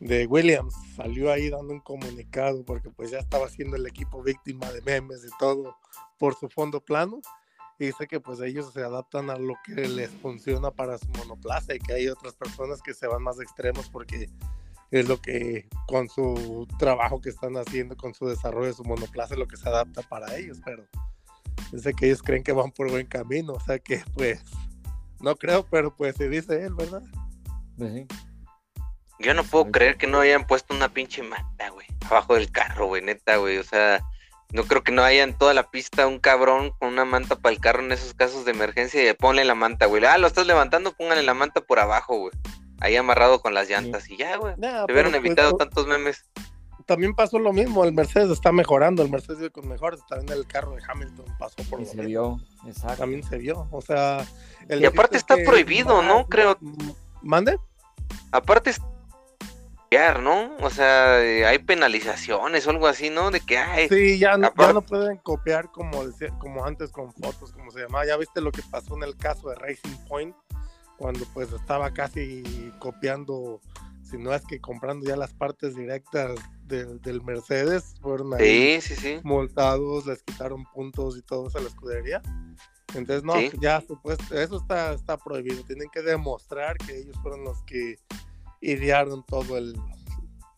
[0.00, 4.70] de, Williams, salió ahí dando un comunicado porque pues ya estaba siendo el equipo víctima
[4.72, 5.76] de memes y todo
[6.18, 7.20] por su fondo plano.
[7.78, 11.74] Y dice que pues ellos se adaptan a lo que les funciona para su monoplaza
[11.74, 14.30] y que hay otras personas que se van más extremos porque
[14.90, 19.34] es lo que con su trabajo que están haciendo, con su desarrollo de su monoplaza,
[19.34, 20.84] es lo que se adapta para ellos, pero
[21.76, 24.42] sé que ellos creen que van por buen camino, o sea que pues
[25.20, 27.02] no creo, pero pues se dice él, ¿verdad?
[27.76, 28.06] Pues
[29.18, 32.86] Yo no puedo creer que no hayan puesto una pinche manta, güey, abajo del carro,
[32.86, 34.04] güey, neta, güey, o sea,
[34.52, 37.52] no creo que no haya en toda la pista un cabrón con una manta para
[37.52, 40.04] el carro en esos casos de emergencia y ponle la manta, güey.
[40.04, 42.32] Ah, lo estás levantando, póngale la manta por abajo, güey
[42.80, 44.54] ahí amarrado con las llantas y ya, güey.
[44.54, 46.24] Te hubieran pues, evitado tantos memes.
[46.86, 50.46] También pasó lo mismo, el Mercedes está mejorando, el Mercedes vive con mejores, también el
[50.46, 52.98] carro de Hamilton pasó por y se vio, exacto.
[52.98, 54.24] También se vio, o sea...
[54.68, 56.26] y aparte está prohibido, ¿no?
[56.28, 56.56] Creo...
[57.22, 57.58] ¿Mande?
[58.30, 58.72] Aparte
[60.20, 60.56] ¿no?
[60.60, 63.30] O sea, eh, hay penalizaciones o algo así, ¿no?
[63.30, 63.88] De que hay.
[63.88, 67.80] Sí, ya, no- ya no pueden copiar como, decía- como antes con fotos, como se
[67.80, 68.06] llamaba.
[68.06, 70.36] Ya viste lo que pasó en el caso de Racing Point,
[70.98, 72.42] cuando pues estaba casi
[72.78, 73.60] copiando,
[74.02, 78.94] si no es que comprando ya las partes directas del, del Mercedes, fueron ahí Sí,
[78.94, 79.20] sí, sí.
[79.22, 82.22] multados, les quitaron puntos y todo a la escudería.
[82.94, 85.62] Entonces, no, ya supuesto, eso está, está prohibido.
[85.64, 87.98] Tienen que demostrar que ellos fueron los que
[88.60, 89.78] idearon todo el,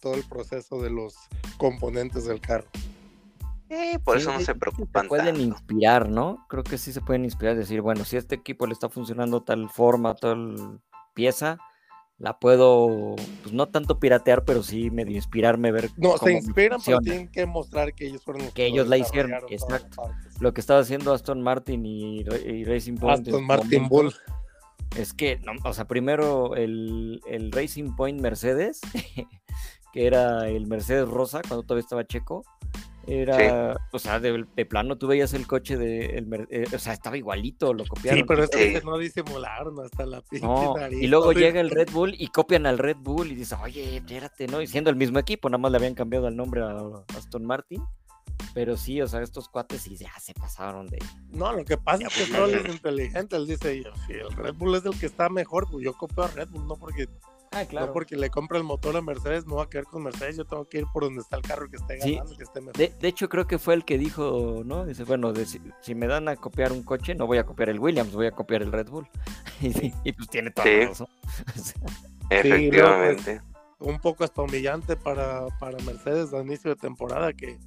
[0.00, 1.14] todo el proceso de los
[1.56, 2.68] componentes del carro.
[3.68, 5.40] Sí, por Sí, eso no se preocupan Se pueden tanto.
[5.42, 6.46] inspirar, ¿no?
[6.48, 9.42] Creo que sí se pueden inspirar, decir, bueno, si a este equipo le está funcionando
[9.42, 10.80] tal forma, tal
[11.14, 11.58] pieza,
[12.18, 16.38] la puedo, pues no tanto piratear, pero sí medio inspirarme, ver No, se cómo me
[16.38, 20.02] inspiran, pero tienen que mostrar que ellos fueron los Que lo ellos la hicieron, exacto.
[20.40, 23.26] Lo que estaba haciendo Aston Martin y, Ra- y Racing Point.
[23.28, 24.14] Aston Martin momento, Bull.
[24.96, 28.80] Es que, no, o sea, primero el, el Racing Point Mercedes,
[29.92, 32.42] que era el Mercedes Rosa, cuando todavía estaba checo,
[33.08, 36.92] era, o sea, de, de plano tú veías el coche de, el eh, o sea,
[36.92, 38.20] estaba igualito, lo copiaron.
[38.20, 38.74] Sí, pero esta Sí.
[38.74, 41.02] vez no disimularon hasta la pinche No, nariz.
[41.02, 41.38] y luego ¿no?
[41.38, 44.60] llega el Red Bull y copian al Red Bull y dices, oye, espérate, ¿no?
[44.62, 46.76] Y siendo el mismo equipo, nada más le habían cambiado el nombre a
[47.16, 47.82] Aston Martin.
[48.54, 50.98] Pero sí, o sea, estos cuates sí ya se pasaron de.
[51.30, 53.36] No, lo que pasa es que Stroll es inteligente.
[53.36, 56.28] Él dice, si el Red Bull es el que está mejor, pues yo copio a
[56.28, 57.08] Red Bull, no porque,
[57.52, 60.36] Ah, no porque le compre el motor a Mercedes, me voy a quedar con Mercedes,
[60.36, 62.12] yo tengo que ir por donde está el carro que esté Sí.
[62.16, 62.76] ganando, que esté mejor.
[62.76, 64.84] De, de hecho, creo que fue el que dijo, ¿no?
[64.84, 67.68] Dice, bueno, de si, si me dan a copiar un coche, no voy a copiar
[67.70, 69.08] el Williams, voy a copiar el Red Bull.
[69.60, 70.76] Y, sí, y pues tiene toda Sí.
[70.78, 71.08] la razón.
[71.56, 71.80] O sea,
[72.30, 73.40] Efectivamente.
[73.80, 77.58] Un poco hasta humillante para, para Mercedes a inicio de temporada que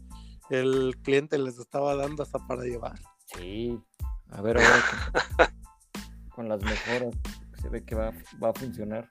[0.50, 3.00] el cliente les estaba dando hasta para llevar.
[3.26, 3.80] sí.
[4.30, 4.84] A ver ahora
[5.38, 7.14] con, con las mejoras.
[7.62, 9.10] Se ve que va, va a funcionar.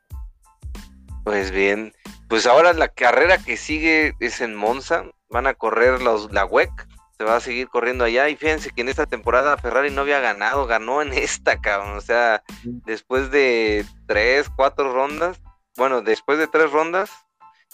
[1.31, 1.95] Pues bien,
[2.29, 6.73] pues ahora la carrera que sigue es en Monza, van a correr los, la WEC,
[7.17, 10.19] se va a seguir corriendo allá y fíjense que en esta temporada Ferrari no había
[10.19, 15.41] ganado, ganó en esta, cabrón, o sea, después de tres, cuatro rondas,
[15.77, 17.13] bueno, después de tres rondas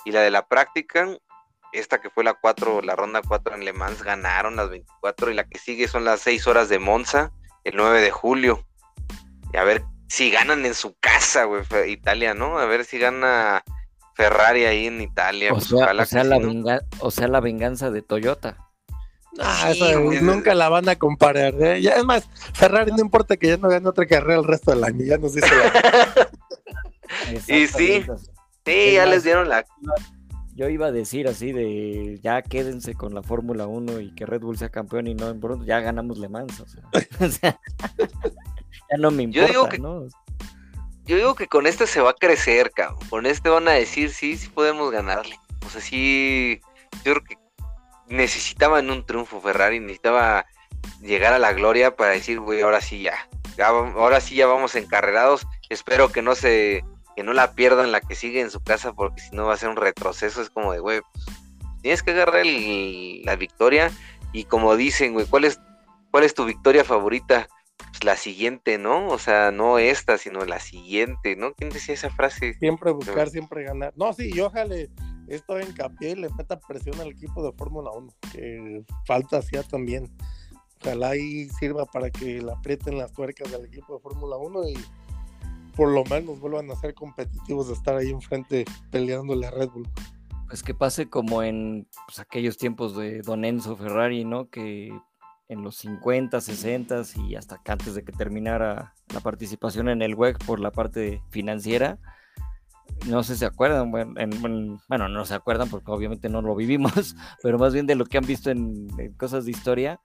[0.05, 1.09] y la de la práctica,
[1.73, 5.35] esta que fue la cuatro, la ronda cuatro en Le Mans, ganaron las 24 y
[5.35, 7.33] la que sigue son las seis horas de Monza,
[7.65, 8.67] el 9 de julio,
[9.51, 12.59] y a ver si ganan en su casa, güey, Italia, ¿no?
[12.59, 13.63] A ver si gana
[14.15, 15.53] Ferrari ahí en Italia.
[15.53, 16.49] O pues sea, ojalá o, sea, la sí, ¿no?
[16.49, 18.57] venga- o sea, la venganza de Toyota.
[19.39, 20.23] Ah, Sí, güey.
[20.23, 21.55] nunca la van a comparar.
[21.61, 21.83] ¿eh?
[21.83, 24.85] Ya, es más, Ferrari no importa que ya no gane otra carrera el resto del
[24.85, 26.29] año, ya nos dice la...
[27.49, 28.05] Y sí.
[28.65, 29.65] Sí, ya más, les dieron la...
[30.55, 34.41] Yo iba a decir así de ya quédense con la Fórmula 1 y que Red
[34.41, 36.59] Bull sea campeón y no en pronto ya ganamos Le Mans.
[36.61, 36.83] O sea,
[37.21, 37.61] o sea,
[38.91, 40.07] ya no me Yo importa, digo que- ¿no?
[41.05, 42.99] Yo digo que con este se va a crecer, cabrón.
[43.09, 45.39] Con este van a decir, sí, sí podemos ganarle.
[45.65, 46.61] O sea, sí,
[47.05, 47.39] yo creo que
[48.09, 50.47] necesitaban un triunfo Ferrari, necesitaba
[51.01, 53.29] llegar a la gloria para decir, güey, ahora sí ya.
[53.59, 55.47] Ahora sí ya vamos encarrerados.
[55.69, 56.85] Espero que no se,
[57.15, 59.59] que no la pierdan la que sigue en su casa, porque si no va a
[59.59, 60.43] ser un retroceso.
[60.43, 61.25] Es como de, güey, pues,
[61.83, 63.91] tienes que agarrar el- la victoria.
[64.33, 65.61] Y como dicen, güey, ¿cuál es,
[66.11, 67.49] cuál es tu victoria favorita?
[67.97, 69.09] Pues la siguiente, ¿no?
[69.09, 71.55] O sea, no esta, sino la siguiente, ¿no?
[71.55, 72.53] ¿Quién decía esa frase?
[72.53, 73.95] siempre buscar, siempre ganar.
[73.97, 74.75] No, sí, y ojalá
[75.29, 80.15] esto hincapié y le meta presión al equipo de Fórmula 1, que falta hacía también.
[80.83, 84.75] Ojalá ahí sirva para que le aprieten las tuercas del equipo de Fórmula 1 y
[85.75, 89.89] por lo menos vuelvan a ser competitivos de estar ahí enfrente peleándole a Red Bull.
[90.49, 94.51] Pues que pase como en pues, aquellos tiempos de Don Enzo Ferrari, ¿no?
[94.51, 94.93] Que
[95.49, 100.45] en los 50, 60 y hasta antes de que terminara la participación en el WEC
[100.45, 101.99] por la parte financiera,
[103.07, 106.43] no sé si se acuerdan, bueno, en- en- bueno, no se acuerdan porque obviamente no
[106.43, 106.93] lo vivimos,
[107.43, 110.01] pero más bien de lo que han visto en, en cosas de historia,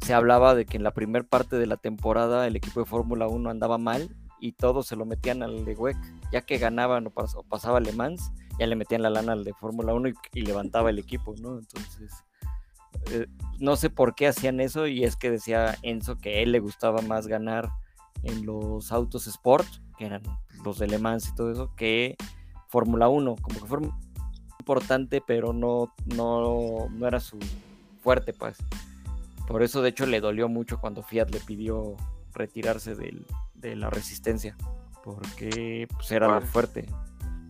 [0.00, 3.26] se hablaba de que en la primera parte de la temporada el equipo de Fórmula
[3.28, 5.96] 1 andaba mal y todos se lo metían al de WEC,
[6.32, 9.44] ya que ganaban o, pas- o pasaba Le Mans, ya le metían la lana al
[9.44, 11.58] de Fórmula 1 y, y levantaba el equipo, ¿no?
[11.58, 12.12] Entonces,
[13.10, 13.26] eh,
[13.58, 16.60] no sé por qué hacían eso y es que decía Enzo que a él le
[16.60, 17.70] gustaba más ganar
[18.22, 19.66] en los autos Sport,
[19.98, 20.22] que eran
[20.64, 22.16] los de Le Mans y todo eso, que
[22.68, 23.78] Fórmula 1, como que fue
[24.58, 27.38] importante, pero no, no, no era su
[28.02, 28.56] fuerte, pues.
[29.46, 31.96] Por eso, de hecho, le dolió mucho cuando Fiat le pidió
[32.32, 34.56] retirarse del- de la resistencia,
[35.04, 36.86] porque pues, era lo fuerte.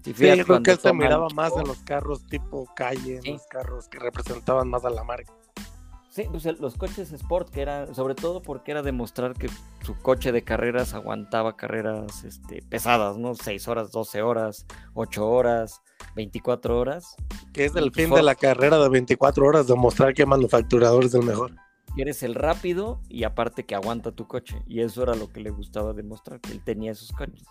[0.05, 3.17] Y Sí, Fiat yo creo que él se miraba más en los carros tipo calle,
[3.17, 3.33] en Sí.
[3.33, 5.33] los carros que representaban más a la marca.
[6.11, 9.49] Sí, pues los coches Sport, que era, sobre todo porque era demostrar que
[9.83, 13.35] su coche de carreras aguantaba carreras este, pesadas, ¿no?
[13.35, 14.65] 6 horas, 12 horas,
[14.95, 15.81] 8 horas,
[16.15, 17.17] 24 horas.
[17.53, 21.25] Que es el fin de la carrera de 24 horas, demostrar que manufacturador es el
[21.25, 21.57] mejor.
[21.97, 24.63] Eres el rápido y aparte que aguanta tu coche.
[24.67, 27.45] Y eso era lo que le gustaba demostrar, que él tenía esos coches.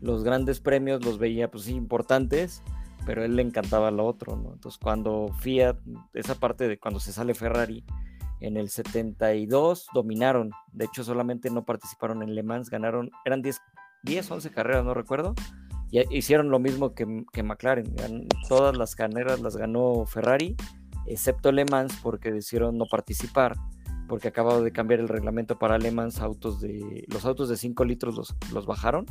[0.00, 2.62] Los grandes premios los veía, pues sí, importantes,
[3.04, 4.52] pero a él le encantaba lo otro, ¿no?
[4.54, 5.76] Entonces cuando Fiat,
[6.14, 7.84] esa parte de cuando se sale Ferrari,
[8.40, 13.60] en el 72 dominaron, de hecho solamente no participaron en Le Mans, ganaron, eran 10,
[14.02, 15.34] 10 11 carreras, no recuerdo,
[15.90, 17.94] y hicieron lo mismo que, que McLaren,
[18.48, 20.56] todas las carreras las ganó Ferrari,
[21.06, 23.56] excepto Le Mans porque decidieron no participar,
[24.12, 27.82] porque acababa de cambiar el reglamento para Le Mans, autos de, los autos de 5
[27.86, 29.06] litros los, los bajaron,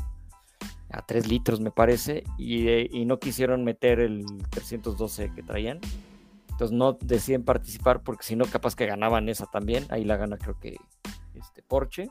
[0.92, 5.80] a 3 litros me parece, eh, y, no quisieron meter el 312 que traían.
[6.52, 9.88] Entonces no deciden participar porque si no, capaz que ganaban esa también.
[9.90, 10.78] Ahí la gana creo que
[11.34, 12.08] este Porsche.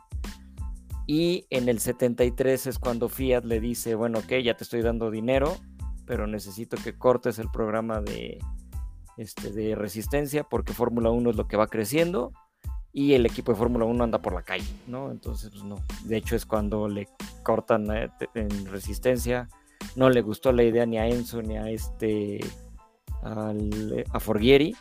[1.06, 5.12] Y en el 73 es cuando Fiat le dice, bueno, ok, ya te estoy dando
[5.12, 5.56] dinero,
[6.06, 8.40] pero necesito que cortes el programa de,
[9.16, 12.32] este, de resistencia porque Fórmula 1 es lo que va creciendo
[12.92, 15.10] y el equipo de Fórmula 1 anda por la calle, ¿no?
[15.10, 15.76] Entonces, pues no.
[16.04, 17.08] De hecho, es cuando le
[17.42, 19.48] cortan eh, en resistencia.
[19.96, 22.40] No le gustó la idea ni a Enzo ni a este.
[23.22, 24.74] a Forghieri.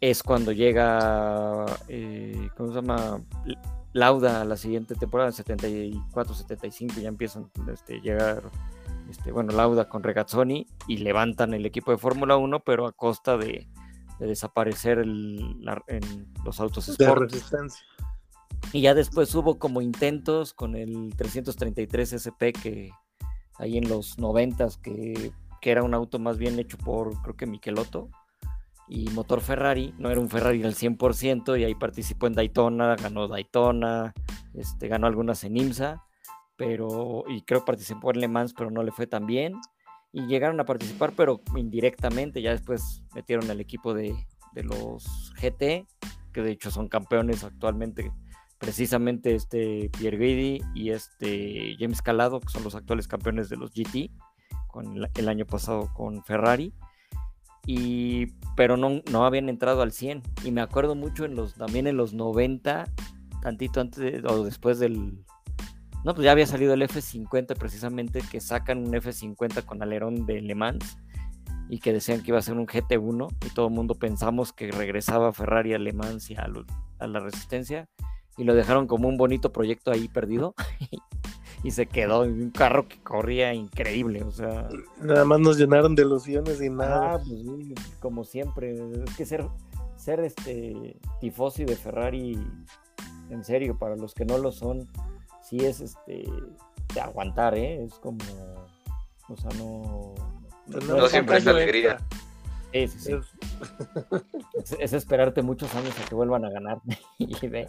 [0.00, 1.66] Es cuando llega.
[1.88, 3.20] Eh, ¿Cómo se llama?
[3.92, 8.42] Lauda a la siguiente temporada, 74-75, ya empiezan a este, llegar.
[9.08, 13.36] Este, bueno, Lauda con Regazzoni y levantan el equipo de Fórmula 1, pero a costa
[13.36, 13.68] de,
[14.18, 15.64] de desaparecer en
[16.44, 17.20] los autos Sport.
[17.20, 17.84] De resistencia.
[18.72, 22.90] Y ya después hubo como intentos con el 333 SP que
[23.58, 27.46] ahí en los 90 que, que era un auto más bien hecho por creo que
[27.46, 28.10] Michelotto
[28.86, 33.28] y motor Ferrari, no era un Ferrari al 100% y ahí participó en Daytona, ganó
[33.28, 34.12] Daytona,
[34.52, 36.04] este, ganó algunas en IMSA,
[36.56, 39.54] pero y creo que participó en Le Mans, pero no le fue tan bien
[40.14, 42.40] y llegaron a participar, pero indirectamente.
[42.40, 44.14] Ya después metieron al equipo de,
[44.54, 45.88] los GT,
[46.32, 48.12] que de hecho son campeones actualmente.
[48.58, 53.72] Precisamente este Pierre Guidi y este James Calado, que son los actuales campeones de los
[53.74, 54.12] GT,
[54.68, 56.72] con el, año pasado con Ferrari.
[57.66, 60.22] Y, pero no, no habían entrado al 100.
[60.44, 62.84] Y me acuerdo mucho en los, también en los 90,
[63.42, 65.24] tantito antes o después del,
[66.04, 70.42] no, pues ya había salido el F50 precisamente, que sacan un F50 con alerón de
[70.42, 70.98] Le Mans
[71.70, 74.70] y que decían que iba a ser un GT1 y todo el mundo pensamos que
[74.70, 76.46] regresaba Ferrari a Le Mans y a,
[77.06, 77.88] la resistencia
[78.36, 80.54] y lo dejaron como un bonito proyecto ahí perdido
[81.64, 84.68] y se quedó en un carro que corría increíble, o sea...
[85.00, 87.14] Nada más nos llenaron de ilusiones y nada.
[87.14, 89.48] Ah, pues, como siempre, es que ser,
[89.96, 92.38] ser este tifosi de Ferrari,
[93.30, 94.86] en serio, para los que no lo son,
[95.44, 96.24] sí es este
[96.94, 97.84] de aguantar, ¿eh?
[97.84, 98.18] Es como,
[99.28, 100.14] o sea, no...
[100.66, 101.98] No, siempre es alegría.
[102.72, 103.12] Sí, sí, sí.
[104.80, 104.92] Es...
[104.92, 106.78] esperarte muchos años a que vuelvan a ganar
[107.18, 107.68] y ve.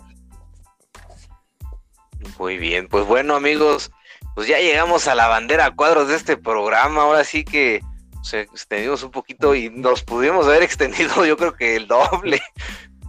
[2.39, 3.91] Muy bien, pues bueno amigos,
[4.33, 7.81] pues ya llegamos a la bandera cuadros de este programa, ahora sí que
[8.23, 12.41] se extendimos un poquito y nos pudimos haber extendido yo creo que el doble.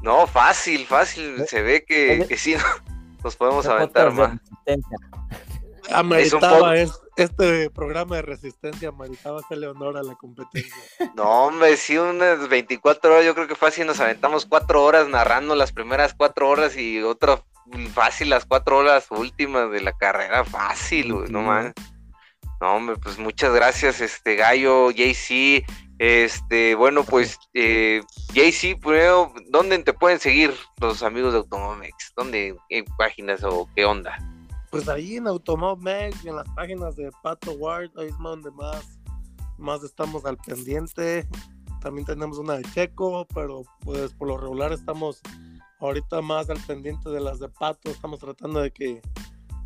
[0.02, 2.54] No, fácil, fácil, se ve que, que sí,
[3.24, 4.38] nos podemos aventar más.
[5.90, 6.74] Ameritaba
[7.16, 10.72] este programa de resistencia, ameritaba hacerle honor a la competencia.
[11.14, 15.54] No, hombre, sí, unas 24 horas, yo creo que fácil nos aventamos cuatro horas narrando
[15.54, 17.42] las primeras cuatro horas y otra
[17.92, 21.72] fácil las cuatro horas últimas de la carrera, fácil, no más.
[22.60, 25.64] No, hombre, pues muchas gracias, este Gallo, JC.
[25.98, 28.02] Este, bueno, pues, eh,
[28.34, 32.12] JC, primero, ¿dónde te pueden seguir los amigos de Automomex?
[32.14, 34.18] ¿Dónde, en páginas o qué onda?
[34.70, 35.80] Pues ahí en Automob
[36.24, 38.98] y en las páginas de Pato Ward, ahí es donde más,
[39.58, 41.28] más estamos al pendiente.
[41.80, 45.20] También tenemos una de Checo, pero pues por lo regular estamos
[45.80, 47.90] ahorita más al pendiente de las de Pato.
[47.90, 49.02] Estamos tratando de que,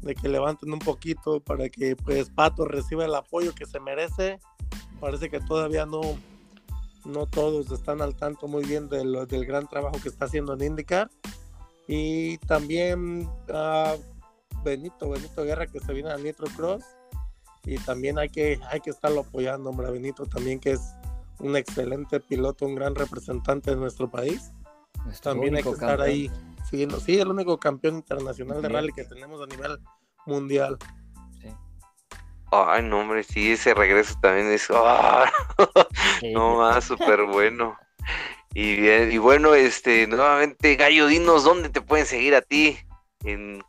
[0.02, 4.38] de que levanten un poquito para que pues Pato reciba el apoyo que se merece.
[5.00, 6.00] Parece que todavía no,
[7.04, 11.10] no todos están al tanto muy bien del gran trabajo que está haciendo en IndyCar.
[11.88, 14.19] Y también uh,
[14.64, 16.84] Benito, Benito Guerra que se viene a Nitro Cross
[17.64, 20.80] y también hay que, hay que estarlo apoyando, hombre, Benito también que es
[21.38, 24.52] un excelente piloto, un gran representante de nuestro país.
[25.22, 26.30] también hay que estar ahí
[26.68, 29.78] siguiendo, sí, el único campeón internacional de rally que tenemos a nivel
[30.26, 30.78] mundial.
[32.52, 34.68] Ay, no, hombre, sí, ese regreso también es,
[36.34, 37.76] no más, súper bueno.
[38.54, 42.76] Y, y bueno, este, nuevamente, Gallo, dinos dónde te pueden seguir a ti.
[43.22, 43.62] En,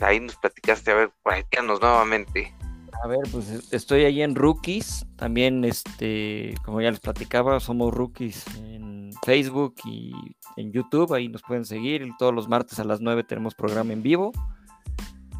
[0.00, 2.54] ahí nos platicaste, a ver, platícanos nuevamente.
[3.02, 5.06] A ver, pues estoy ahí en Rookies.
[5.16, 10.12] También, este, como ya les platicaba, somos Rookies en Facebook y
[10.56, 11.14] en YouTube.
[11.14, 12.08] Ahí nos pueden seguir.
[12.18, 14.32] Todos los martes a las 9 tenemos programa en vivo.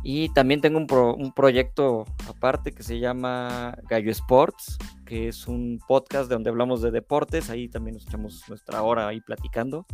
[0.05, 6.31] Y también tengo un, proyecto aparte que se llama Gallo Sports, que es un podcast
[6.31, 7.51] donde hablamos de deportes.
[7.51, 9.85] Ahí también nos echamos nuestra hora ahí platicando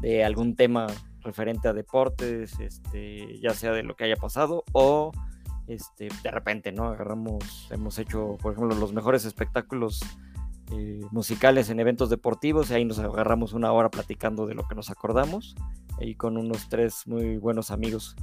[0.00, 0.88] de algún tema
[1.24, 5.12] referente a deportes, este, ya sea de lo que haya pasado o
[5.66, 6.84] este, de repente, ¿no?
[6.84, 10.00] Agarramos, hemos hecho, por ejemplo, los mejores espectáculos
[10.72, 14.74] eh, musicales en eventos deportivos y ahí nos agarramos una hora platicando de lo que
[14.74, 15.54] nos acordamos
[16.00, 18.16] y con unos tres muy buenos amigos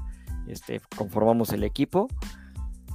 [0.48, 2.08] este, conformamos el equipo.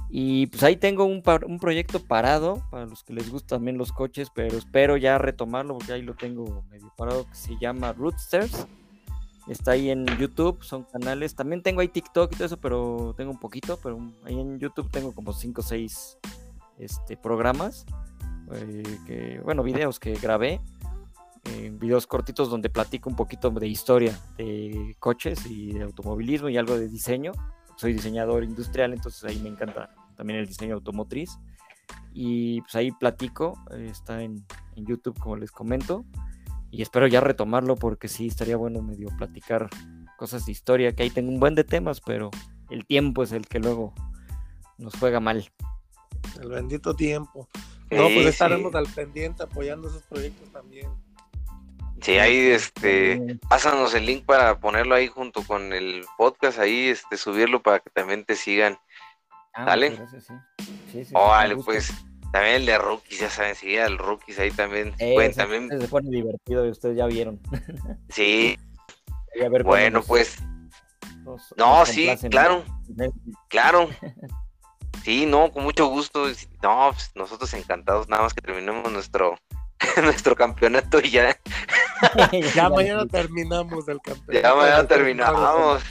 [0.09, 3.91] Y pues ahí tengo un, un, proyecto parado para los que les gustan también los
[3.91, 8.67] coches, pero espero ya retomarlo porque ahí lo tengo medio parado, que se llama Rootsters.
[9.47, 11.35] Está ahí en YouTube, son canales.
[11.35, 14.89] También tengo ahí TikTok y todo eso, pero tengo un poquito, pero ahí en YouTube
[14.91, 16.17] tengo como 5 o 6
[16.79, 17.85] este, programas,
[18.53, 20.61] eh, bueno, videos que grabé
[21.71, 26.77] videos cortitos donde platico un poquito de historia de coches y de automovilismo y algo
[26.77, 27.31] de diseño.
[27.75, 31.37] Soy diseñador industrial, entonces ahí me encanta también el diseño automotriz.
[32.13, 34.45] Y pues ahí platico, está en,
[34.75, 36.05] YouTube como les comento.
[36.71, 39.69] Y espero ya retomarlo porque sí, estaría bueno medio platicar
[40.17, 42.29] cosas de historia, que ahí tengo un buen de temas, pero
[42.69, 43.93] el tiempo es el que luego
[44.77, 45.49] nos juega mal.
[46.41, 47.47] El bendito tiempo.
[47.89, 50.89] No, pues estaremos al pendiente apoyando esos proyectos también.
[52.01, 57.17] Sí, ahí este, pásanos el link para ponerlo ahí junto con el podcast, ahí este,
[57.17, 58.77] subirlo para que también te sigan.
[59.53, 59.97] Ah, ¿Dale?
[60.91, 61.13] Sí, sí,
[61.65, 61.91] pues
[62.31, 64.93] también el de rookies, ya saben, sí, el rookies ahí también.
[64.99, 65.69] Eh, también...
[65.69, 67.39] Se pone divertido y ustedes ya vieron.
[68.09, 68.57] Sí.
[69.63, 70.37] bueno, pues.
[71.55, 72.63] no, sí, claro.
[73.49, 73.89] Claro.
[75.03, 76.27] Sí, no, con mucho gusto.
[76.61, 79.37] No, pues, nosotros encantados, nada más que terminemos nuestro
[80.01, 81.37] nuestro campeonato y ya.
[82.55, 84.41] ya mañana terminamos el campeonato.
[84.41, 85.83] Ya mañana terminamos.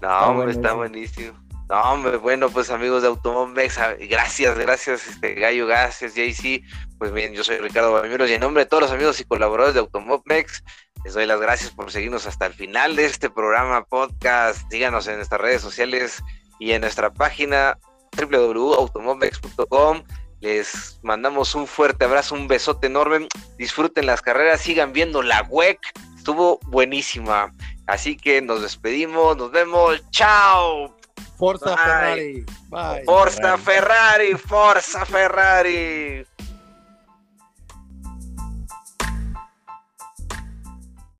[0.00, 1.45] No, hombre, está buenísimo.
[1.68, 3.78] No, hombre, bueno, pues amigos de Automomex,
[4.08, 6.62] gracias, gracias, este Gallo, gracias, JC.
[6.98, 9.74] Pues bien, yo soy Ricardo Bamiros y en nombre de todos los amigos y colaboradores
[9.74, 10.62] de Automomex,
[11.04, 14.70] les doy las gracias por seguirnos hasta el final de este programa podcast.
[14.70, 16.22] Síganos en nuestras redes sociales
[16.58, 17.78] y en nuestra página
[18.16, 20.02] www.automomex.com.
[20.40, 23.28] Les mandamos un fuerte abrazo, un besote enorme.
[23.56, 25.78] Disfruten las carreras, sigan viendo la WEC.
[26.16, 27.52] Estuvo buenísima.
[27.86, 30.02] Así que nos despedimos, nos vemos.
[30.10, 30.95] ¡Chao!
[31.36, 32.44] Forza Ferrari.
[32.68, 33.02] Bye.
[33.04, 36.26] Forza Ferrari, Forza Ferrari.